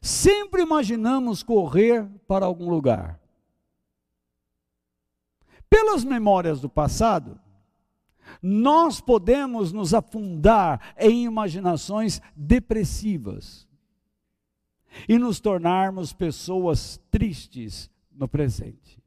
sempre 0.01 0.63
imaginamos 0.63 1.43
correr 1.43 2.09
para 2.27 2.47
algum 2.47 2.71
lugar. 2.71 3.21
Pelas 5.69 6.03
memórias 6.03 6.61
do 6.61 6.69
passado, 6.69 7.41
nós 8.43 9.01
podemos 9.01 9.73
nos 9.73 9.93
afundar 9.93 10.95
em 10.99 11.25
imaginações 11.25 12.21
depressivas 12.35 13.69
e 15.09 15.19
nos 15.19 15.41
tornarmos 15.41 16.13
pessoas 16.13 16.99
tristes 17.11 17.91
no 18.11 18.29
presente. 18.29 19.03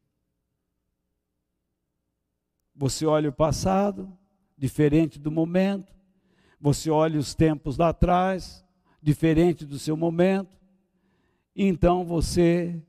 Você 2.74 3.06
olha 3.06 3.28
o 3.28 3.32
passado, 3.32 4.16
diferente 4.56 5.18
do 5.18 5.30
momento, 5.30 5.94
você 6.60 6.90
olha 6.90 7.18
os 7.18 7.34
tempos 7.34 7.76
lá 7.76 7.90
atrás, 7.90 8.64
diferente 9.00 9.64
do 9.64 9.78
seu 9.78 9.96
momento, 9.96 10.56
então 11.54 12.04
você 12.04 12.82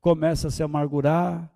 começa 0.00 0.48
a 0.48 0.50
se 0.50 0.62
amargurar, 0.62 1.52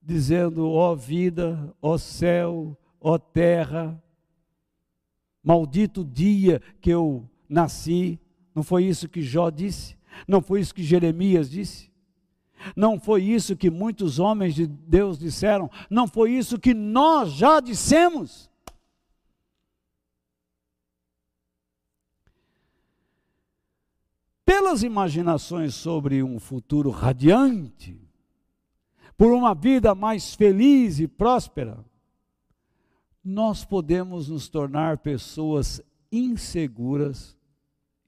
dizendo: 0.00 0.68
ó 0.70 0.92
oh 0.92 0.96
vida, 0.96 1.74
ó 1.80 1.94
oh 1.94 1.98
céu, 1.98 2.76
ó 3.04 3.18
terra, 3.18 4.02
maldito 5.42 6.02
dia 6.02 6.62
que 6.80 6.88
eu 6.88 7.28
nasci. 7.46 8.18
Não 8.54 8.62
foi 8.62 8.86
isso 8.86 9.06
que 9.06 9.20
Jó 9.20 9.50
disse? 9.50 9.94
Não 10.26 10.40
foi 10.40 10.60
isso 10.60 10.74
que 10.74 10.82
Jeremias 10.82 11.50
disse? 11.50 11.92
Não 12.74 12.98
foi 12.98 13.22
isso 13.22 13.54
que 13.54 13.70
muitos 13.70 14.18
homens 14.18 14.54
de 14.54 14.66
Deus 14.66 15.18
disseram? 15.18 15.70
Não 15.90 16.08
foi 16.08 16.32
isso 16.32 16.58
que 16.58 16.72
nós 16.72 17.30
já 17.32 17.60
dissemos? 17.60 18.50
pelas 24.44 24.82
imaginações 24.82 25.74
sobre 25.74 26.22
um 26.22 26.38
futuro 26.38 26.90
radiante, 26.90 28.00
por 29.16 29.32
uma 29.32 29.54
vida 29.54 29.94
mais 29.94 30.34
feliz 30.34 31.00
e 31.00 31.08
próspera, 31.08 31.84
nós 33.24 33.64
podemos 33.64 34.28
nos 34.28 34.48
tornar 34.48 34.98
pessoas 34.98 35.80
inseguras 36.12 37.36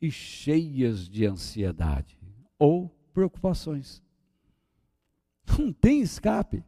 e 0.00 0.10
cheias 0.10 1.08
de 1.08 1.24
ansiedade 1.24 2.18
ou 2.58 2.94
preocupações. 3.14 4.02
Não 5.58 5.72
tem 5.72 6.02
escape. 6.02 6.62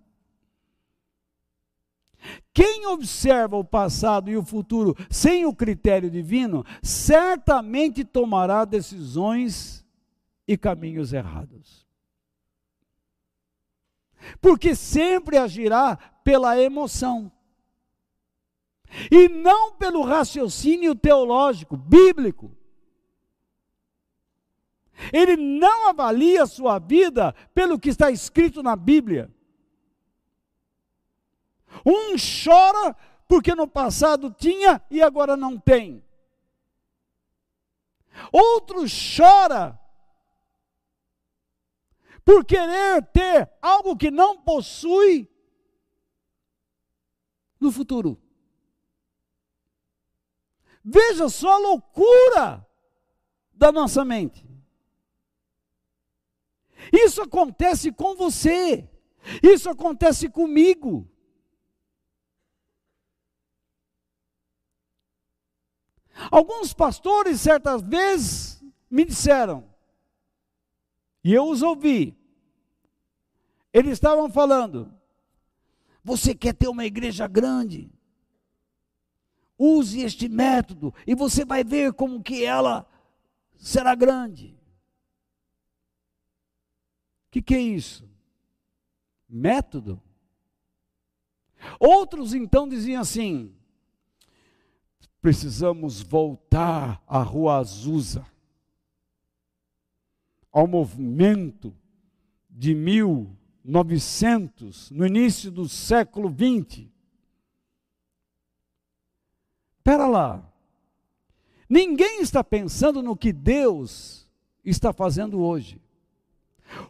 Quem 2.53 2.87
observa 2.87 3.57
o 3.57 3.65
passado 3.65 4.31
e 4.31 4.37
o 4.37 4.45
futuro 4.45 4.97
sem 5.11 5.45
o 5.45 5.55
critério 5.55 6.11
divino, 6.11 6.65
certamente 6.83 8.05
tomará 8.05 8.65
decisões 8.65 9.85
e 10.47 10.57
caminhos 10.57 11.13
errados. 11.13 11.87
Porque 14.41 14.75
sempre 14.75 15.37
agirá 15.37 15.97
pela 16.25 16.61
emoção. 16.61 17.31
E 19.11 19.29
não 19.29 19.73
pelo 19.73 20.03
raciocínio 20.03 20.95
teológico, 20.95 21.77
bíblico. 21.77 22.57
Ele 25.13 25.37
não 25.37 25.89
avalia 25.89 26.43
a 26.43 26.47
sua 26.47 26.79
vida 26.79 27.33
pelo 27.55 27.79
que 27.79 27.89
está 27.89 28.11
escrito 28.11 28.63
na 28.63 28.75
Bíblia. 28.75 29.33
Um 31.85 32.17
chora 32.17 32.97
porque 33.27 33.55
no 33.55 33.69
passado 33.69 34.31
tinha 34.31 34.83
e 34.91 35.03
agora 35.03 35.37
não 35.37 35.59
tem. 35.59 36.03
Outro 38.33 38.85
chora 39.17 39.79
por 42.25 42.45
querer 42.45 43.03
ter 43.07 43.51
algo 43.63 43.97
que 43.97 44.11
não 44.11 44.39
possui 44.39 45.31
no 47.61 47.71
futuro. 47.71 48.21
Veja 50.91 51.29
só 51.29 51.53
a 51.53 51.59
loucura 51.59 52.67
da 53.53 53.71
nossa 53.71 54.07
mente. 54.07 54.49
Isso 56.91 57.21
acontece 57.21 57.93
com 57.93 58.15
você. 58.15 58.89
Isso 59.43 59.69
acontece 59.69 60.31
comigo. 60.31 61.07
Alguns 66.31 66.73
pastores, 66.73 67.43
certas 67.43 67.83
vezes, 67.83 68.65
me 68.91 69.05
disseram, 69.05 69.69
e 71.23 71.35
eu 71.35 71.49
os 71.49 71.63
ouvi, 71.63 72.17
eles 73.75 73.93
estavam 73.93 74.31
falando: 74.31 74.91
você 76.03 76.35
quer 76.35 76.55
ter 76.55 76.67
uma 76.67 76.87
igreja 76.87 77.29
grande? 77.29 77.93
Use 79.59 80.01
este 80.01 80.29
método 80.29 80.95
e 81.07 81.15
você 81.15 81.45
vai 81.45 81.65
ver 81.65 81.93
como 81.93 82.23
que 82.23 82.45
ela 82.45 82.87
será 83.57 83.95
grande. 83.95 84.57
O 87.27 87.31
que, 87.31 87.43
que 87.43 87.55
é 87.55 87.61
isso? 87.61 88.09
Método? 89.29 90.01
Outros 91.79 92.33
então 92.35 92.67
diziam 92.69 93.03
assim: 93.03 93.55
precisamos 95.21 96.01
voltar 96.01 97.03
à 97.07 97.23
Rua 97.23 97.59
Azusa, 97.59 98.27
ao 100.51 100.67
movimento 100.67 101.77
de 102.49 102.75
1900, 102.75 104.91
no 104.91 105.07
início 105.07 105.51
do 105.51 105.69
século 105.69 106.31
20. 106.31 106.91
Espera 109.89 110.07
lá. 110.07 110.47
Ninguém 111.67 112.21
está 112.21 112.45
pensando 112.45 113.03
no 113.03 113.17
que 113.17 113.33
Deus 113.33 114.29
está 114.63 114.93
fazendo 114.93 115.41
hoje. 115.41 115.81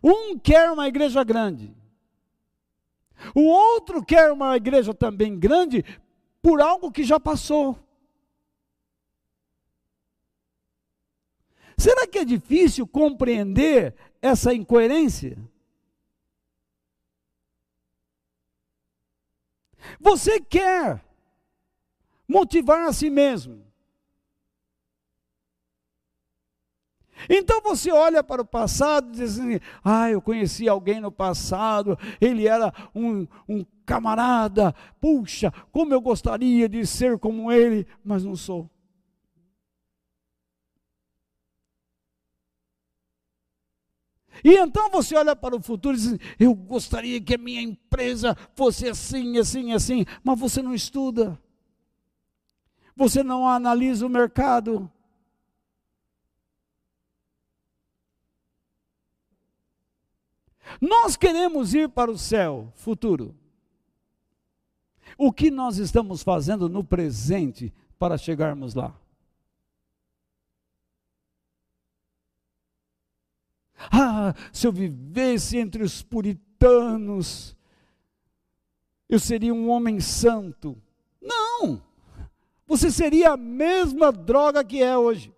Um 0.02 0.36
quer 0.36 0.68
uma 0.72 0.88
igreja 0.88 1.22
grande. 1.22 1.72
O 3.36 3.42
outro 3.42 4.04
quer 4.04 4.32
uma 4.32 4.56
igreja 4.56 4.92
também 4.92 5.38
grande 5.38 5.84
por 6.42 6.60
algo 6.60 6.90
que 6.90 7.04
já 7.04 7.20
passou. 7.20 7.78
Será 11.76 12.04
que 12.04 12.18
é 12.18 12.24
difícil 12.24 12.84
compreender 12.84 13.94
essa 14.20 14.52
incoerência? 14.52 15.38
Você 20.00 20.40
quer 20.40 21.07
motivar 22.28 22.86
a 22.86 22.92
si 22.92 23.08
mesmo. 23.08 23.66
Então 27.28 27.60
você 27.62 27.90
olha 27.90 28.22
para 28.22 28.42
o 28.42 28.46
passado 28.46 29.08
e 29.08 29.12
diz 29.12 29.38
assim: 29.38 29.58
ah, 29.82 30.10
eu 30.10 30.20
conheci 30.20 30.68
alguém 30.68 31.00
no 31.00 31.10
passado, 31.10 31.98
ele 32.20 32.46
era 32.46 32.72
um, 32.94 33.26
um 33.48 33.64
camarada, 33.84 34.74
puxa, 35.00 35.52
como 35.72 35.94
eu 35.94 36.00
gostaria 36.00 36.68
de 36.68 36.86
ser 36.86 37.18
como 37.18 37.50
ele, 37.50 37.86
mas 38.04 38.24
não 38.24 38.36
sou. 38.36 38.70
E 44.44 44.54
então 44.54 44.88
você 44.90 45.16
olha 45.16 45.34
para 45.34 45.56
o 45.56 45.60
futuro 45.60 45.96
e 45.96 46.00
diz: 46.00 46.18
Eu 46.38 46.54
gostaria 46.54 47.20
que 47.20 47.34
a 47.34 47.38
minha 47.38 47.60
empresa 47.60 48.36
fosse 48.54 48.88
assim, 48.88 49.36
assim, 49.38 49.72
assim, 49.72 50.04
mas 50.22 50.38
você 50.38 50.62
não 50.62 50.72
estuda 50.72 51.36
você 52.98 53.22
não 53.22 53.48
analisa 53.48 54.04
o 54.04 54.10
mercado. 54.10 54.90
Nós 60.80 61.16
queremos 61.16 61.74
ir 61.74 61.88
para 61.88 62.10
o 62.10 62.18
céu 62.18 62.72
futuro. 62.74 63.36
O 65.16 65.32
que 65.32 65.48
nós 65.48 65.78
estamos 65.78 66.24
fazendo 66.24 66.68
no 66.68 66.82
presente 66.82 67.72
para 68.00 68.18
chegarmos 68.18 68.74
lá? 68.74 68.92
Ah, 73.92 74.34
se 74.52 74.66
eu 74.66 74.72
vivesse 74.72 75.56
entre 75.56 75.84
os 75.84 76.02
puritanos, 76.02 77.56
eu 79.08 79.20
seria 79.20 79.54
um 79.54 79.70
homem 79.70 80.00
santo. 80.00 80.76
Não! 81.22 81.87
Você 82.68 82.90
seria 82.90 83.32
a 83.32 83.36
mesma 83.36 84.12
droga 84.12 84.62
que 84.62 84.82
é 84.82 84.96
hoje. 84.96 85.34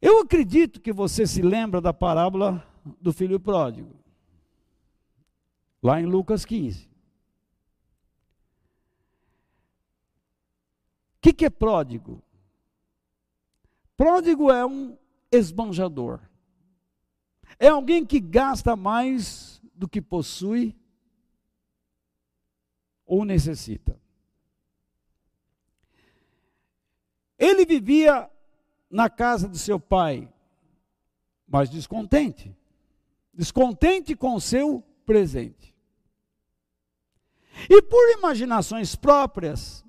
Eu 0.00 0.20
acredito 0.20 0.80
que 0.80 0.92
você 0.92 1.26
se 1.26 1.42
lembra 1.42 1.80
da 1.80 1.92
parábola 1.92 2.64
do 3.00 3.12
filho 3.12 3.40
pródigo, 3.40 3.96
lá 5.82 6.00
em 6.00 6.06
Lucas 6.06 6.44
15. 6.44 6.84
O 6.84 6.88
que, 11.22 11.32
que 11.32 11.46
é 11.46 11.50
pródigo? 11.50 12.22
Pródigo 13.96 14.52
é 14.52 14.64
um 14.64 14.96
esbanjador. 15.32 16.20
É 17.58 17.68
alguém 17.68 18.04
que 18.04 18.20
gasta 18.20 18.76
mais 18.76 19.60
do 19.74 19.88
que 19.88 20.00
possui 20.00 20.76
ou 23.06 23.24
necessita. 23.24 24.00
Ele 27.38 27.66
vivia 27.66 28.30
na 28.88 29.10
casa 29.10 29.48
de 29.48 29.58
seu 29.58 29.78
pai, 29.78 30.32
mas 31.46 31.68
descontente. 31.68 32.56
Descontente 33.32 34.14
com 34.14 34.34
o 34.34 34.40
seu 34.40 34.82
presente. 35.04 35.74
E 37.68 37.82
por 37.82 38.18
imaginações 38.18 38.94
próprias, 38.96 39.84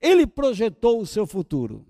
ele 0.00 0.26
projetou 0.26 1.00
o 1.00 1.06
seu 1.06 1.26
futuro. 1.26 1.86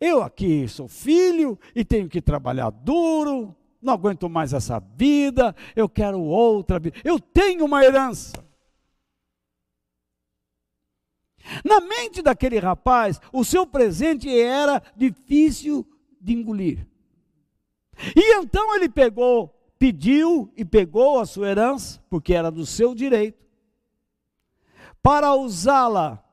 Eu 0.00 0.22
aqui 0.22 0.66
sou 0.68 0.88
filho 0.88 1.58
e 1.74 1.84
tenho 1.84 2.08
que 2.08 2.20
trabalhar 2.20 2.70
duro, 2.70 3.54
não 3.80 3.92
aguento 3.92 4.28
mais 4.28 4.52
essa 4.52 4.80
vida, 4.80 5.54
eu 5.76 5.88
quero 5.88 6.20
outra 6.20 6.78
vida. 6.78 6.98
Eu 7.04 7.20
tenho 7.20 7.64
uma 7.64 7.84
herança. 7.84 8.32
Na 11.62 11.80
mente 11.80 12.22
daquele 12.22 12.58
rapaz, 12.58 13.20
o 13.30 13.44
seu 13.44 13.66
presente 13.66 14.28
era 14.28 14.82
difícil 14.96 15.86
de 16.20 16.32
engolir. 16.32 16.86
E 18.16 18.34
então 18.36 18.74
ele 18.74 18.88
pegou, 18.88 19.54
pediu 19.78 20.50
e 20.56 20.64
pegou 20.64 21.20
a 21.20 21.26
sua 21.26 21.48
herança, 21.48 22.02
porque 22.08 22.32
era 22.32 22.50
do 22.50 22.64
seu 22.64 22.94
direito, 22.94 23.44
para 25.02 25.34
usá-la 25.34 26.23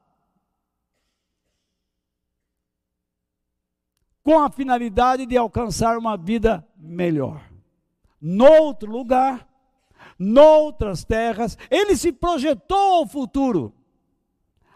com 4.24 4.40
a 4.40 4.50
finalidade 4.50 5.26
de 5.26 5.38
alcançar 5.38 5.98
uma 5.98 6.18
vida 6.18 6.66
melhor. 6.78 7.50
Noutro 8.20 8.92
lugar, 8.92 9.48
noutras 10.18 11.04
terras, 11.04 11.58
ele 11.70 11.96
se 11.96 12.12
projetou 12.12 12.96
ao 12.96 13.08
futuro. 13.08 13.74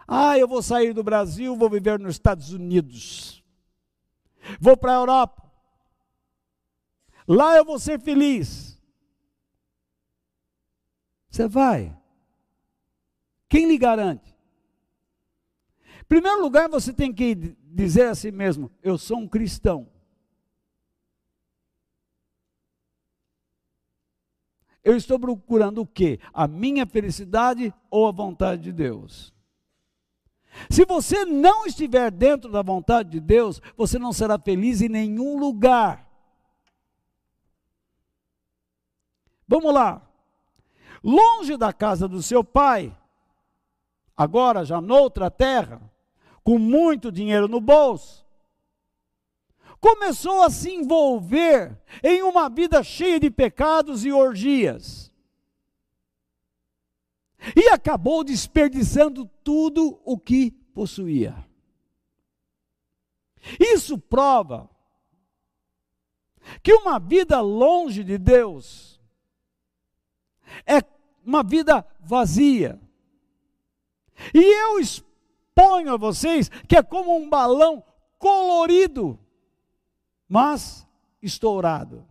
Ah, 0.08 0.38
eu 0.38 0.48
vou 0.48 0.62
sair 0.62 0.94
do 0.94 1.04
Brasil, 1.04 1.56
vou 1.56 1.70
viver 1.70 2.00
nos 2.00 2.16
Estados 2.16 2.52
Unidos. 2.52 3.44
Vou 4.60 4.78
para 4.78 4.92
a 4.92 5.00
Europa. 5.00 5.44
Lá 7.28 7.56
eu 7.58 7.66
vou 7.66 7.80
ser 7.80 8.00
feliz. 8.00 8.80
Você 11.30 11.48
vai. 11.48 11.96
Quem 13.50 13.68
lhe 13.68 13.78
garante? 13.78 14.36
Em 16.02 16.06
primeiro 16.08 16.42
lugar, 16.42 16.70
você 16.70 16.94
tem 16.94 17.12
que 17.12 17.58
dizer 17.76 18.08
a 18.08 18.16
si 18.16 18.32
mesmo: 18.32 18.72
eu 18.82 18.98
sou 18.98 19.18
um 19.18 19.28
cristão. 19.28 19.90
Eu 24.84 24.96
estou 24.96 25.20
procurando 25.20 25.82
o 25.82 25.88
quê? 25.88 26.20
A 26.32 26.48
minha 26.48 26.86
felicidade 26.86 27.74
ou 27.90 28.08
a 28.08 28.12
vontade 28.12 28.62
de 28.62 28.72
Deus? 28.72 29.34
Se 30.70 30.86
você 30.86 31.26
não 31.26 31.66
estiver 31.66 32.12
dentro 32.12 32.52
da 32.52 32.62
vontade 32.62 33.10
de 33.10 33.20
Deus, 33.20 33.60
você 33.76 33.98
não 33.98 34.14
será 34.14 34.40
feliz 34.40 34.82
em 34.82 34.88
nenhum 34.88 35.38
lugar. 35.38 36.08
Vamos 39.48 39.74
lá. 39.74 40.02
longe 41.04 41.58
da 41.58 41.74
casa 41.74 42.08
do 42.08 42.22
seu 42.22 42.44
pai, 42.44 42.96
agora 44.16 44.64
já 44.66 44.80
noutra 44.80 45.30
terra, 45.30 45.82
com 46.46 46.60
muito 46.60 47.12
dinheiro 47.12 47.48
no 47.48 47.60
bolso, 47.60 48.24
começou 49.82 50.44
a 50.44 50.50
se 50.52 50.72
envolver 50.72 51.76
em 52.04 52.22
uma 52.22 52.48
vida 52.50 52.84
cheia 52.84 53.20
de 53.20 53.32
pecados 53.32 54.06
e 54.06 54.12
orgias. 54.12 55.12
E 57.56 57.68
acabou 57.70 58.24
desperdiçando 58.24 59.26
tudo 59.44 60.00
o 60.06 60.20
que 60.20 60.52
possuía. 60.52 61.36
Isso 63.60 63.98
prova 63.98 64.70
que 66.62 66.74
uma 66.74 67.00
vida 67.00 67.42
longe 67.42 68.04
de 68.04 68.20
Deus 68.20 69.02
é 70.64 70.80
uma 71.26 71.42
vida 71.42 71.84
vazia. 72.00 72.80
E 74.32 74.40
eu 74.40 74.80
exponho 75.56 75.94
a 75.94 75.98
vocês 75.98 76.50
que 76.68 76.76
é 76.76 76.84
como 76.84 77.16
um 77.16 77.30
balão 77.30 77.82
colorido, 78.20 79.18
mas 80.28 80.86
estourado. 81.22 82.06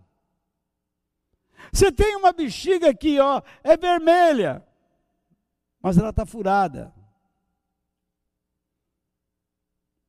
Você 1.70 1.92
tem 1.92 2.16
uma 2.16 2.32
bexiga 2.32 2.90
aqui, 2.90 3.20
ó, 3.20 3.42
é 3.62 3.76
vermelha, 3.76 4.66
mas 5.80 5.98
ela 5.98 6.10
está 6.10 6.24
furada. 6.24 6.94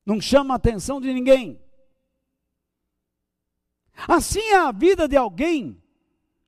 Não 0.04 0.20
chama 0.20 0.54
a 0.54 0.56
atenção 0.56 1.00
de 1.00 1.12
ninguém. 1.12 1.60
Assim 4.08 4.40
é 4.40 4.56
a 4.56 4.72
vida 4.72 5.08
de 5.08 5.16
alguém 5.16 5.82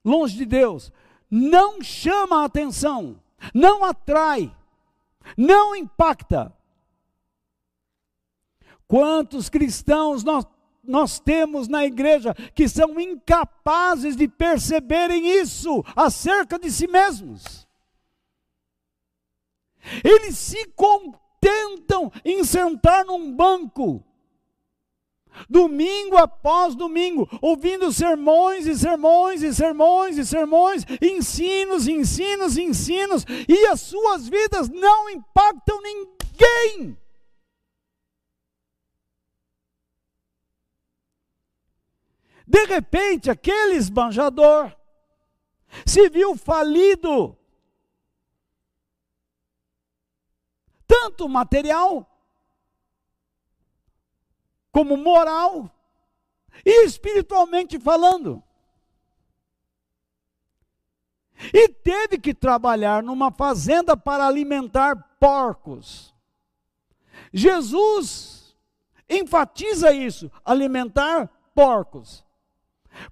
longe 0.05 0.37
de 0.37 0.47
Deus. 0.47 0.93
Não 1.31 1.83
chama 1.83 2.43
a 2.43 2.45
atenção, 2.45 3.21
não 3.53 3.85
atrai, 3.85 4.55
não 5.37 5.75
impacta. 5.75 6.58
Quantos 8.89 9.51
cristãos 9.51 10.25
nós, 10.25 10.47
nós 10.83 11.21
temos 11.21 11.69
na 11.69 11.85
igreja 11.85 12.35
que 12.55 12.67
são 12.67 12.99
incapazes 12.99 14.17
de 14.17 14.27
perceberem 14.27 15.29
isso 15.29 15.85
acerca 15.95 16.59
de 16.59 16.71
si 16.71 16.89
mesmos? 16.89 17.69
Eles 20.03 20.39
se 20.39 20.65
contentam 20.69 22.11
em 22.25 22.43
sentar 22.43 23.05
num 23.05 23.31
banco 23.31 24.03
domingo 25.49 26.17
após 26.17 26.75
domingo, 26.75 27.29
ouvindo 27.43 27.93
sermões 27.93 28.67
e 28.67 28.77
sermões 28.77 29.43
e 29.43 29.55
sermões 29.55 30.17
e 30.17 30.25
sermões, 30.25 30.85
ensinos, 31.01 31.87
ensinos, 31.87 32.57
ensinos, 32.57 33.25
e 33.47 33.67
as 33.67 33.83
suas 33.83 34.29
vidas 34.29 34.69
não 34.69 35.11
impactam 35.11 35.81
ninguém. 35.83 36.97
De 42.49 42.65
repente, 42.65 43.31
aquele 43.31 43.75
esbanjador 43.75 44.75
se 45.85 46.09
viu 46.09 46.35
falido, 46.35 47.37
tanto 50.87 51.29
material 51.29 52.11
como 54.73 54.97
moral 54.97 55.71
e 56.65 56.87
espiritualmente 56.87 57.79
falando. 57.79 58.43
E 61.53 61.69
teve 61.69 62.19
que 62.19 62.33
trabalhar 62.33 63.03
numa 63.03 63.31
fazenda 63.31 63.95
para 63.95 64.27
alimentar 64.27 64.97
porcos. 65.21 66.15
Jesus 67.31 68.57
enfatiza 69.07 69.93
isso, 69.93 70.33
alimentar 70.43 71.29
porcos. 71.55 72.27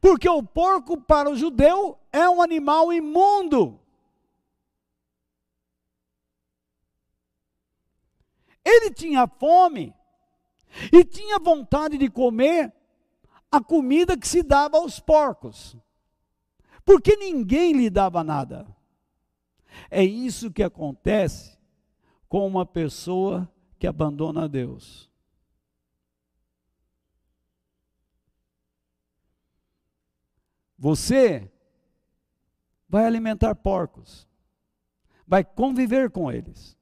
Porque 0.01 0.28
o 0.28 0.43
porco 0.43 1.01
para 1.01 1.30
o 1.30 1.37
judeu 1.37 1.99
é 2.12 2.28
um 2.28 2.43
animal 2.43 2.93
imundo. 2.93 3.80
Ele 8.64 8.91
tinha 8.91 9.28
fome 9.28 9.95
e 10.93 11.05
tinha 11.05 11.39
vontade 11.39 11.97
de 11.97 12.11
comer 12.11 12.72
a 13.51 13.62
comida 13.62 14.16
que 14.16 14.26
se 14.26 14.43
dava 14.43 14.76
aos 14.76 14.99
porcos, 14.99 15.76
porque 16.84 17.16
ninguém 17.16 17.72
lhe 17.72 17.89
dava 17.89 18.24
nada. 18.24 18.66
É 19.91 20.03
isso 20.03 20.51
que 20.51 20.62
acontece 20.62 21.57
com 22.28 22.47
uma 22.47 22.66
pessoa 22.66 23.49
que 23.78 23.87
abandona 23.87 24.49
Deus. 24.49 25.11
Você 30.79 31.51
vai 32.89 33.05
alimentar 33.05 33.55
porcos, 33.55 34.29
vai 35.27 35.45
conviver 35.45 36.11
com 36.11 36.31
eles. 36.31 36.77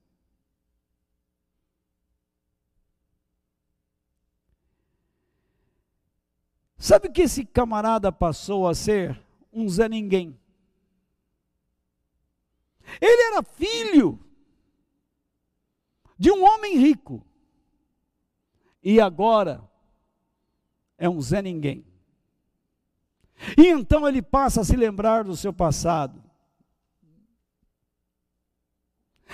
Sabe 6.77 7.09
que 7.09 7.23
esse 7.23 7.47
camarada 7.47 8.13
passou 8.13 8.69
a 8.69 8.75
ser 8.75 9.19
um 9.51 9.67
Zé 9.69 9.89
Ninguém? 9.89 10.39
Ele 13.01 13.23
era 13.33 13.43
filho 13.43 14.21
de 16.19 16.31
um 16.31 16.45
homem 16.45 16.77
rico. 16.77 17.25
E 18.83 19.01
agora 19.01 19.67
é 20.99 21.09
um 21.09 21.23
Zé 21.23 21.41
Ninguém. 21.41 21.94
E 23.57 23.67
então 23.67 24.07
ele 24.07 24.23
passa 24.23 24.61
a 24.61 24.65
se 24.65 24.77
lembrar 24.77 25.25
do 25.25 25.37
seu 25.37 25.53
passado. 25.53 26.23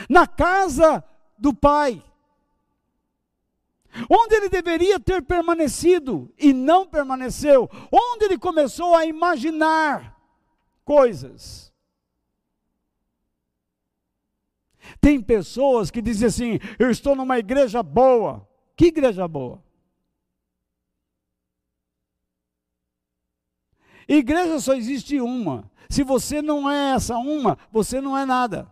Na 0.09 0.27
casa 0.27 1.05
do 1.37 1.55
pai, 1.55 2.03
onde 4.09 4.35
ele 4.35 4.49
deveria 4.49 4.99
ter 4.99 5.23
permanecido 5.23 6.33
e 6.39 6.53
não 6.53 6.87
permaneceu, 6.87 7.69
onde 7.91 8.25
ele 8.25 8.39
começou 8.39 8.95
a 8.95 9.05
imaginar 9.05 10.17
coisas. 10.85 11.73
Tem 15.01 15.21
pessoas 15.21 15.91
que 15.91 16.03
dizem 16.03 16.29
assim: 16.29 16.59
eu 16.79 16.91
estou 16.91 17.15
numa 17.15 17.39
igreja 17.39 17.83
boa. 17.83 18.49
Que 18.77 18.87
igreja 18.87 19.29
boa? 19.29 19.63
Igreja 24.13 24.59
só 24.59 24.75
existe 24.75 25.21
uma. 25.21 25.71
Se 25.89 26.03
você 26.03 26.43
não 26.43 26.69
é 26.69 26.95
essa 26.95 27.17
uma, 27.17 27.57
você 27.71 28.01
não 28.01 28.19
é 28.19 28.27
nada. 28.27 28.69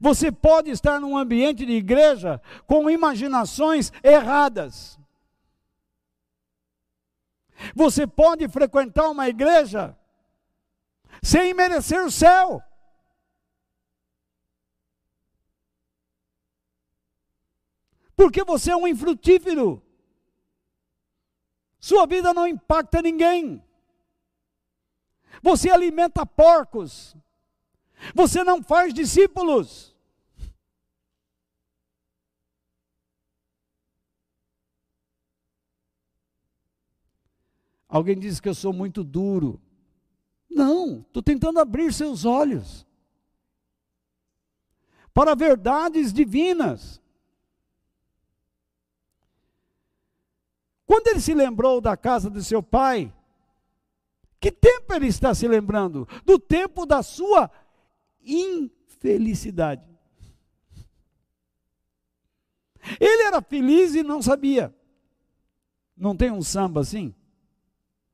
Você 0.00 0.32
pode 0.32 0.70
estar 0.70 0.98
num 0.98 1.18
ambiente 1.18 1.66
de 1.66 1.72
igreja 1.72 2.40
com 2.66 2.88
imaginações 2.88 3.92
erradas. 4.02 4.98
Você 7.74 8.06
pode 8.06 8.48
frequentar 8.48 9.10
uma 9.10 9.28
igreja 9.28 9.94
sem 11.22 11.52
merecer 11.52 12.02
o 12.02 12.10
céu. 12.10 12.62
Porque 18.16 18.42
você 18.44 18.70
é 18.70 18.76
um 18.76 18.88
infrutífero. 18.88 19.83
Sua 21.84 22.06
vida 22.06 22.32
não 22.32 22.46
impacta 22.46 23.02
ninguém. 23.02 23.62
Você 25.42 25.68
alimenta 25.68 26.24
porcos. 26.24 27.14
Você 28.14 28.42
não 28.42 28.62
faz 28.62 28.94
discípulos. 28.94 29.94
Alguém 37.86 38.18
diz 38.18 38.40
que 38.40 38.48
eu 38.48 38.54
sou 38.54 38.72
muito 38.72 39.04
duro. 39.04 39.60
Não, 40.48 41.00
estou 41.00 41.22
tentando 41.22 41.60
abrir 41.60 41.92
seus 41.92 42.24
olhos 42.24 42.86
para 45.12 45.34
verdades 45.34 46.14
divinas. 46.14 47.03
Quando 50.86 51.08
ele 51.08 51.20
se 51.20 51.34
lembrou 51.34 51.80
da 51.80 51.96
casa 51.96 52.30
de 52.30 52.42
seu 52.44 52.62
pai, 52.62 53.12
que 54.40 54.52
tempo 54.52 54.92
ele 54.92 55.06
está 55.06 55.34
se 55.34 55.48
lembrando? 55.48 56.06
Do 56.24 56.38
tempo 56.38 56.84
da 56.84 57.02
sua 57.02 57.50
infelicidade. 58.20 59.82
Ele 63.00 63.22
era 63.22 63.40
feliz 63.40 63.94
e 63.94 64.02
não 64.02 64.20
sabia. 64.20 64.74
Não 65.96 66.14
tem 66.14 66.30
um 66.30 66.42
samba 66.42 66.80
assim? 66.80 67.14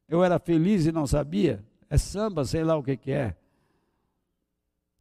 Eu 0.09 0.23
era 0.23 0.39
feliz 0.39 0.87
e 0.87 0.93
não 0.93 1.07
sabia. 1.07 1.65
é 1.89 1.99
samba, 1.99 2.45
sei 2.45 2.63
lá 2.63 2.77
o 2.77 2.83
que, 2.83 2.97
que 2.97 3.11
é. 3.11 3.37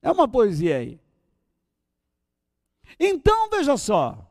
É 0.01 0.11
uma 0.11 0.27
poesia 0.27 0.77
aí. 0.77 0.99
Então, 2.99 3.49
veja 3.49 3.77
só. 3.77 4.28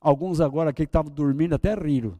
Alguns 0.00 0.40
agora 0.40 0.70
aqui 0.70 0.78
que 0.78 0.88
estavam 0.88 1.12
dormindo 1.12 1.54
até 1.54 1.74
riram. 1.74 2.18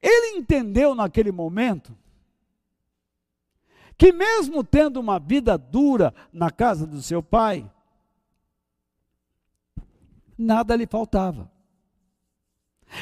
Ele 0.00 0.38
entendeu 0.38 0.94
naquele 0.94 1.30
momento 1.30 1.96
que, 3.98 4.12
mesmo 4.12 4.64
tendo 4.64 4.98
uma 4.98 5.18
vida 5.18 5.58
dura 5.58 6.14
na 6.32 6.50
casa 6.50 6.86
do 6.86 7.02
seu 7.02 7.22
pai, 7.22 7.70
nada 10.38 10.74
lhe 10.74 10.86
faltava. 10.86 11.50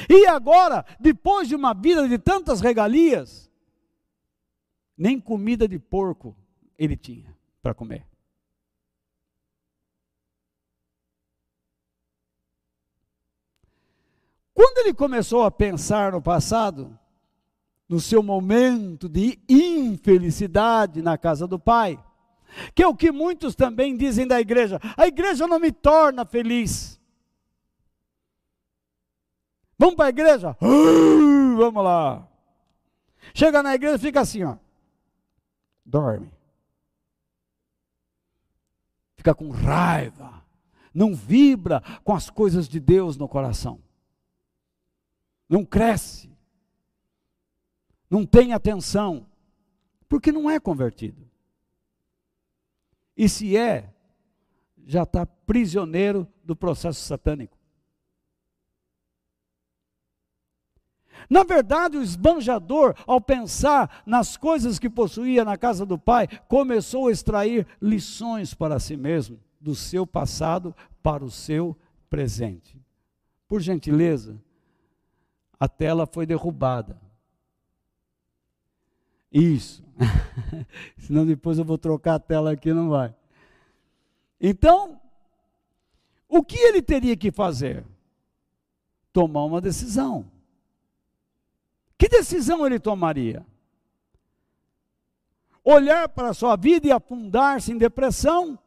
E 0.09 0.25
agora, 0.27 0.85
depois 0.99 1.47
de 1.47 1.55
uma 1.55 1.73
vida 1.73 2.07
de 2.07 2.17
tantas 2.17 2.59
regalias, 2.59 3.49
nem 4.97 5.19
comida 5.19 5.67
de 5.67 5.79
porco 5.79 6.35
ele 6.77 6.97
tinha 6.97 7.35
para 7.61 7.73
comer. 7.73 8.12
Quando 14.63 14.77
ele 14.77 14.93
começou 14.93 15.43
a 15.43 15.51
pensar 15.51 16.13
no 16.13 16.21
passado, 16.21 16.97
no 17.89 17.99
seu 17.99 18.23
momento 18.23 19.09
de 19.09 19.37
infelicidade 19.49 21.01
na 21.01 21.17
casa 21.17 21.45
do 21.45 21.59
pai, 21.59 22.01
que 22.73 22.81
é 22.81 22.87
o 22.87 22.95
que 22.95 23.11
muitos 23.11 23.55
também 23.55 23.97
dizem 23.97 24.25
da 24.25 24.39
igreja: 24.39 24.79
a 24.95 25.05
igreja 25.05 25.45
não 25.47 25.59
me 25.59 25.69
torna 25.69 26.23
feliz. 26.23 26.97
Vamos 29.77 29.95
para 29.95 30.05
a 30.05 30.09
igreja? 30.09 30.55
Vamos 31.57 31.83
lá. 31.83 32.25
Chega 33.33 33.61
na 33.61 33.75
igreja 33.75 33.99
fica 33.99 34.21
assim, 34.21 34.45
ó. 34.45 34.55
Dorme. 35.85 36.31
Fica 39.17 39.35
com 39.35 39.49
raiva. 39.49 40.41
Não 40.93 41.13
vibra 41.13 41.83
com 42.01 42.15
as 42.15 42.29
coisas 42.29 42.69
de 42.69 42.79
Deus 42.79 43.17
no 43.17 43.27
coração 43.27 43.81
não 45.49 45.65
cresce, 45.65 46.31
não 48.09 48.25
tem 48.25 48.53
atenção, 48.53 49.25
porque 50.07 50.31
não 50.31 50.49
é 50.49 50.59
convertido. 50.59 51.29
E 53.15 53.27
se 53.29 53.55
é, 53.57 53.93
já 54.85 55.03
está 55.03 55.25
prisioneiro 55.25 56.27
do 56.43 56.55
processo 56.55 57.01
satânico. 57.01 57.57
Na 61.29 61.43
verdade, 61.43 61.97
o 61.97 62.03
esbanjador, 62.03 62.95
ao 63.07 63.21
pensar 63.21 64.03
nas 64.05 64.35
coisas 64.35 64.77
que 64.77 64.89
possuía 64.89 65.45
na 65.45 65.57
casa 65.57 65.85
do 65.85 65.97
pai, 65.97 66.27
começou 66.47 67.07
a 67.07 67.11
extrair 67.11 67.65
lições 67.81 68.53
para 68.53 68.79
si 68.79 68.97
mesmo, 68.97 69.39
do 69.59 69.73
seu 69.73 70.05
passado 70.05 70.75
para 71.01 71.23
o 71.23 71.31
seu 71.31 71.77
presente. 72.09 72.79
Por 73.47 73.61
gentileza, 73.61 74.41
a 75.59 75.67
tela 75.67 76.05
foi 76.05 76.25
derrubada. 76.25 76.99
Isso. 79.31 79.83
Senão 80.97 81.25
depois 81.25 81.57
eu 81.57 81.65
vou 81.65 81.77
trocar 81.77 82.15
a 82.15 82.19
tela 82.19 82.51
aqui, 82.51 82.71
não 82.71 82.89
vai. 82.89 83.13
Então, 84.39 84.99
o 86.27 86.43
que 86.43 86.57
ele 86.57 86.81
teria 86.81 87.15
que 87.15 87.31
fazer? 87.31 87.85
Tomar 89.11 89.45
uma 89.45 89.61
decisão. 89.61 90.29
Que 91.97 92.09
decisão 92.09 92.65
ele 92.65 92.79
tomaria? 92.79 93.45
Olhar 95.63 96.09
para 96.09 96.29
a 96.29 96.33
sua 96.33 96.55
vida 96.55 96.87
e 96.87 96.91
afundar-se 96.91 97.71
em 97.71 97.77
depressão? 97.77 98.59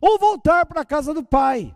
Ou 0.00 0.18
voltar 0.18 0.64
para 0.66 0.82
a 0.82 0.84
casa 0.84 1.12
do 1.12 1.24
pai? 1.24 1.74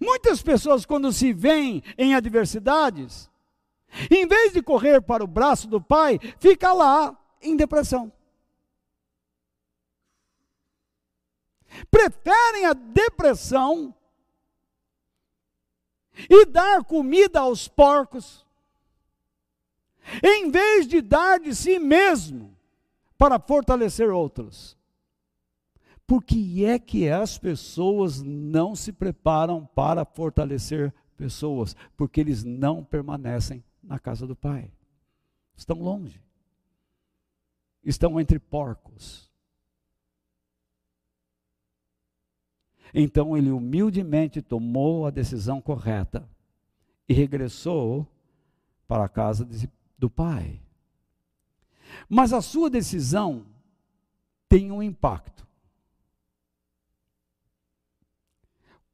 Muitas 0.00 0.42
pessoas, 0.42 0.84
quando 0.84 1.12
se 1.12 1.32
veem 1.32 1.82
em 1.96 2.14
adversidades, 2.14 3.30
em 4.10 4.26
vez 4.26 4.52
de 4.52 4.62
correr 4.62 5.00
para 5.00 5.24
o 5.24 5.26
braço 5.26 5.66
do 5.66 5.80
pai, 5.80 6.18
fica 6.38 6.72
lá 6.72 7.16
em 7.40 7.56
depressão. 7.56 8.12
Preferem 11.90 12.66
a 12.66 12.72
depressão 12.72 13.94
e 16.28 16.46
dar 16.46 16.84
comida 16.84 17.40
aos 17.40 17.68
porcos, 17.68 18.46
em 20.22 20.50
vez 20.50 20.86
de 20.86 21.00
dar 21.00 21.38
de 21.38 21.54
si 21.54 21.78
mesmo 21.78 22.56
para 23.16 23.38
fortalecer 23.38 24.10
outros. 24.10 24.77
Por 26.08 26.24
que 26.24 26.64
é 26.64 26.78
que 26.78 27.10
as 27.10 27.36
pessoas 27.36 28.22
não 28.22 28.74
se 28.74 28.92
preparam 28.92 29.66
para 29.66 30.06
fortalecer 30.06 30.90
pessoas? 31.18 31.76
Porque 31.98 32.18
eles 32.18 32.42
não 32.42 32.82
permanecem 32.82 33.62
na 33.82 33.98
casa 33.98 34.26
do 34.26 34.34
Pai. 34.34 34.72
Estão 35.54 35.78
longe. 35.78 36.18
Estão 37.84 38.18
entre 38.18 38.38
porcos. 38.38 39.30
Então 42.94 43.36
ele 43.36 43.50
humildemente 43.50 44.40
tomou 44.40 45.04
a 45.04 45.10
decisão 45.10 45.60
correta 45.60 46.26
e 47.06 47.12
regressou 47.12 48.06
para 48.86 49.04
a 49.04 49.08
casa 49.10 49.44
de, 49.44 49.70
do 49.98 50.08
pai. 50.08 50.58
Mas 52.08 52.32
a 52.32 52.40
sua 52.40 52.70
decisão 52.70 53.44
tem 54.48 54.72
um 54.72 54.82
impacto. 54.82 55.47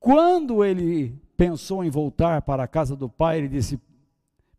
Quando 0.05 0.63
ele 0.63 1.19
pensou 1.35 1.83
em 1.83 1.89
voltar 1.89 2.43
para 2.43 2.65
a 2.65 2.69
casa 2.69 2.95
do 2.95 3.09
pai, 3.09 3.39
ele 3.39 3.49
disse: 3.49 3.81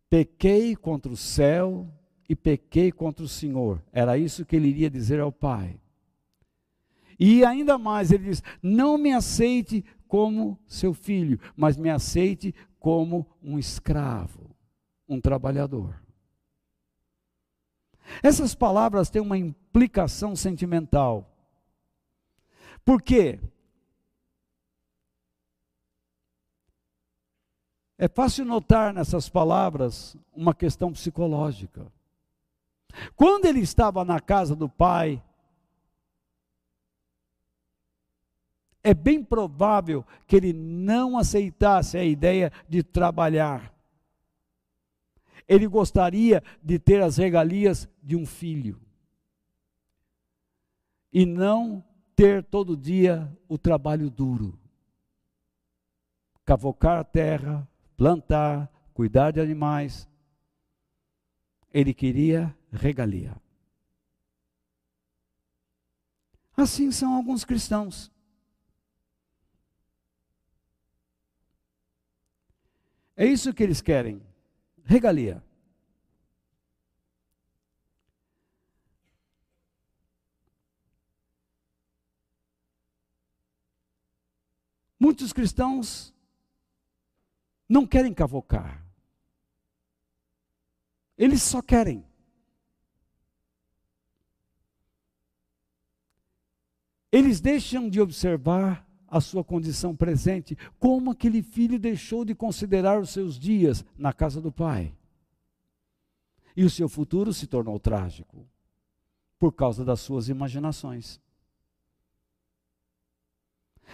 Pequei 0.09 0.75
contra 0.75 1.11
o 1.11 1.15
céu 1.15 1.87
e 2.27 2.35
pequei 2.35 2.91
contra 2.91 3.23
o 3.23 3.27
Senhor. 3.27 3.79
Era 3.93 4.17
isso 4.17 4.43
que 4.43 4.55
ele 4.55 4.69
iria 4.69 4.89
dizer 4.89 5.19
ao 5.19 5.31
pai. 5.31 5.79
E 7.19 7.45
ainda 7.45 7.77
mais, 7.77 8.11
ele 8.11 8.23
diz: 8.23 8.41
Não 8.59 8.97
me 8.97 9.13
aceite 9.13 9.85
como 10.07 10.57
seu 10.65 10.95
filho, 10.95 11.39
mas 11.55 11.77
me 11.77 11.91
aceite 11.91 12.51
como 12.79 13.27
um 13.39 13.59
escravo, 13.59 14.49
um 15.07 15.21
trabalhador. 15.21 16.01
Essas 18.23 18.55
palavras 18.55 19.11
têm 19.11 19.21
uma 19.21 19.37
implicação 19.37 20.35
sentimental. 20.35 21.31
Por 22.83 22.99
quê? 22.99 23.39
É 27.97 28.07
fácil 28.07 28.43
notar 28.43 28.93
nessas 28.93 29.29
palavras 29.29 30.17
uma 30.35 30.53
questão 30.53 30.91
psicológica. 30.91 31.85
Quando 33.15 33.45
ele 33.45 33.61
estava 33.61 34.03
na 34.03 34.19
casa 34.19 34.55
do 34.55 34.67
pai, 34.67 35.23
é 38.83 38.93
bem 38.93 39.23
provável 39.23 40.05
que 40.27 40.35
ele 40.35 40.53
não 40.53 41.17
aceitasse 41.17 41.97
a 41.97 42.03
ideia 42.03 42.51
de 42.67 42.83
trabalhar. 42.83 43.73
Ele 45.47 45.67
gostaria 45.67 46.43
de 46.61 46.77
ter 46.77 47.01
as 47.01 47.17
regalias 47.17 47.87
de 48.03 48.15
um 48.15 48.25
filho 48.25 48.79
e 51.13 51.25
não 51.25 51.83
ter 52.15 52.43
todo 52.43 52.75
dia 52.75 53.31
o 53.47 53.57
trabalho 53.57 54.09
duro. 54.09 54.59
Cavocar 56.43 56.99
a 56.99 57.03
terra, 57.03 57.67
plantar, 57.97 58.71
cuidar 58.93 59.31
de 59.31 59.39
animais. 59.39 60.07
Ele 61.73 61.93
queria 61.93 62.55
regalia. 62.71 63.35
Assim 66.55 66.91
são 66.91 67.15
alguns 67.15 67.43
cristãos. 67.43 68.11
É 73.17 73.25
isso 73.25 73.53
que 73.53 73.63
eles 73.63 73.81
querem: 73.81 74.21
regalia. 74.83 75.43
Muitos 84.97 85.31
cristãos 85.31 86.14
não 87.67 87.85
querem 87.85 88.13
cavocar. 88.13 88.85
Eles 91.17 91.41
só 91.41 91.61
querem. 91.61 92.05
Eles 97.11 97.39
deixam 97.39 97.89
de 97.89 98.01
observar 98.01 98.85
a 99.07 99.21
sua 99.21 99.43
condição 99.43 99.95
presente, 99.95 100.57
como 100.77 101.11
aquele 101.11 101.41
filho 101.41 101.79
deixou 101.79 102.25
de 102.25 102.35
considerar 102.35 102.99
os 102.99 103.11
seus 103.11 103.39
dias 103.39 103.85
na 103.97 104.11
casa 104.11 104.41
do 104.41 104.51
pai. 104.51 104.93
E 106.55 106.65
o 106.65 106.69
seu 106.69 106.89
futuro 106.89 107.33
se 107.33 107.47
tornou 107.47 107.79
trágico 107.79 108.45
por 109.39 109.53
causa 109.53 109.85
das 109.85 110.01
suas 110.01 110.27
imaginações. 110.27 111.21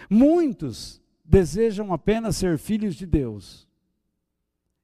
Muitos 0.08 1.00
desejam 1.32 1.94
apenas 1.94 2.36
ser 2.36 2.58
filhos 2.58 2.94
de 2.94 3.06
Deus 3.06 3.66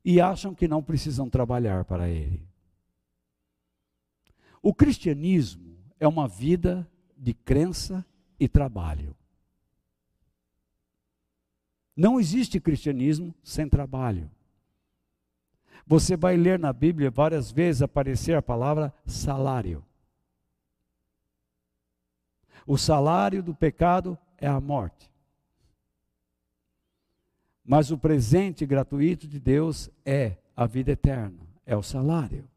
e 0.03 0.19
acham 0.19 0.55
que 0.55 0.67
não 0.67 0.83
precisam 0.83 1.29
trabalhar 1.29 1.85
para 1.85 2.09
Ele. 2.09 2.49
O 4.63 4.73
cristianismo 4.73 5.77
é 6.01 6.09
uma 6.09 6.27
vida 6.27 6.91
de 7.15 7.35
crença 7.35 8.03
e 8.41 8.49
trabalho. 8.49 9.15
Não 11.95 12.19
existe 12.19 12.59
cristianismo 12.59 13.35
sem 13.45 13.69
trabalho. 13.69 14.31
Você 15.87 16.17
vai 16.17 16.35
ler 16.35 16.59
na 16.59 16.73
Bíblia 16.73 17.11
várias 17.11 17.53
vezes 17.53 17.83
aparecer 17.83 18.35
a 18.35 18.43
palavra 18.43 18.95
salário. 19.05 19.85
O 22.67 22.79
salário 22.79 23.43
do 23.43 23.55
pecado 23.55 24.17
é 24.39 24.47
a 24.47 24.59
morte. 24.59 25.11
Mas 27.69 27.91
o 27.91 27.99
presente 27.99 28.65
gratuito 28.65 29.29
de 29.29 29.39
Deus 29.39 29.91
é 30.03 30.39
a 30.57 30.65
vida 30.65 30.93
eterna, 30.93 31.47
é 31.67 31.77
o 31.77 31.83
salário. 31.83 32.49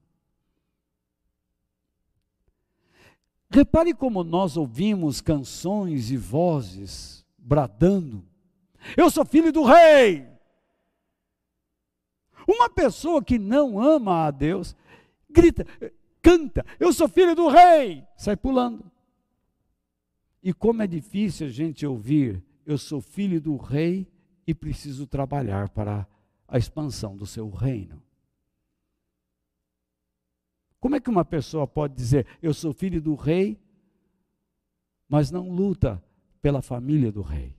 Repare 3.49 3.93
como 3.93 4.24
nós 4.24 4.55
ouvimos 4.55 5.20
canções 5.20 6.12
e 6.12 6.16
vozes 6.16 7.26
bradando: 7.38 8.26
Eu 8.95 9.12
sou 9.12 9.26
filho 9.26 9.51
do 9.51 9.66
rei. 9.66 10.26
Uma 12.47 12.70
pessoa 12.70 13.22
que 13.22 13.38
não 13.38 13.82
ama 13.82 14.28
a 14.28 14.32
Deus, 14.32 14.74
grita, 15.30 15.68
canta: 16.22 16.66
Eu 16.80 16.93
sou 16.93 17.09
filho 17.09 17.36
do 17.36 17.49
rei. 17.49 18.01
Sai 18.16 18.38
pulando. 18.38 18.89
E 20.41 20.53
como 20.53 20.82
é 20.82 20.88
difícil 20.88 21.47
a 21.47 21.49
gente 21.49 21.86
ouvir: 21.86 22.41
Eu 22.66 22.78
sou 22.78 23.01
filho 23.01 23.41
do 23.41 23.57
rei 23.57 24.07
e 24.51 24.53
preciso 24.53 25.07
trabalhar 25.07 25.69
para 25.69 26.05
a 26.47 26.57
expansão 26.57 27.15
do 27.15 27.25
seu 27.25 27.49
reino. 27.49 28.03
Como 30.79 30.95
é 30.95 30.99
que 30.99 31.09
uma 31.09 31.23
pessoa 31.23 31.65
pode 31.65 31.95
dizer, 31.95 32.27
eu 32.41 32.53
sou 32.53 32.73
filho 32.73 33.01
do 33.01 33.15
rei, 33.15 33.57
mas 35.07 35.31
não 35.31 35.49
luta 35.49 36.03
pela 36.41 36.61
família 36.61 37.11
do 37.11 37.21
rei? 37.21 37.55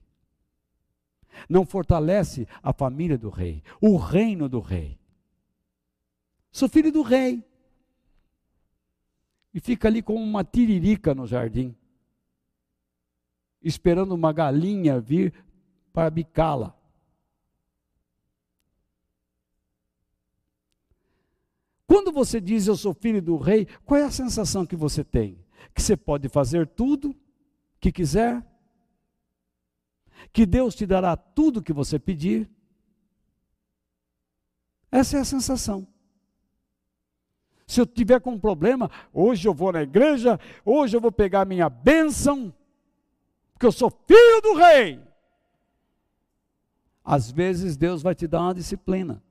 Não 1.48 1.64
fortalece 1.64 2.46
a 2.62 2.74
família 2.74 3.16
do 3.16 3.30
rei, 3.30 3.62
o 3.80 3.96
reino 3.96 4.48
do 4.48 4.60
rei. 4.60 4.98
Sou 6.50 6.68
filho 6.68 6.92
do 6.92 7.00
rei. 7.00 7.42
E 9.54 9.60
fica 9.60 9.88
ali 9.88 10.02
como 10.02 10.22
uma 10.22 10.44
tiririca 10.44 11.14
no 11.14 11.26
jardim, 11.26 11.74
esperando 13.62 14.14
uma 14.14 14.32
galinha 14.32 15.00
vir 15.00 15.32
para 15.92 16.10
bicá-la. 16.10 16.81
Quando 21.92 22.10
você 22.10 22.40
diz 22.40 22.66
eu 22.66 22.74
sou 22.74 22.94
filho 22.94 23.20
do 23.20 23.36
rei, 23.36 23.68
qual 23.84 24.00
é 24.00 24.04
a 24.04 24.10
sensação 24.10 24.64
que 24.64 24.74
você 24.74 25.04
tem? 25.04 25.38
Que 25.74 25.82
você 25.82 25.94
pode 25.94 26.26
fazer 26.26 26.66
tudo 26.66 27.14
que 27.78 27.92
quiser? 27.92 28.42
Que 30.32 30.46
Deus 30.46 30.74
te 30.74 30.86
dará 30.86 31.14
tudo 31.18 31.60
que 31.60 31.70
você 31.70 31.98
pedir? 31.98 32.50
Essa 34.90 35.18
é 35.18 35.20
a 35.20 35.24
sensação. 35.26 35.86
Se 37.66 37.78
eu 37.78 37.86
tiver 37.86 38.22
com 38.22 38.32
um 38.32 38.40
problema, 38.40 38.90
hoje 39.12 39.46
eu 39.46 39.52
vou 39.52 39.70
na 39.70 39.82
igreja, 39.82 40.40
hoje 40.64 40.96
eu 40.96 41.00
vou 41.00 41.12
pegar 41.12 41.44
minha 41.44 41.68
bênção, 41.68 42.54
porque 43.52 43.66
eu 43.66 43.72
sou 43.72 43.90
filho 43.90 44.40
do 44.40 44.54
rei. 44.54 44.98
Às 47.04 47.30
vezes 47.30 47.76
Deus 47.76 48.00
vai 48.00 48.14
te 48.14 48.26
dar 48.26 48.40
uma 48.40 48.54
disciplina. 48.54 49.22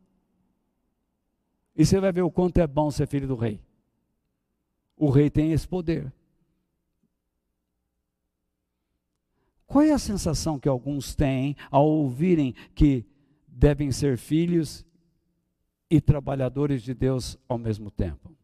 E 1.75 1.85
você 1.85 1.99
vai 1.99 2.11
ver 2.11 2.21
o 2.21 2.31
quanto 2.31 2.57
é 2.57 2.67
bom 2.67 2.91
ser 2.91 3.07
filho 3.07 3.27
do 3.27 3.35
rei. 3.35 3.61
O 4.95 5.09
rei 5.09 5.29
tem 5.29 5.51
esse 5.51 5.67
poder. 5.67 6.11
Qual 9.65 9.83
é 9.83 9.91
a 9.91 9.99
sensação 9.99 10.59
que 10.59 10.67
alguns 10.67 11.15
têm 11.15 11.55
ao 11.69 11.87
ouvirem 11.87 12.53
que 12.75 13.05
devem 13.47 13.91
ser 13.91 14.17
filhos 14.17 14.85
e 15.89 16.01
trabalhadores 16.01 16.83
de 16.83 16.93
Deus 16.93 17.37
ao 17.47 17.57
mesmo 17.57 17.89
tempo? 17.89 18.35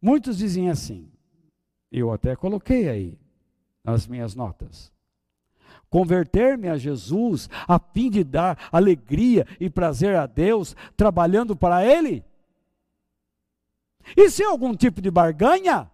Muitos 0.00 0.38
dizem 0.38 0.70
assim, 0.70 1.12
eu 1.90 2.10
até 2.10 2.34
coloquei 2.34 2.88
aí 2.88 3.18
nas 3.84 4.06
minhas 4.06 4.34
notas 4.34 4.92
converter-me 5.90 6.68
a 6.68 6.76
Jesus 6.76 7.48
a 7.68 7.78
fim 7.78 8.10
de 8.10 8.24
dar 8.24 8.68
alegria 8.72 9.46
e 9.60 9.68
prazer 9.68 10.16
a 10.16 10.26
Deus, 10.26 10.74
trabalhando 10.96 11.54
para 11.54 11.84
Ele? 11.84 12.24
Isso 14.16 14.42
é 14.42 14.46
algum 14.46 14.74
tipo 14.74 15.00
de 15.00 15.10
barganha? 15.10 15.90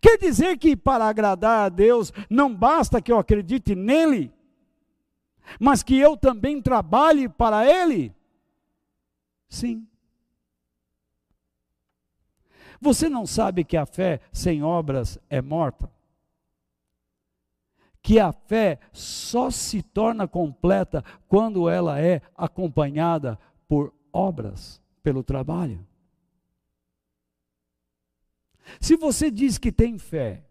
Quer 0.00 0.18
dizer 0.18 0.58
que 0.58 0.76
para 0.76 1.06
agradar 1.06 1.66
a 1.66 1.68
Deus 1.68 2.12
não 2.28 2.54
basta 2.54 3.00
que 3.00 3.12
eu 3.12 3.18
acredite 3.18 3.74
nele, 3.74 4.32
mas 5.58 5.82
que 5.82 5.98
eu 5.98 6.16
também 6.16 6.60
trabalhe 6.60 7.28
para 7.28 7.66
Ele? 7.66 8.14
Sim. 9.48 9.86
Você 12.80 13.08
não 13.08 13.26
sabe 13.26 13.64
que 13.64 13.76
a 13.76 13.86
fé 13.86 14.20
sem 14.32 14.62
obras 14.62 15.18
é 15.28 15.40
morta? 15.40 15.90
Que 18.08 18.18
a 18.18 18.32
fé 18.32 18.80
só 18.90 19.50
se 19.50 19.82
torna 19.82 20.26
completa 20.26 21.04
quando 21.28 21.68
ela 21.68 22.00
é 22.00 22.22
acompanhada 22.34 23.38
por 23.68 23.92
obras, 24.10 24.80
pelo 25.02 25.22
trabalho. 25.22 25.86
Se 28.80 28.96
você 28.96 29.30
diz 29.30 29.58
que 29.58 29.70
tem 29.70 29.98
fé 29.98 30.42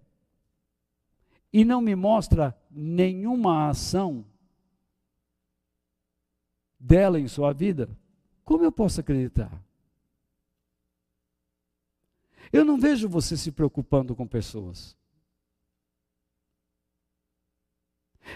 e 1.51 1.65
não 1.65 1.81
me 1.81 1.95
mostra 1.95 2.55
nenhuma 2.69 3.69
ação 3.69 4.23
dela 6.79 7.19
em 7.19 7.27
sua 7.27 7.53
vida, 7.53 7.89
como 8.45 8.63
eu 8.63 8.71
posso 8.71 8.99
acreditar? 8.99 9.51
Eu 12.53 12.63
não 12.63 12.79
vejo 12.79 13.09
você 13.09 13.35
se 13.35 13.51
preocupando 13.51 14.15
com 14.15 14.27
pessoas. 14.27 14.95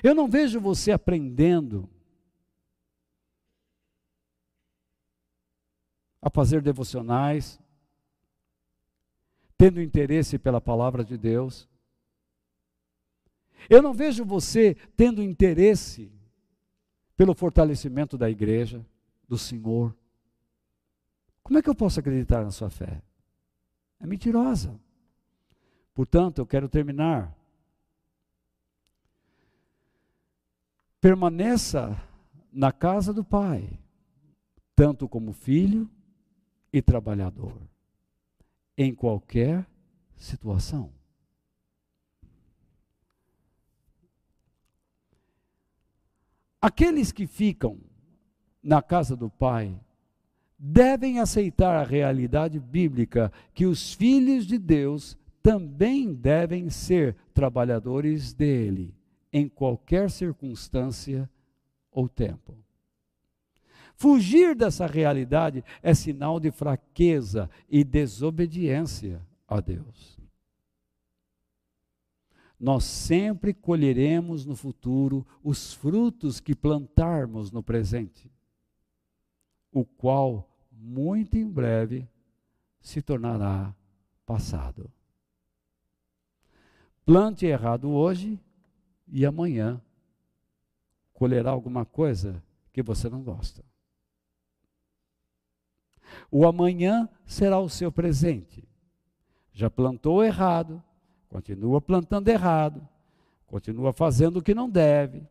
Eu 0.03 0.15
não 0.15 0.27
vejo 0.27 0.59
você 0.59 0.91
aprendendo 0.91 1.89
a 6.21 6.29
fazer 6.29 6.61
devocionais, 6.61 7.59
tendo 9.57 9.81
interesse 9.81 10.37
pela 10.37 10.61
palavra 10.61 11.03
de 11.03 11.17
Deus. 11.17 11.67
Eu 13.69 13.81
não 13.81 13.93
vejo 13.93 14.23
você 14.23 14.75
tendo 14.95 15.21
interesse 15.21 16.11
pelo 17.17 17.33
fortalecimento 17.33 18.17
da 18.17 18.29
igreja, 18.29 18.85
do 19.27 19.37
Senhor. 19.37 19.95
Como 21.43 21.57
é 21.57 21.61
que 21.61 21.69
eu 21.69 21.75
posso 21.75 21.99
acreditar 21.99 22.43
na 22.43 22.51
sua 22.51 22.69
fé? 22.69 23.01
É 23.99 24.07
mentirosa. 24.07 24.79
Portanto, 25.93 26.39
eu 26.39 26.45
quero 26.45 26.67
terminar 26.69 27.35
permaneça 31.02 31.99
na 32.54 32.72
casa 32.72 33.12
do 33.12 33.24
Pai, 33.24 33.68
tanto 34.76 35.10
como 35.10 35.34
filho 35.34 35.89
e 36.72 36.80
trabalhador, 36.80 37.58
em 38.78 38.93
qualquer 38.93 39.66
situação. 40.16 40.93
Aqueles 46.62 47.12
que 47.12 47.26
ficam 47.26 47.80
na 48.62 48.84
casa 48.84 49.16
do 49.16 49.28
Pai 49.28 49.76
devem 50.56 51.20
aceitar 51.20 51.76
a 51.76 51.84
realidade 51.84 52.60
bíblica 52.60 53.34
que 53.56 53.66
os 53.66 53.95
filhos 53.95 54.45
de 54.45 54.60
Deus 54.60 55.18
também 55.41 56.14
devem 56.14 56.70
ser 56.70 57.16
trabalhadores 57.34 58.32
dele 58.32 58.93
em 59.32 59.47
qualquer 59.47 60.09
circunstância 60.09 61.29
ou 61.91 62.07
tempo. 62.09 62.57
Fugir 63.95 64.55
dessa 64.55 64.88
realidade 64.88 65.63
é 65.82 65.93
sinal 65.93 66.39
de 66.39 66.51
fraqueza 66.51 67.49
e 67.69 67.84
desobediência 67.84 69.21
a 69.47 69.59
Deus. 69.59 70.21
nós 72.61 72.84
sempre 72.84 73.55
colheremos 73.55 74.45
no 74.45 74.55
futuro 74.55 75.25
os 75.43 75.73
frutos 75.73 76.39
que 76.39 76.53
plantarmos 76.53 77.51
no 77.51 77.63
presente, 77.63 78.32
o 79.71 79.84
qual 79.84 80.47
muito 80.71 81.36
em 81.36 81.49
breve 81.49 82.07
se 82.79 83.01
tornará 83.01 83.75
passado. 84.27 84.91
Plante 87.03 87.47
errado 87.47 87.89
hoje 87.89 88.39
e 89.12 89.26
amanhã 89.26 89.82
colherá 91.14 91.51
alguma 91.51 91.86
coisa 91.86 92.41
que 92.72 92.82
você 92.82 93.09
não 93.09 93.22
gosta. 93.22 93.64
O 96.32 96.47
amanhã 96.47 97.09
será 97.26 97.59
o 97.59 97.70
seu 97.70 97.91
presente. 97.91 98.68
Já 99.51 99.70
plantou 99.70 100.24
errado, 100.24 100.82
continua 101.28 101.82
plantando 101.82 102.30
errado, 102.30 102.88
continua 103.45 103.91
fazendo 103.91 104.38
o 104.38 104.41
que 104.41 104.55
não 104.55 104.70
deve, 104.70 105.28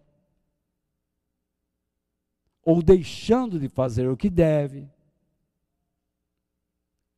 ou 2.62 2.82
deixando 2.82 3.58
de 3.58 3.68
fazer 3.68 4.08
o 4.08 4.16
que 4.16 4.28
deve. 4.28 4.88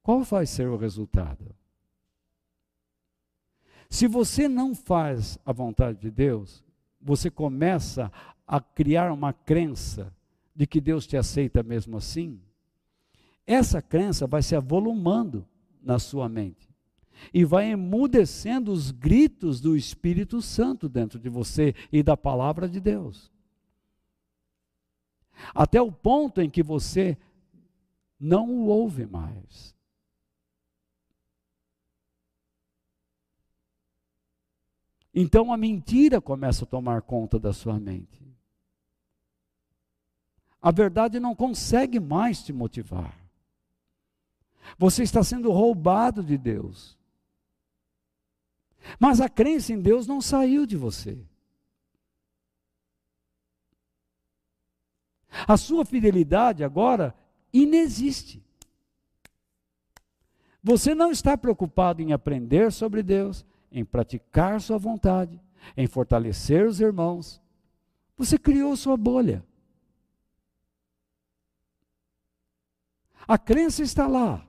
Qual 0.03 0.23
vai 0.23 0.47
ser 0.47 0.69
o 0.69 0.77
resultado? 0.77 1.55
Se 3.93 4.09
você 4.09 4.49
não 4.49 4.75
faz 4.75 5.39
a 5.45 5.53
vontade 5.53 5.99
de 6.01 6.11
Deus, 6.11 6.65
você 6.99 7.31
começa 7.31 8.11
a 8.47 8.59
criar 8.59 9.13
uma 9.13 9.35
crença 9.35 10.11
de 10.57 10.67
que 10.67 10.81
Deus 10.81 11.07
te 11.07 11.15
aceita 11.15 11.63
mesmo 11.63 11.99
assim. 11.99 12.41
Essa 13.47 13.83
crença 13.83 14.27
vai 14.27 14.43
se 14.43 14.57
avolumando 14.57 15.47
na 15.83 15.99
sua 15.99 16.27
mente 16.27 16.71
e 17.35 17.45
vai 17.45 17.67
emudecendo 17.67 18.73
os 18.73 18.91
gritos 18.91 19.61
do 19.61 19.77
Espírito 19.77 20.41
Santo 20.41 20.89
dentro 20.89 21.19
de 21.19 21.29
você 21.29 21.75
e 21.93 22.03
da 22.03 22.17
palavra 22.17 22.67
de 22.67 22.81
Deus. 22.81 23.31
Até 25.55 25.83
o 25.83 25.93
ponto 25.93 26.41
em 26.41 26.49
que 26.49 26.63
você 26.63 27.15
não 28.19 28.49
o 28.49 28.69
ouve 28.69 29.05
mais. 29.05 29.77
Então 35.15 35.53
a 35.53 35.57
mentira 35.57 36.21
começa 36.21 36.65
a 36.65 36.67
tomar 36.67 37.03
conta 37.03 37.39
da 37.39 37.53
sua 37.53 37.79
mente. 37.79 38.23
A 40.61 40.71
verdade 40.71 41.19
não 41.19 41.35
consegue 41.35 41.99
mais 41.99 42.43
te 42.43 42.53
motivar. 42.53 43.19
Você 44.79 45.03
está 45.03 45.23
sendo 45.23 45.51
roubado 45.51 46.23
de 46.23 46.39
Deus. 46.39 46.97
Mas 48.99 49.21
a 49.21 49.29
crença 49.29 49.73
em 49.73 49.81
Deus 49.81 50.07
não 50.07 50.21
saiu 50.21 50.65
de 50.65 50.77
você. 50.77 51.19
A 55.47 55.57
sua 55.57 55.85
fidelidade 55.85 56.63
agora 56.63 57.15
inexiste. 57.53 58.43
Você 60.63 60.95
não 60.95 61.11
está 61.11 61.37
preocupado 61.37 62.01
em 62.01 62.13
aprender 62.13 62.71
sobre 62.71 63.03
Deus, 63.03 63.45
em 63.73 63.85
praticar 63.85 64.61
sua 64.61 64.79
vontade, 64.79 65.41
em 65.77 65.87
fortalecer 65.87 66.67
os 66.67 66.81
irmãos. 66.81 67.41
Você 68.17 68.39
criou 68.39 68.77
sua 68.77 68.97
bolha. 68.97 69.45
A 73.27 73.39
crença 73.39 73.83
está 73.83 74.07
lá, 74.07 74.47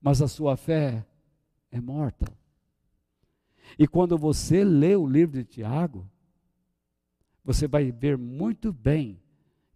mas 0.00 0.22
a 0.22 0.28
sua 0.28 0.56
fé 0.56 1.04
é 1.70 1.80
morta. 1.80 2.32
E 3.78 3.86
quando 3.86 4.16
você 4.16 4.64
lê 4.64 4.96
o 4.96 5.06
livro 5.06 5.36
de 5.36 5.44
Tiago, 5.44 6.08
você 7.44 7.66
vai 7.66 7.90
ver 7.90 8.16
muito 8.16 8.72
bem 8.72 9.20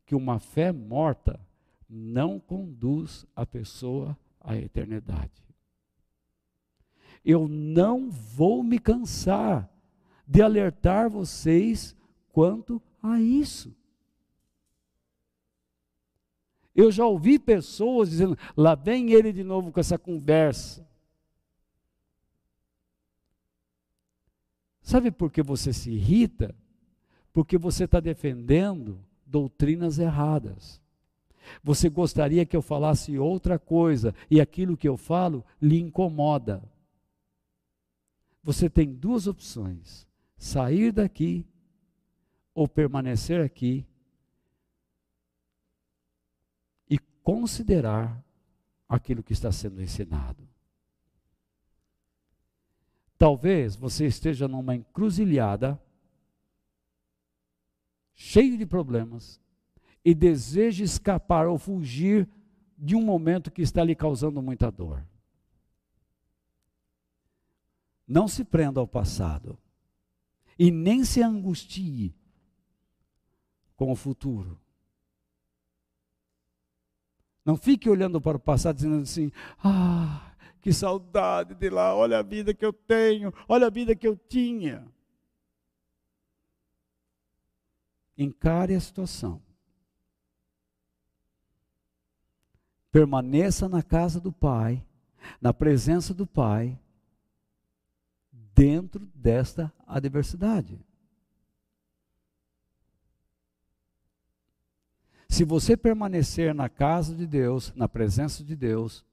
que 0.05 0.15
uma 0.15 0.39
fé 0.39 0.71
morta 0.73 1.41
não 1.89 2.39
conduz 2.39 3.27
a 3.35 3.45
pessoa 3.45 4.17
à 4.41 4.57
eternidade. 4.57 5.46
Eu 7.27 7.49
não 7.49 8.09
vou 8.09 8.63
me 8.63 8.79
cansar 8.79 9.69
de 10.25 10.41
alertar 10.41 11.11
vocês 11.11 11.97
quanto 12.31 12.81
a 13.03 13.21
isso. 13.21 13.75
Eu 16.73 16.93
já 16.93 17.05
ouvi 17.05 17.37
pessoas 17.37 18.11
dizendo: 18.11 18.39
lá 18.57 18.77
vem 18.77 19.11
ele 19.11 19.33
de 19.33 19.43
novo 19.43 19.73
com 19.73 19.81
essa 19.81 19.99
conversa. 19.99 20.87
Sabe 24.81 25.11
por 25.11 25.33
que 25.33 25.43
você 25.43 25.73
se 25.73 25.91
irrita? 25.91 26.55
Porque 27.33 27.59
você 27.59 27.85
está 27.85 27.99
defendendo 27.99 29.05
doutrinas 29.27 29.99
erradas. 29.99 30.81
Você 31.61 31.89
gostaria 31.89 32.47
que 32.47 32.57
eu 32.57 32.63
falasse 32.63 33.19
outra 33.19 33.59
coisa 33.59 34.15
e 34.31 34.41
aquilo 34.41 34.77
que 34.77 34.89
eu 34.89 34.97
falo 34.97 35.45
lhe 35.61 35.81
incomoda. 35.81 36.63
Você 38.47 38.71
tem 38.71 38.95
duas 38.95 39.27
opções: 39.27 40.07
sair 40.37 40.93
daqui 40.93 41.45
ou 42.55 42.69
permanecer 42.69 43.45
aqui 43.45 43.85
e 46.89 46.97
considerar 47.25 48.25
aquilo 48.89 49.21
que 49.21 49.33
está 49.33 49.51
sendo 49.51 49.83
ensinado. 49.83 50.49
Talvez 53.19 53.75
você 53.75 54.07
esteja 54.07 54.47
numa 54.47 54.77
encruzilhada, 54.77 55.83
cheio 58.15 58.57
de 58.57 58.65
problemas, 58.65 59.41
e 60.05 60.15
deseje 60.15 60.85
escapar 60.85 61.49
ou 61.49 61.59
fugir 61.59 62.29
de 62.79 62.95
um 62.95 63.03
momento 63.03 63.51
que 63.51 63.63
está 63.63 63.83
lhe 63.83 63.97
causando 63.97 64.41
muita 64.41 64.71
dor. 64.71 65.05
Não 68.07 68.29
se 68.29 68.45
prenda 68.45 68.81
ao 68.81 68.87
passado 68.87 69.59
e 70.59 70.71
nem 70.71 71.05
se 71.05 71.23
angustie 71.23 72.15
com 73.77 73.91
o 73.91 73.97
futuro. 73.97 74.61
Não 77.45 77.57
fique 77.57 77.89
olhando 77.89 78.21
para 78.21 78.37
o 78.37 78.41
passado 78.41 78.77
dizendo 78.77 79.03
assim: 79.03 79.31
ah, 79.63 80.35
que 80.61 80.73
saudade 80.73 81.55
de 81.55 81.71
lá, 81.71 81.95
olha 81.95 82.19
a 82.19 82.23
vida 82.23 82.53
que 82.53 82.65
eu 82.65 82.73
tenho, 82.73 83.33
olha 83.49 83.69
a 83.69 83.71
vida 83.71 83.95
que 83.95 84.07
eu 84.07 84.17
tinha. 84.17 84.87
Encare 88.19 88.75
a 88.75 88.81
situação. 88.81 89.41
Permaneça 92.91 93.69
na 93.69 93.83
casa 93.83 94.19
do 94.19 94.33
Pai, 94.33 94.85
na 95.41 95.53
presença 95.53 96.15
do 96.15 96.27
Pai, 96.27 96.79
dentro 98.57 99.07
desta 99.15 99.71
adversidade. 99.87 100.81
Se 105.29 105.45
você 105.45 105.77
permanecer 105.77 106.55
na 106.55 106.67
casa 106.67 107.15
de 107.15 107.27
Deus, 107.27 107.71
na 107.77 107.87
presença 107.87 108.43
de 108.43 108.57
Deus, 108.57 109.05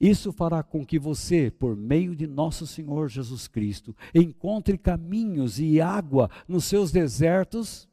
isso 0.00 0.32
fará 0.32 0.62
com 0.62 0.84
que 0.84 0.98
você, 0.98 1.50
por 1.50 1.76
meio 1.76 2.16
de 2.16 2.26
nosso 2.26 2.66
Senhor 2.66 3.08
Jesus 3.08 3.46
Cristo, 3.46 3.94
encontre 4.12 4.76
caminhos 4.76 5.60
e 5.60 5.80
água 5.80 6.28
nos 6.48 6.64
seus 6.64 6.90
desertos 6.90 7.88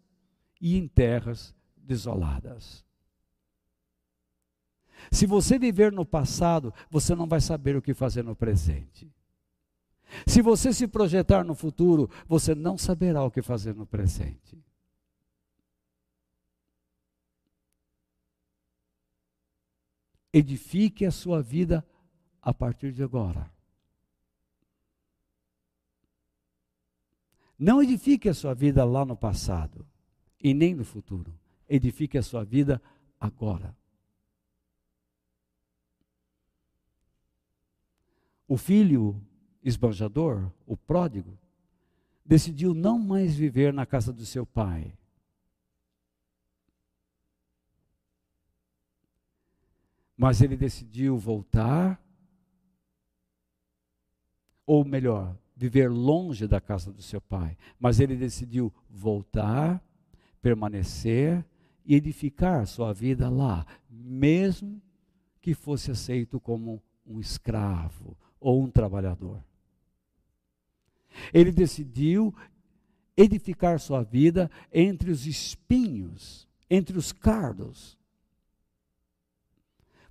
e 0.60 0.76
em 0.76 0.88
terras 0.88 1.54
desoladas. 1.78 2.84
Se 5.12 5.28
você 5.28 5.60
viver 5.60 5.92
no 5.92 6.06
passado, 6.06 6.74
você 6.90 7.14
não 7.14 7.28
vai 7.28 7.42
saber 7.42 7.76
o 7.76 7.82
que 7.82 7.94
fazer 7.94 8.24
no 8.24 8.36
presente. 8.36 9.08
Se 10.28 10.42
você 10.42 10.72
se 10.74 10.88
projetar 10.88 11.44
no 11.44 11.56
futuro, 11.56 12.10
você 12.28 12.54
não 12.56 12.78
saberá 12.78 13.24
o 13.24 13.32
que 13.32 13.42
fazer 13.42 13.76
no 13.76 13.86
presente. 13.86 14.58
Edifique 20.32 21.06
a 21.06 21.12
sua 21.12 21.42
vida 21.42 21.86
a 22.42 22.54
partir 22.54 22.92
de 22.92 23.02
agora. 23.02 23.50
Não 27.58 27.82
edifique 27.82 28.28
a 28.28 28.34
sua 28.34 28.54
vida 28.54 28.84
lá 28.84 29.06
no 29.06 29.16
passado 29.16 29.88
e 30.44 30.54
nem 30.54 30.76
no 30.76 30.84
futuro. 30.84 31.34
Edifique 31.70 32.18
a 32.18 32.24
sua 32.24 32.44
vida 32.44 32.82
agora. 33.20 33.76
O 38.48 38.58
filho 38.58 39.20
esbanjador, 39.66 40.52
o 40.66 40.78
pródigo, 40.78 41.38
decidiu 42.24 42.74
não 42.74 43.00
mais 43.00 43.36
viver 43.36 43.74
na 43.74 43.86
casa 43.86 44.14
do 44.14 44.26
seu 44.26 44.46
pai. 44.46 44.94
Mas 50.16 50.42
ele 50.42 50.56
decidiu 50.56 51.18
voltar 51.18 52.02
ou 54.66 54.84
melhor, 54.84 55.38
viver 55.56 55.90
longe 55.90 56.48
da 56.48 56.60
casa 56.60 56.92
do 56.92 57.02
seu 57.02 57.22
pai, 57.22 57.56
mas 57.80 58.00
ele 58.00 58.16
decidiu 58.16 58.74
voltar, 58.90 59.84
permanecer 60.42 61.46
e 61.86 61.96
edificar 61.96 62.66
sua 62.66 62.92
vida 62.92 63.30
lá, 63.30 63.66
mesmo 63.90 64.82
que 65.40 65.54
fosse 65.54 65.92
aceito 65.92 66.40
como 66.40 66.82
um 67.06 67.20
escravo 67.20 68.18
ou 68.40 68.64
um 68.64 68.70
trabalhador. 68.70 69.44
Ele 71.34 71.52
decidiu 71.52 72.34
edificar 73.18 73.80
sua 73.80 74.04
vida 74.04 74.50
entre 74.74 75.12
os 75.12 75.26
espinhos, 75.26 76.48
entre 76.70 76.98
os 76.98 77.12
cardos. 77.12 77.98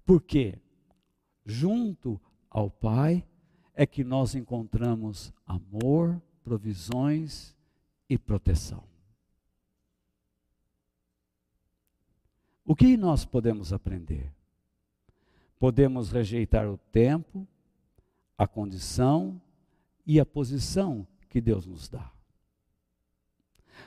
Porque 0.05 0.59
junto 1.45 2.21
ao 2.51 2.71
Pai 2.71 3.27
é 3.75 3.87
que 3.87 4.05
nós 4.05 4.35
encontramos 4.35 5.33
amor, 5.47 6.21
provisões 6.43 7.55
e 8.09 8.17
proteção. 8.17 8.85
O 12.65 12.75
que 12.75 12.97
nós 12.97 13.25
podemos 13.25 13.73
aprender? 13.73 14.33
Podemos 15.59 16.11
rejeitar 16.11 16.69
o 16.69 16.79
tempo, 16.79 17.47
a 18.39 18.47
condição 18.47 19.41
e 20.07 20.21
a 20.21 20.27
posição 20.27 21.07
que 21.29 21.41
Deus 21.41 21.67
nos 21.67 21.89
dá. 21.89 22.13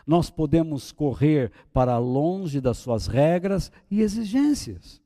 Nós 0.06 0.30
podemos 0.30 0.92
correr 0.92 1.52
para 1.72 1.98
longe 1.98 2.60
das 2.62 2.78
suas 2.78 3.08
regras 3.08 3.72
e 3.90 4.02
exigências. 4.02 5.02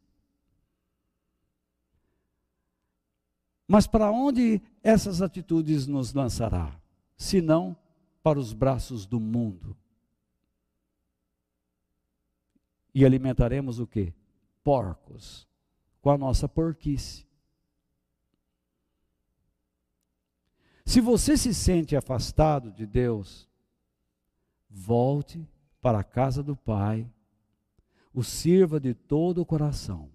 Mas 3.68 3.88
para 3.88 4.12
onde 4.12 4.62
essas 4.84 5.22
atitudes 5.22 5.88
nos 5.88 6.14
lançará? 6.14 6.78
Se 7.16 7.42
não 7.42 7.78
para 8.22 8.40
os 8.40 8.54
braços 8.54 9.06
do 9.06 9.20
mundo. 9.20 9.78
E 12.94 13.06
alimentaremos 13.06 13.80
o 13.80 13.88
quê? 13.88 14.14
Porcos, 14.64 15.48
com 16.02 16.10
a 16.10 16.18
nossa 16.18 16.48
porquice. 16.48 17.26
Se 20.92 21.00
você 21.00 21.38
se 21.38 21.54
sente 21.54 21.96
afastado 21.96 22.70
de 22.70 22.86
Deus, 22.86 23.48
volte 24.70 25.48
para 25.82 26.00
a 26.00 26.04
casa 26.04 26.44
do 26.44 26.54
Pai, 26.54 27.10
o 28.14 28.22
sirva 28.22 28.78
de 28.78 28.94
todo 28.94 29.40
o 29.40 29.46
coração, 29.46 30.10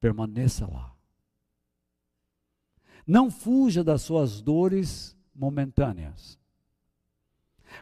permaneça 0.00 0.66
lá. 0.66 0.96
Não 3.06 3.30
fuja 3.30 3.84
das 3.84 4.00
suas 4.00 4.40
dores 4.40 5.14
momentâneas, 5.34 6.38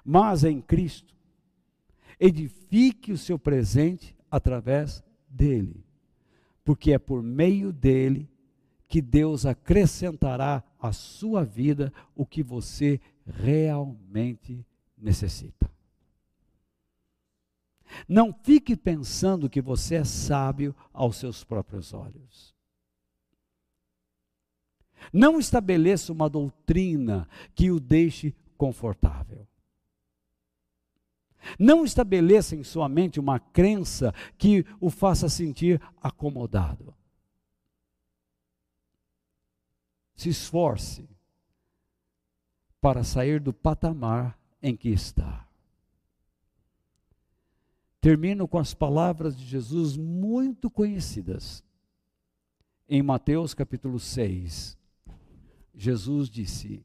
mas 0.04 0.42
em 0.42 0.60
Cristo, 0.60 1.14
edifique 2.18 3.12
o 3.12 3.16
seu 3.16 3.38
presente 3.38 4.12
através 4.28 5.04
dele, 5.28 5.86
porque 6.64 6.90
é 6.90 6.98
por 6.98 7.22
meio 7.22 7.72
dele 7.72 8.28
que 8.88 9.00
Deus 9.00 9.46
acrescentará 9.46 10.64
à 10.78 10.92
sua 10.92 11.44
vida 11.44 11.92
o 12.14 12.24
que 12.24 12.42
você 12.42 13.00
realmente 13.26 14.64
necessita. 14.96 15.70
Não 18.08 18.32
fique 18.32 18.76
pensando 18.76 19.48
que 19.48 19.60
você 19.60 19.96
é 19.96 20.04
sábio 20.04 20.74
aos 20.92 21.16
seus 21.16 21.42
próprios 21.42 21.92
olhos. 21.92 22.54
Não 25.12 25.38
estabeleça 25.38 26.12
uma 26.12 26.28
doutrina 26.28 27.28
que 27.54 27.70
o 27.70 27.80
deixe 27.80 28.34
confortável. 28.56 29.46
Não 31.58 31.84
estabeleça 31.84 32.56
em 32.56 32.64
sua 32.64 32.88
mente 32.88 33.18
uma 33.18 33.38
crença 33.38 34.12
que 34.36 34.66
o 34.80 34.90
faça 34.90 35.28
sentir 35.28 35.80
acomodado. 36.02 36.94
Se 40.18 40.30
esforce 40.30 41.08
para 42.80 43.04
sair 43.04 43.38
do 43.38 43.52
patamar 43.52 44.36
em 44.60 44.76
que 44.76 44.88
está. 44.88 45.48
Termino 48.00 48.48
com 48.48 48.58
as 48.58 48.74
palavras 48.74 49.36
de 49.36 49.46
Jesus 49.46 49.96
muito 49.96 50.68
conhecidas. 50.68 51.62
Em 52.88 53.00
Mateus 53.00 53.54
capítulo 53.54 54.00
6, 54.00 54.76
Jesus 55.72 56.28
disse: 56.28 56.84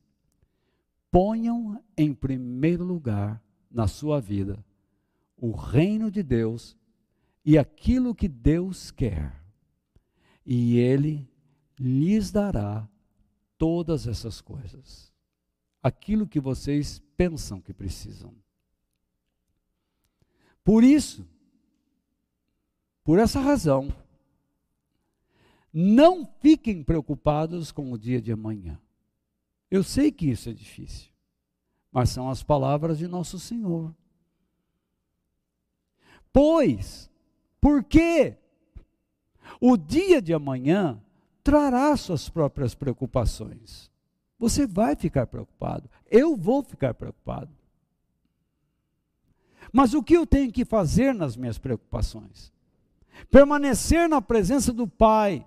Ponham 1.10 1.84
em 1.98 2.14
primeiro 2.14 2.84
lugar 2.84 3.44
na 3.72 3.88
sua 3.88 4.22
vida 4.22 4.64
o 5.36 5.50
reino 5.50 6.12
de 6.12 6.22
Deus 6.22 6.78
e 7.44 7.58
aquilo 7.58 8.14
que 8.14 8.28
Deus 8.28 8.92
quer, 8.92 9.44
e 10.46 10.78
Ele 10.78 11.28
lhes 11.80 12.32
dará 12.32 12.88
todas 13.58 14.08
essas 14.08 14.42
coisas. 14.42 15.12
Aquilo 15.82 16.28
que 16.28 16.40
vocês 16.40 17.02
pensam 17.18 17.62
que 17.62 17.74
precisam. 17.74 18.34
Por 20.64 20.84
isso, 20.84 21.28
por 23.04 23.20
essa 23.20 23.40
razão, 23.40 23.94
não 25.74 26.26
fiquem 26.26 26.84
preocupados 26.84 27.72
com 27.72 27.92
o 27.92 27.98
dia 27.98 28.22
de 28.22 28.32
amanhã. 28.32 28.80
Eu 29.70 29.84
sei 29.84 30.12
que 30.12 30.30
isso 30.30 30.50
é 30.50 30.54
difícil, 30.54 31.12
mas 31.92 32.10
são 32.10 32.30
as 32.30 32.44
palavras 32.44 32.98
de 33.00 33.08
nosso 33.08 33.40
Senhor. 33.40 33.94
Pois, 36.32 37.10
porque 37.60 38.38
o 39.60 39.76
dia 39.76 40.22
de 40.22 40.34
amanhã 40.34 41.02
trará 41.44 41.96
suas 41.98 42.30
próprias 42.30 42.74
preocupações. 42.74 43.92
Você 44.40 44.66
vai 44.66 44.96
ficar 44.96 45.28
preocupado, 45.28 45.90
eu 46.10 46.36
vou 46.36 46.64
ficar 46.64 46.94
preocupado. 46.94 47.52
Mas 49.72 49.94
o 49.94 50.04
que 50.04 50.16
eu 50.16 50.26
tenho 50.26 50.52
que 50.52 50.66
fazer 50.66 51.14
nas 51.14 51.36
minhas 51.36 51.58
preocupações? 51.58 52.52
Permanecer 53.30 54.08
na 54.10 54.22
presença 54.22 54.72
do 54.72 54.88
Pai 54.88 55.46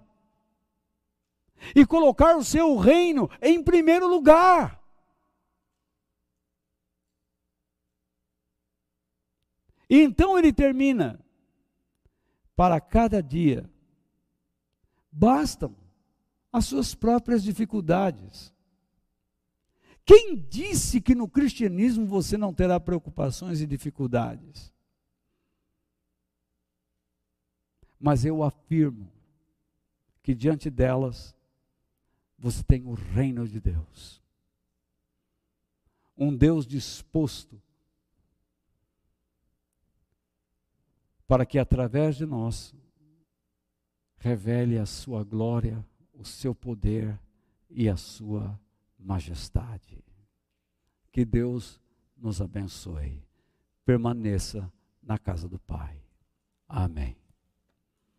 e 1.74 1.86
colocar 1.86 2.36
o 2.36 2.44
seu 2.44 2.77
reino 2.77 3.31
em 3.40 3.62
primeiro 3.62 4.09
lugar. 4.09 4.82
E 9.89 10.01
então 10.01 10.39
ele 10.39 10.52
termina: 10.52 11.20
para 12.55 12.81
cada 12.81 13.23
dia 13.23 13.68
bastam 15.10 15.74
as 16.56 16.64
suas 16.64 16.94
próprias 16.94 17.42
dificuldades. 17.42 18.50
Quem 20.06 20.36
disse 20.36 21.02
que 21.02 21.14
no 21.14 21.28
cristianismo 21.28 22.06
você 22.06 22.38
não 22.38 22.54
terá 22.54 22.80
preocupações 22.80 23.60
e 23.60 23.66
dificuldades? 23.66 24.72
Mas 28.00 28.24
eu 28.24 28.42
afirmo 28.42 29.12
que 30.22 30.34
diante 30.34 30.70
delas 30.70 31.36
você 32.38 32.62
tem 32.62 32.86
o 32.86 32.94
reino 32.94 33.46
de 33.46 33.60
Deus. 33.60 34.22
Um 36.16 36.34
Deus 36.34 36.66
disposto 36.66 37.60
para 41.26 41.44
que 41.44 41.58
através 41.58 42.16
de 42.16 42.24
nós 42.24 42.74
revele 44.16 44.78
a 44.78 44.86
sua 44.86 45.22
glória, 45.22 45.84
o 46.18 46.24
seu 46.24 46.55
poder 46.55 47.18
e 47.68 47.88
a 47.88 47.97
sua 47.97 48.59
majestade. 48.98 50.05
Que 51.12 51.24
Deus 51.24 51.80
nos 52.16 52.40
abençoe. 52.40 53.22
Permaneça 53.84 54.70
na 55.02 55.18
casa 55.18 55.48
do 55.48 55.59
Pai. 55.59 56.02
Amém. 56.68 57.16